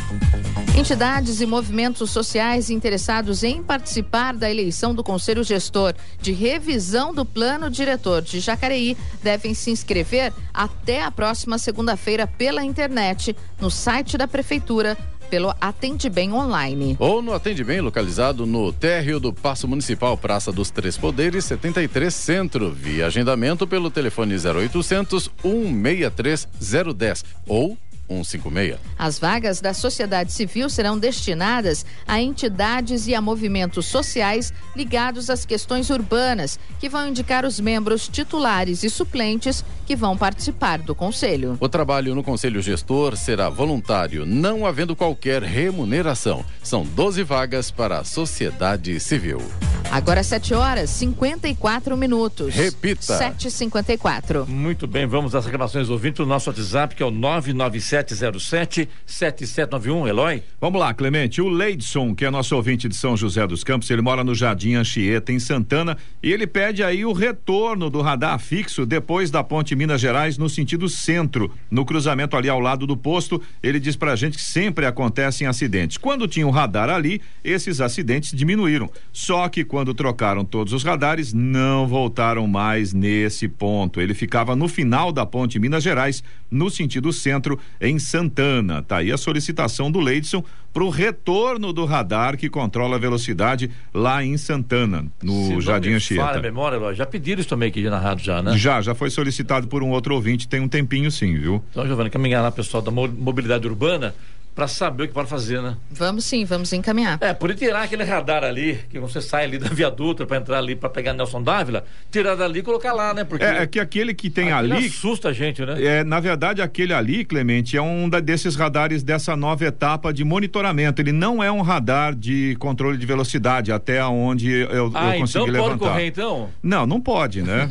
Entidades 0.74 1.42
e 1.42 1.47
movimentos 1.47 2.11
sociais 2.11 2.70
interessados 2.70 3.45
em 3.45 3.62
participar 3.62 4.34
da 4.34 4.51
eleição 4.51 4.95
do 4.95 5.05
Conselho 5.05 5.45
Gestor 5.45 5.95
de 6.20 6.32
revisão 6.32 7.14
do 7.14 7.24
plano 7.24 7.70
diretor 7.70 8.22
de 8.22 8.40
Jacareí 8.40 8.97
devem 9.22 9.53
se 9.53 9.70
inscrever 9.70 10.32
até 10.55 11.03
a 11.03 11.11
próxima 11.11 11.59
segunda-feira 11.59 12.26
pela 12.26 12.64
internet 12.64 13.36
no 13.61 13.70
site 13.70 14.18
da 14.18 14.26
Prefeitura 14.26 14.97
pelo 15.35 15.53
Atende 15.61 16.09
Bem 16.09 16.32
Online. 16.32 16.95
Ou 16.97 17.20
no 17.20 17.32
Atende 17.32 17.64
Bem, 17.64 17.80
localizado 17.80 18.47
no 18.47 18.72
térreo 18.72 19.18
do 19.18 19.32
Paço 19.32 19.66
Municipal, 19.66 20.16
Praça 20.16 20.53
dos 20.53 20.70
Três 20.70 20.97
Poderes, 20.97 21.45
73 21.47 22.14
Centro. 22.14 22.70
Via 22.70 23.07
agendamento 23.07 23.66
pelo 23.66 23.91
telefone 23.91 24.37
0800 24.37 25.28
163 25.43 26.49
010 26.97 27.24
ou 27.49 27.76
156. 28.09 28.78
As 28.98 29.18
vagas 29.18 29.61
da 29.61 29.72
sociedade 29.72 30.32
civil 30.32 30.68
serão 30.68 30.98
destinadas 30.98 31.84
a 32.07 32.20
entidades 32.20 33.07
e 33.07 33.14
a 33.14 33.20
movimentos 33.20 33.86
sociais 33.86 34.52
ligados 34.76 35.30
às 35.30 35.44
questões 35.44 35.90
urbanas, 35.90 36.59
que 36.78 36.88
vão 36.88 37.09
indicar 37.09 37.44
os 37.44 37.59
membros 37.59 38.09
titulares 38.09 38.82
e 38.82 38.90
suplentes 38.90 39.64
que 39.86 39.96
vão 39.96 40.16
participar 40.16 40.78
do 40.78 40.94
conselho. 40.94 41.57
O 41.61 41.68
trabalho 41.68 42.14
no 42.14 42.22
conselho 42.22 42.61
gestor 42.62 43.16
será 43.16 43.48
voluntário, 43.48 44.26
não 44.26 44.66
havendo 44.66 44.96
qualquer 44.96 45.42
remuneração. 45.42 46.44
São 46.62 46.84
12 46.84 47.22
vagas 47.22 47.70
para 47.70 47.98
a 47.98 48.05
sociedade 48.05 48.98
civil. 49.00 49.42
Agora 49.90 50.22
7 50.22 50.55
horas 50.55 50.90
54 50.90 51.96
minutos. 51.96 52.55
Repita. 52.55 53.18
7h54. 53.18 54.46
Muito 54.46 54.86
bem, 54.86 55.07
vamos 55.07 55.34
às 55.34 55.44
reclamações 55.44 55.88
ouvintes 55.88 56.18
do 56.18 56.26
nosso 56.26 56.50
WhatsApp, 56.50 56.96
que 56.96 57.02
é 57.02 57.07
o 57.07 57.11
99707 57.11 57.93
7791. 58.03 60.09
Eloy? 60.09 60.42
Vamos 60.61 60.80
lá, 60.80 60.92
Clemente. 60.92 61.40
O 61.40 61.49
Leidson, 61.49 62.14
que 62.14 62.24
é 62.24 62.30
nosso 62.30 62.57
ouvinte 62.57 62.88
de 62.88 62.97
São 62.97 63.16
José 63.16 63.47
dos 63.47 63.62
Campos, 63.62 63.88
ele 63.90 64.03
mora 64.03 64.24
no 64.24 64.34
Jardim 64.34 64.74
Anchieta, 64.74 65.32
em 65.32 65.38
Santana, 65.38 65.97
e 66.22 66.32
ele 66.32 66.47
pede 66.47 66.82
aí 66.82 67.05
o 67.05 67.12
retorno 67.12 67.88
do 67.88 68.01
radar 68.01 68.38
fixo 68.38 68.84
depois 68.84 69.30
da 69.30 69.45
ponte 69.45 69.76
Minas 69.76 70.01
Gerais, 70.01 70.38
no 70.38 70.49
sentido 70.49 70.88
centro, 70.88 71.51
no 71.70 71.84
cruzamento 71.84 72.36
ali 72.36 72.49
ao 72.49 72.59
lado 72.59 72.86
do 72.86 72.97
posto. 72.97 73.40
Ele 73.62 73.78
diz 73.78 73.97
pra 73.97 74.16
gente 74.16 74.36
que 74.36 74.42
sempre 74.42 74.86
acontecem 74.86 75.47
acidentes. 75.47 75.97
Quando 75.97 76.26
tinha 76.26 76.47
um 76.47 76.51
radar 76.51 76.90
ali, 76.90 77.20
esses 77.45 77.80
acidentes 77.80 78.32
diminuíram. 78.32 78.90
Só 79.12 79.49
que 79.49 79.64
quando 79.64 79.95
trocaram 79.95 80.45
todos 80.45 80.72
os 80.72 80.82
radares, 80.82 81.32
não 81.32 81.86
voltaram 81.86 82.47
mais 82.47 82.92
nesse 82.92 83.49
ponto. 83.49 84.01
Ele 84.01 84.14
ficava 84.14 84.57
no 84.57 84.68
final 84.68 85.12
da 85.12 85.24
ponte 85.24 85.59
Minas 85.59 85.82
Gerais, 85.82 86.22
no 86.51 86.70
sentido 86.70 87.12
centro, 87.12 87.59
em 87.87 87.99
Santana. 87.99 88.82
Tá 88.82 88.99
aí 88.99 89.12
a 89.12 89.16
solicitação 89.16 89.91
do 89.91 90.01
Leidson 90.01 90.43
para 90.72 90.82
o 90.82 90.89
retorno 90.91 91.72
do 91.72 91.85
radar 91.85 92.37
que 92.37 92.49
controla 92.49 92.97
a 92.97 92.99
velocidade 92.99 93.70
lá 93.93 94.24
em 94.24 94.37
Santana, 94.37 95.07
no 95.22 95.47
Se 95.47 95.61
Jardim 95.61 95.93
Anchieta. 95.93 96.24
falha 96.24 96.39
a 96.39 96.43
memória, 96.43 96.93
já 96.95 97.07
pediram 97.07 97.41
isso 97.41 97.49
também 97.49 97.68
aqui 97.68 97.82
na 97.89 97.99
rádio 97.99 98.24
já, 98.24 98.43
né? 98.43 98.57
Já, 98.59 98.80
já 98.82 98.93
foi 98.95 99.09
solicitado 99.09 99.68
por 99.68 99.82
um 99.85 99.91
outro 99.91 100.14
ouvinte, 100.14 100.49
tem 100.49 100.61
um 100.61 100.66
tempinho 100.68 101.11
sim, 101.12 101.39
viu? 101.39 101.62
Então, 101.70 101.87
Giovana, 101.87 102.11
caminhar 102.11 102.43
lá, 102.43 102.51
pessoal 102.51 102.82
da 102.82 102.91
mo- 102.91 103.07
mobilidade 103.07 103.66
urbana, 103.68 104.14
para 104.55 104.68
saber 104.68 105.05
o 105.05 105.09
que 105.09 105.12
pode 105.14 105.28
fazer, 105.28 105.61
né? 105.61 105.76
Vamos 105.90 106.24
sim, 106.24 106.44
vamos 106.44 106.72
encaminhar. 106.72 107.18
É, 107.20 107.34
por 107.34 107.52
tirar 107.55 107.82
aquele 107.82 108.05
radar 108.05 108.44
ali, 108.44 108.78
que 108.88 109.00
você 109.00 109.20
sai 109.20 109.44
ali 109.44 109.59
da 109.59 109.68
viaduta 109.68 110.24
para 110.24 110.36
entrar 110.36 110.59
ali 110.59 110.76
para 110.76 110.88
pegar 110.88 111.12
Nelson 111.12 111.42
Dávila, 111.42 111.84
tirar 112.11 112.36
dali 112.36 112.61
e 112.61 112.62
colocar 112.62 112.92
lá, 112.92 113.12
né? 113.12 113.24
Porque 113.24 113.44
É, 113.44 113.62
é 113.62 113.66
que 113.66 113.80
aquele 113.80 114.14
que 114.14 114.30
tem 114.30 114.52
aquele 114.52 114.72
ali, 114.74 114.86
assusta 114.86 115.30
a 115.30 115.32
gente, 115.32 115.64
né? 115.66 115.82
é, 115.82 116.05
na 116.05 116.20
verdade, 116.20 116.62
aquele 116.62 116.92
ali, 116.94 117.24
Clemente, 117.24 117.76
é 117.76 117.82
um 117.82 118.09
da- 118.09 118.20
desses 118.20 118.55
radares 118.55 119.02
dessa 119.02 119.34
nova 119.34 119.64
etapa 119.64 120.12
de 120.12 120.22
monitoramento. 120.22 121.02
Ele 121.02 121.11
não 121.12 121.42
é 121.42 121.50
um 121.50 121.61
radar 121.61 122.14
de 122.14 122.55
controle 122.61 122.96
de 122.96 123.07
velocidade, 123.07 123.72
até 123.72 124.05
onde 124.05 124.50
eu, 124.52 124.92
ah, 124.94 125.14
eu 125.16 125.20
consegui 125.20 125.50
então 125.50 125.64
pode 125.64 125.78
correr, 125.78 126.07
então? 126.07 126.48
Não, 126.62 126.86
não 126.86 127.00
pode, 127.00 127.42
né? 127.42 127.68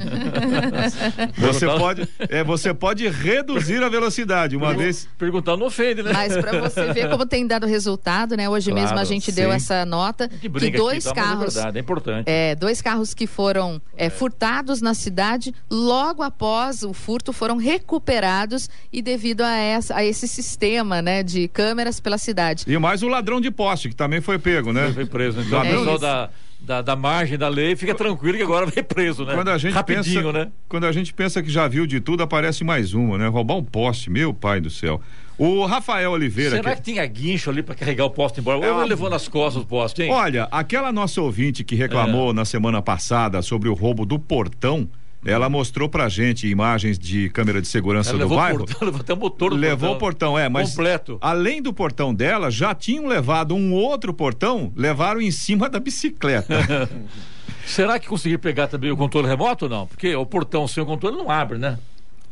você 1.38 1.66
pode, 1.66 2.10
é, 2.30 2.44
você 2.44 2.74
pode 2.74 3.08
reduzir 3.08 3.82
a 3.82 3.88
velocidade 3.88 4.56
uma 4.58 4.74
vez. 4.74 5.08
Perguntar 5.18 5.56
não 5.56 5.68
ofende, 5.68 6.04
né? 6.04 6.12
Mas 6.14 6.36
para 6.36 6.60
você 6.60 6.73
ver 6.94 7.10
como 7.10 7.26
tem 7.26 7.46
dado 7.46 7.66
resultado, 7.66 8.36
né? 8.36 8.50
Hoje 8.50 8.72
Claro, 8.72 8.88
mesmo 8.88 9.00
a 9.00 9.04
gente 9.04 9.32
deu 9.32 9.50
sim. 9.50 9.56
essa 9.56 9.86
nota 9.86 10.28
Que 10.28 10.50
dois 10.50 11.06
aqui, 11.06 11.20
é 11.20 11.22
carros 11.22 11.54
verdade, 11.54 11.78
é 11.78 11.82
importante. 11.82 12.26
É, 12.28 12.56
dois 12.56 12.82
carros 12.82 13.14
que 13.14 13.28
foram 13.28 13.82
é, 13.96 14.10
furtados 14.10 14.82
na 14.82 14.94
cidade, 14.94 15.54
logo 15.70 16.24
após 16.24 16.84
o 16.84 16.94
furto 16.94 17.32
foram 17.32 17.58
recuperados 17.58 18.70
e 18.92 19.02
devido 19.02 19.42
a, 19.42 19.56
essa, 19.56 19.96
a 19.96 20.06
esse 20.06 20.28
sistema 20.28 21.02
né, 21.02 21.24
de 21.24 21.48
câmeras 21.48 22.00
pela 22.00 22.18
cidade. 22.18 22.66
E 22.68 22.78
mais 22.78 23.04
o 23.04 23.08
ladrão 23.08 23.40
de 23.40 23.52
poste, 23.52 23.90
que 23.90 23.96
também 23.96 24.22
foi 24.22 24.40
pego, 24.40 24.72
né? 24.74 24.92
Foi 24.94 25.06
preso. 25.06 25.42
Então, 25.42 25.64
É 25.64 25.74
o 25.74 25.78
pessoal 25.78 26.00
da, 26.00 26.30
da, 26.60 26.82
da 26.82 26.96
margem 26.96 27.38
da 27.38 27.50
lei 27.50 27.76
fica 27.76 27.94
tranquilo 27.94 28.38
que 28.38 28.44
agora 28.44 28.66
vai 28.66 28.82
preso, 28.82 29.26
né? 29.26 29.36
Quando 29.36 29.50
a 29.50 29.58
gente 29.58 29.74
Rapidinho, 29.74 30.24
pensa, 30.24 30.46
né? 30.46 30.52
Quando 30.68 30.86
a 30.86 30.92
gente 30.92 31.14
pensa 31.14 31.44
que 31.44 31.50
já 31.50 31.68
viu 31.68 31.86
de 31.86 32.00
tudo, 32.00 32.24
aparece 32.24 32.64
mais 32.64 32.94
uma, 32.94 33.18
né? 33.18 33.28
Roubar 33.28 33.58
um 33.58 33.64
poste, 33.64 34.10
meu 34.10 34.34
pai 34.34 34.62
do 34.62 34.70
céu. 34.70 35.02
O 35.38 35.66
Rafael 35.66 36.12
Oliveira. 36.12 36.52
Será 36.58 36.72
que- 36.72 36.76
que 36.78 36.92
tinha 36.92 37.06
guincho 37.06 37.50
ali 37.50 37.64
para 37.64 37.76
carregar 37.76 38.06
o 38.06 38.10
poste 38.10 38.40
embora? 38.40 38.64
É 38.66 38.70
Ou 38.72 38.78
uma- 38.78 38.86
levou 38.86 39.10
nas 39.10 39.28
costas 39.28 39.64
o 39.64 39.66
poste, 39.66 40.04
hein? 40.04 40.12
Olha, 40.12 40.48
aquela 40.52 40.92
nossa 40.92 41.22
ouvinte 41.22 41.64
que 41.64 41.76
reclamou 41.76 42.30
É. 42.30 42.34
na 42.34 42.46
semana 42.46 42.82
passada 42.82 43.42
sobre 43.42 43.68
o 43.68 43.74
roubo 43.74 44.06
do 44.06 44.20
portão, 44.20 44.88
ela 45.26 45.50
mostrou 45.50 45.88
pra 45.90 46.08
gente 46.10 46.48
imagens 46.48 47.00
de 47.00 47.30
câmera 47.30 47.62
de 47.62 47.68
segurança 47.68 48.10
Ela 48.12 48.20
do 48.20 48.24
levou 48.26 48.38
bairro. 48.38 48.56
o 48.56 48.66
portão, 48.66 48.78
levou 48.86 49.02
até 49.02 49.14
o 49.14 49.18
motor 49.18 49.50
do 49.52 49.56
Levou 49.56 49.90
o 49.90 49.98
portão. 49.98 50.30
portão, 50.34 50.40
é, 50.40 50.50
mas 50.50 50.70
Completo. 50.72 51.18
além 51.22 51.62
do 51.62 51.74
portão 51.74 52.14
dela, 52.14 52.52
já 52.52 52.76
tinham 52.76 53.08
levado 53.08 53.56
um 53.56 53.74
outro 53.74 54.14
portão, 54.14 54.72
levaram 54.76 55.20
em 55.22 55.32
cima 55.32 55.70
da 55.70 55.80
bicicleta. 55.80 56.54
Será 57.66 57.98
que 57.98 58.08
conseguir 58.08 58.38
pegar 58.40 58.68
também 58.68 58.92
o 58.92 58.98
controle 58.98 59.28
remoto 59.28 59.66
ou 59.66 59.70
não? 59.72 59.88
Porque 59.88 60.14
o 60.16 60.26
portão 60.26 60.68
sem 60.68 60.84
o 60.84 60.86
controle 60.86 61.16
não 61.16 61.32
abre, 61.32 61.58
né? 61.58 61.80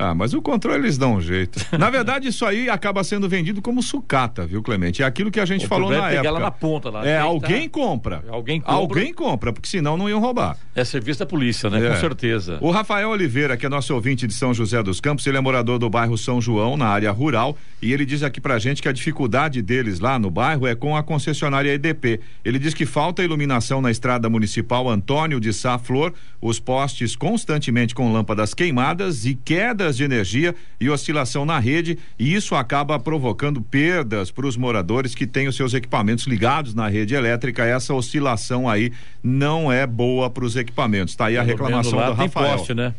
Ah, 0.01 0.15
mas 0.15 0.33
o 0.33 0.41
controle 0.41 0.79
eles 0.79 0.97
dão 0.97 1.15
um 1.15 1.21
jeito. 1.21 1.59
Na 1.77 1.89
verdade, 1.89 2.27
isso 2.27 2.45
aí 2.45 2.69
acaba 2.69 3.03
sendo 3.03 3.29
vendido 3.29 3.61
como 3.61 3.81
sucata, 3.83 4.45
viu, 4.45 4.61
Clemente? 4.63 5.03
É 5.03 5.05
aquilo 5.05 5.29
que 5.29 5.39
a 5.39 5.45
gente 5.45 5.65
O 5.65 5.67
falou 5.67 5.89
na 5.91 5.97
é 5.97 5.99
pegar 6.09 6.13
época. 6.21 6.31
lá 6.31 6.39
na 6.39 6.51
ponta, 6.51 6.89
lá. 6.89 7.01
É, 7.05 7.17
Quem 7.17 7.21
alguém 7.21 7.69
tá- 7.69 7.79
compra. 7.79 8.23
Alguém 8.29 8.59
compra. 8.59 8.73
Alguém 8.75 9.13
compra, 9.13 9.53
porque 9.53 9.69
senão 9.69 9.95
não 9.97 10.09
iam 10.09 10.19
roubar. 10.19 10.57
É 10.75 10.83
serviço 10.83 11.19
da 11.19 11.25
polícia, 11.25 11.69
né? 11.69 11.85
É. 11.85 11.89
Com 11.91 11.95
certeza. 11.97 12.57
O 12.61 12.71
Rafael 12.71 13.09
Oliveira, 13.09 13.55
que 13.57 13.65
é 13.65 13.69
nosso 13.69 13.93
ouvinte 13.93 14.25
de 14.25 14.33
São 14.33 14.53
José 14.53 14.81
dos 14.81 14.99
Campos, 14.99 15.25
ele 15.27 15.37
é 15.37 15.41
morador 15.41 15.77
do 15.77 15.89
bairro 15.89 16.17
São 16.17 16.41
João, 16.41 16.75
na 16.77 16.87
área 16.87 17.11
rural, 17.11 17.57
e 17.81 17.91
ele 17.93 18.05
diz 18.05 18.23
aqui 18.23 18.39
pra 18.41 18.57
gente 18.59 18.81
que 18.81 18.87
a 18.87 18.91
dificuldade 18.91 19.61
deles 19.61 19.99
lá 19.99 20.17
no 20.17 20.31
bairro 20.31 20.65
é 20.65 20.73
com 20.75 20.95
a 20.95 21.03
concessionária 21.03 21.71
EDP. 21.73 22.19
Ele 22.43 22.57
diz 22.59 22.73
que 22.73 22.85
falta 22.85 23.23
iluminação 23.23 23.81
na 23.81 23.91
estrada 23.91 24.29
municipal 24.29 24.89
Antônio 24.89 25.39
de 25.39 25.51
Sá 25.53 25.77
Flor, 25.77 26.13
os 26.41 26.59
postes 26.59 27.15
constantemente 27.15 27.93
com 27.93 28.11
lâmpadas 28.11 28.53
queimadas 28.53 29.25
e 29.25 29.35
quedas 29.35 29.90
de 29.97 30.03
energia 30.03 30.55
e 30.79 30.89
oscilação 30.89 31.45
na 31.45 31.59
rede, 31.59 31.97
e 32.17 32.33
isso 32.33 32.55
acaba 32.55 32.99
provocando 32.99 33.61
perdas 33.61 34.31
para 34.31 34.45
os 34.47 34.55
moradores 34.57 35.13
que 35.15 35.25
têm 35.27 35.47
os 35.47 35.55
seus 35.55 35.73
equipamentos 35.73 36.25
ligados 36.27 36.73
na 36.73 36.87
rede 36.87 37.13
elétrica. 37.15 37.65
Essa 37.65 37.93
oscilação 37.93 38.67
aí 38.69 38.91
não 39.23 39.71
é 39.71 39.85
boa 39.87 40.29
para 40.29 40.45
os 40.45 40.55
equipamentos. 40.55 41.15
Tá 41.15 41.25
aí 41.27 41.37
a 41.37 41.43
reclamação 41.43 41.97
lá 41.99 42.09
do 42.11 42.15
tem 42.17 42.25
Rafael. 42.25 42.57
poste, 42.57 42.73
né? 42.73 42.93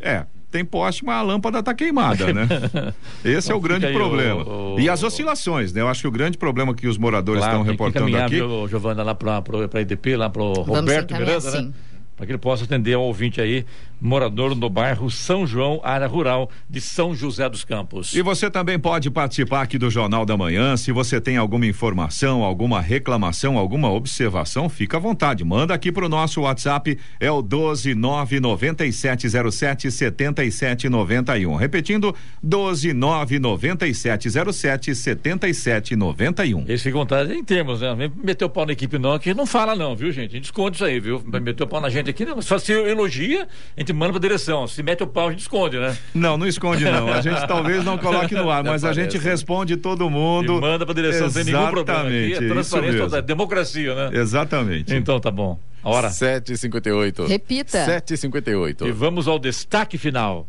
É, 0.00 0.24
tem 0.50 0.64
poste, 0.64 1.04
mas 1.04 1.16
a 1.16 1.22
lâmpada 1.22 1.62
tá 1.62 1.74
queimada, 1.74 2.32
né? 2.32 2.46
Esse 3.24 3.52
é 3.52 3.54
o 3.54 3.60
grande 3.60 3.86
problema. 3.92 4.42
o- 4.44 4.74
o- 4.76 4.80
E 4.80 4.88
as 4.88 5.02
oscilações, 5.02 5.72
né? 5.72 5.80
Eu 5.80 5.88
acho 5.88 6.00
que 6.02 6.08
o 6.08 6.10
grande 6.10 6.38
problema 6.38 6.74
que 6.74 6.86
os 6.86 6.96
moradores 6.96 7.40
Claro, 7.42 7.54
estão 7.54 7.64
tem 7.64 7.72
reportando 7.72 8.16
aqui. 8.16 8.36
viu, 8.36 8.66
Giovana, 8.68 9.02
lá 9.02 9.14
para 9.14 9.38
a 9.38 9.80
EDP, 9.80 10.16
lá 10.16 10.30
para 10.30 10.42
o 10.42 10.52
Roberto 10.62 11.14
sim. 11.40 11.62
né? 11.66 11.72
Para 12.16 12.26
que 12.26 12.32
ele 12.32 12.38
possa 12.38 12.64
atender 12.64 12.94
ao 12.94 13.02
ouvinte 13.02 13.40
aí, 13.40 13.64
morador 14.00 14.54
do 14.54 14.70
bairro 14.70 15.10
São 15.10 15.46
João, 15.46 15.80
área 15.82 16.06
rural 16.06 16.50
de 16.68 16.80
São 16.80 17.14
José 17.14 17.48
dos 17.48 17.64
Campos. 17.64 18.14
E 18.14 18.22
você 18.22 18.50
também 18.50 18.78
pode 18.78 19.10
participar 19.10 19.62
aqui 19.62 19.78
do 19.78 19.90
Jornal 19.90 20.24
da 20.24 20.36
Manhã. 20.36 20.76
Se 20.76 20.92
você 20.92 21.20
tem 21.20 21.36
alguma 21.36 21.66
informação, 21.66 22.42
alguma 22.42 22.80
reclamação, 22.80 23.58
alguma 23.58 23.90
observação, 23.90 24.68
fica 24.68 24.96
à 24.96 25.00
vontade. 25.00 25.44
Manda 25.44 25.74
aqui 25.74 25.90
pro 25.90 26.08
nosso 26.08 26.42
WhatsApp, 26.42 26.96
é 27.18 27.28
o 27.30 27.42
1299707 27.42 29.90
7791. 29.90 31.56
Repetindo, 31.56 32.14
1299707 32.44 34.94
7791. 34.94 36.64
Esse 36.68 36.84
fica 36.84 36.96
à 36.96 37.00
vontade 37.00 37.34
em 37.34 37.44
termos, 37.44 37.80
né? 37.80 37.94
Vem 37.94 38.12
meter 38.22 38.44
o 38.44 38.50
pau 38.50 38.66
na 38.66 38.72
equipe 38.72 38.98
não, 38.98 39.18
que 39.18 39.32
não 39.34 39.46
fala 39.46 39.74
não, 39.74 39.96
viu, 39.96 40.12
gente? 40.12 40.32
A 40.32 40.34
gente 40.34 40.44
esconde 40.44 40.76
isso 40.76 40.84
aí, 40.84 41.00
viu? 41.00 41.22
Meter 41.24 41.64
o 41.64 41.66
pau 41.66 41.80
na 41.80 41.88
gente 41.90 42.10
aqui, 42.10 42.24
não. 42.24 42.40
Só 42.42 42.58
se 42.58 42.72
elogia, 42.72 43.48
a 43.76 43.80
gente 43.80 43.87
manda 43.92 44.12
pra 44.12 44.20
direção. 44.20 44.66
Se 44.66 44.82
mete 44.82 45.02
o 45.02 45.06
pau, 45.06 45.28
a 45.28 45.30
gente 45.30 45.40
esconde, 45.40 45.78
né? 45.78 45.96
Não, 46.14 46.36
não 46.36 46.46
esconde 46.46 46.84
não. 46.84 47.12
A 47.12 47.20
gente 47.20 47.46
talvez 47.46 47.84
não 47.84 47.98
coloque 47.98 48.34
no 48.34 48.50
ar, 48.50 48.62
mas 48.64 48.84
a 48.84 48.92
gente 48.92 49.18
né? 49.18 49.24
responde 49.24 49.76
todo 49.76 50.08
mundo. 50.08 50.58
E 50.58 50.60
manda 50.60 50.84
pra 50.84 50.94
direção 50.94 51.30
sem 51.30 51.44
nenhum 51.44 51.70
problema. 51.70 52.00
Aqui 52.00 52.08
Exatamente, 52.08 52.32
é 52.32 52.44
isso 52.44 52.54
transparência 52.54 52.92
mesmo. 52.92 53.06
total, 53.06 53.18
é 53.18 53.22
democracia, 53.22 53.94
né? 53.94 54.10
Exatamente. 54.18 54.94
Então 54.94 55.20
tá 55.20 55.30
bom. 55.30 55.58
A 55.82 55.90
hora. 55.90 56.08
7h58. 56.08 57.26
Repita. 57.26 57.84
7h58. 57.86 58.86
E 58.86 58.92
vamos 58.92 59.28
ao 59.28 59.38
destaque 59.38 59.96
final. 59.96 60.46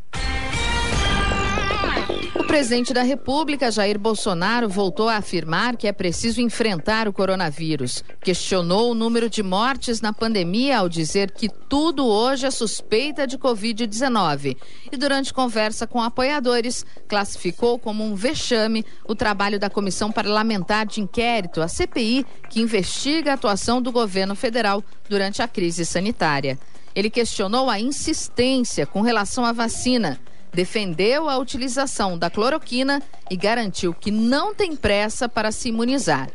O 2.49 2.51
presidente 2.51 2.95
da 2.95 3.03
República, 3.03 3.69
Jair 3.69 3.99
Bolsonaro, 3.99 4.67
voltou 4.67 5.07
a 5.07 5.17
afirmar 5.17 5.77
que 5.77 5.87
é 5.87 5.91
preciso 5.93 6.41
enfrentar 6.41 7.07
o 7.07 7.13
coronavírus. 7.13 8.03
Questionou 8.23 8.89
o 8.89 8.95
número 8.95 9.29
de 9.29 9.43
mortes 9.43 10.01
na 10.01 10.11
pandemia 10.11 10.79
ao 10.79 10.89
dizer 10.89 11.29
que 11.29 11.47
tudo 11.47 12.07
hoje 12.07 12.47
é 12.47 12.51
suspeita 12.51 13.27
de 13.27 13.37
Covid-19. 13.37 14.57
E 14.91 14.97
durante 14.97 15.31
conversa 15.31 15.85
com 15.85 16.01
apoiadores, 16.01 16.83
classificou 17.07 17.77
como 17.77 18.03
um 18.03 18.15
vexame 18.15 18.83
o 19.07 19.13
trabalho 19.13 19.59
da 19.59 19.69
Comissão 19.69 20.11
Parlamentar 20.11 20.87
de 20.87 21.01
Inquérito, 21.01 21.61
a 21.61 21.67
CPI, 21.67 22.25
que 22.49 22.61
investiga 22.61 23.29
a 23.29 23.35
atuação 23.35 23.79
do 23.79 23.91
governo 23.91 24.35
federal 24.35 24.83
durante 25.07 25.39
a 25.43 25.47
crise 25.47 25.85
sanitária. 25.85 26.57
Ele 26.95 27.11
questionou 27.11 27.69
a 27.69 27.79
insistência 27.79 28.87
com 28.87 29.01
relação 29.01 29.45
à 29.45 29.51
vacina 29.51 30.19
defendeu 30.53 31.29
a 31.29 31.37
utilização 31.37 32.17
da 32.17 32.29
cloroquina 32.29 33.01
e 33.29 33.35
garantiu 33.35 33.93
que 33.93 34.11
não 34.11 34.53
tem 34.53 34.75
pressa 34.75 35.29
para 35.29 35.51
se 35.51 35.69
imunizar. 35.69 36.29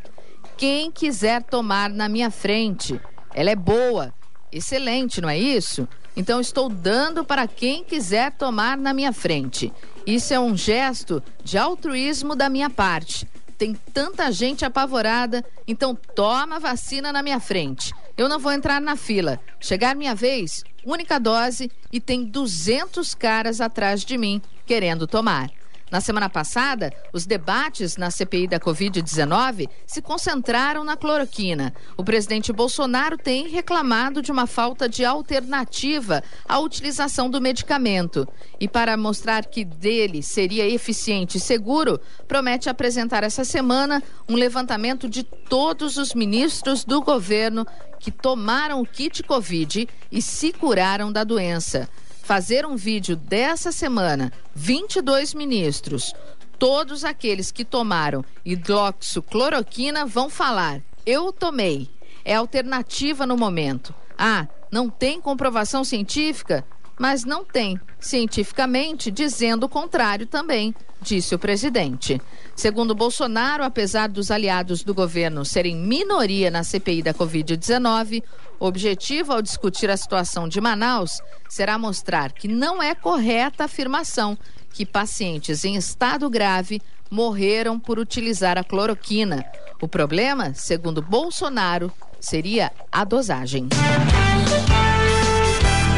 Quem 0.57 0.91
quiser 0.91 1.43
tomar 1.43 1.91
na 1.91 2.09
minha 2.09 2.31
frente, 2.31 3.01
ela 3.35 3.51
é 3.51 3.57
boa, 3.57 4.15
excelente, 4.53 5.21
não 5.21 5.29
é 5.29 5.39
isso? 5.39 5.89
Então 6.17 6.41
estou 6.41 6.69
dando 6.69 7.25
para 7.25 7.47
quem 7.49 7.83
quiser 7.83 8.31
tomar 8.33 8.77
na 8.77 8.95
minha 8.95 9.12
frente. 9.12 9.73
Isso 10.07 10.33
é 10.33 10.39
um 10.39 10.57
gesto 10.57 11.23
de 11.43 11.59
altruísmo 11.59 12.37
da 12.37 12.49
minha 12.49 12.71
parte. 12.71 13.29
Tem 13.57 13.75
tanta 13.93 14.31
gente 14.33 14.65
apavorada, 14.65 15.45
então 15.67 15.95
toma 15.95 16.59
vacina 16.59 17.13
na 17.13 17.23
minha 17.23 17.41
frente. 17.41 17.93
Eu 18.17 18.29
não 18.29 18.39
vou 18.39 18.53
entrar 18.53 18.81
na 18.81 18.97
fila. 18.97 19.41
Chegar 19.61 19.95
minha 19.95 20.15
vez, 20.15 20.63
única 20.85 21.19
dose 21.19 21.71
e 21.93 22.01
tem 22.01 22.25
200 22.25 23.15
caras 23.15 23.61
atrás 23.61 24.05
de 24.05 24.19
mim 24.19 24.41
querendo 24.67 25.07
tomar. 25.07 25.51
Na 25.95 26.01
semana 26.01 26.28
passada, 26.28 26.92
os 27.12 27.24
debates 27.24 27.97
na 27.97 28.11
CPI 28.11 28.49
da 28.49 28.59
Covid-19 28.59 29.68
se 29.86 30.03
concentraram 30.03 30.82
na 30.82 30.97
cloroquina. 30.97 31.72
O 31.97 32.03
presidente 32.03 32.53
Bolsonaro 32.53 33.16
tem 33.16 33.47
reclamado 33.47 34.20
de 34.20 34.32
uma 34.32 34.45
falta 34.45 34.88
de 34.88 35.05
alternativa 35.05 36.20
à 36.49 36.59
utilização 36.59 37.30
do 37.30 37.40
medicamento. 37.40 38.26
E 38.59 38.66
para 38.66 38.97
mostrar 38.97 39.47
que 39.47 39.64
dele 39.64 40.20
seria 40.20 40.68
eficiente 40.68 41.38
e 41.38 41.40
seguro, 41.40 42.01
promete 42.26 42.68
apresentar 42.68 43.22
essa 43.22 43.45
semana 43.45 44.03
um 44.28 44.34
levantamento 44.34 45.09
de 45.09 45.22
todos 45.22 45.97
os 45.97 46.12
ministros 46.12 46.84
do 46.84 47.01
governo 47.03 47.64
que 48.01 48.11
tomaram 48.11 48.80
o 48.80 48.86
kit 48.86 49.22
Covid 49.22 49.88
e 50.11 50.20
se 50.20 50.53
curaram 50.53 51.12
da 51.12 51.22
doença 51.22 51.88
fazer 52.25 52.64
um 52.64 52.75
vídeo 52.75 53.14
dessa 53.14 53.70
semana, 53.70 54.33
22 54.55 55.35
ministros, 55.35 56.14
todos 56.59 57.05
aqueles 57.05 57.53
que 57.53 57.64
tomaram 57.64 58.25
hidroxicloroquina 58.45 60.07
vão 60.07 60.29
falar: 60.31 60.81
eu 61.07 61.31
tomei. 61.31 61.89
É 62.25 62.35
alternativa 62.35 63.27
no 63.27 63.37
momento. 63.37 63.95
Ah, 64.16 64.49
não 64.70 64.89
tem 64.89 65.20
comprovação 65.20 65.85
científica? 65.85 66.64
Mas 66.99 67.22
não 67.22 67.45
tem, 67.45 67.79
cientificamente, 68.01 69.11
dizendo 69.11 69.64
o 69.64 69.68
contrário 69.68 70.27
também, 70.27 70.75
disse 71.03 71.35
o 71.35 71.39
presidente. 71.39 72.18
Segundo 72.57 72.95
Bolsonaro, 72.95 73.65
apesar 73.65 74.09
dos 74.09 74.31
aliados 74.31 74.85
do 74.85 74.95
governo 74.95 75.45
serem 75.45 75.77
minoria 75.77 76.51
na 76.51 76.63
CPI 76.63 77.03
da 77.03 77.13
Covid-19, 77.13 78.23
o 78.61 78.67
objetivo 78.67 79.33
ao 79.33 79.43
discutir 79.43 79.91
a 79.91 79.97
situação 79.97 80.49
de 80.49 80.61
Manaus 80.61 81.21
será 81.49 81.77
mostrar 81.77 82.33
que 82.33 82.47
não 82.47 82.83
é 82.83 82.95
correta 82.95 83.65
a 83.65 83.67
afirmação 83.67 84.39
que 84.73 84.87
pacientes 84.87 85.65
em 85.65 85.77
estado 85.77 86.31
grave 86.31 86.81
morreram 87.11 87.79
por 87.79 87.99
utilizar 87.99 88.57
a 88.57 88.65
cloroquina. 88.65 89.45
O 89.81 89.89
problema, 89.89 90.55
segundo 90.55 91.03
Bolsonaro, 91.03 91.93
seria 92.21 92.73
a 92.91 93.05
dosagem. 93.05 93.69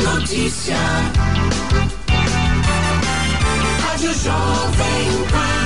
Notícia. 0.02 0.76
Rádio 3.82 4.12
Jovem 4.14 5.28
Pan. 5.30 5.65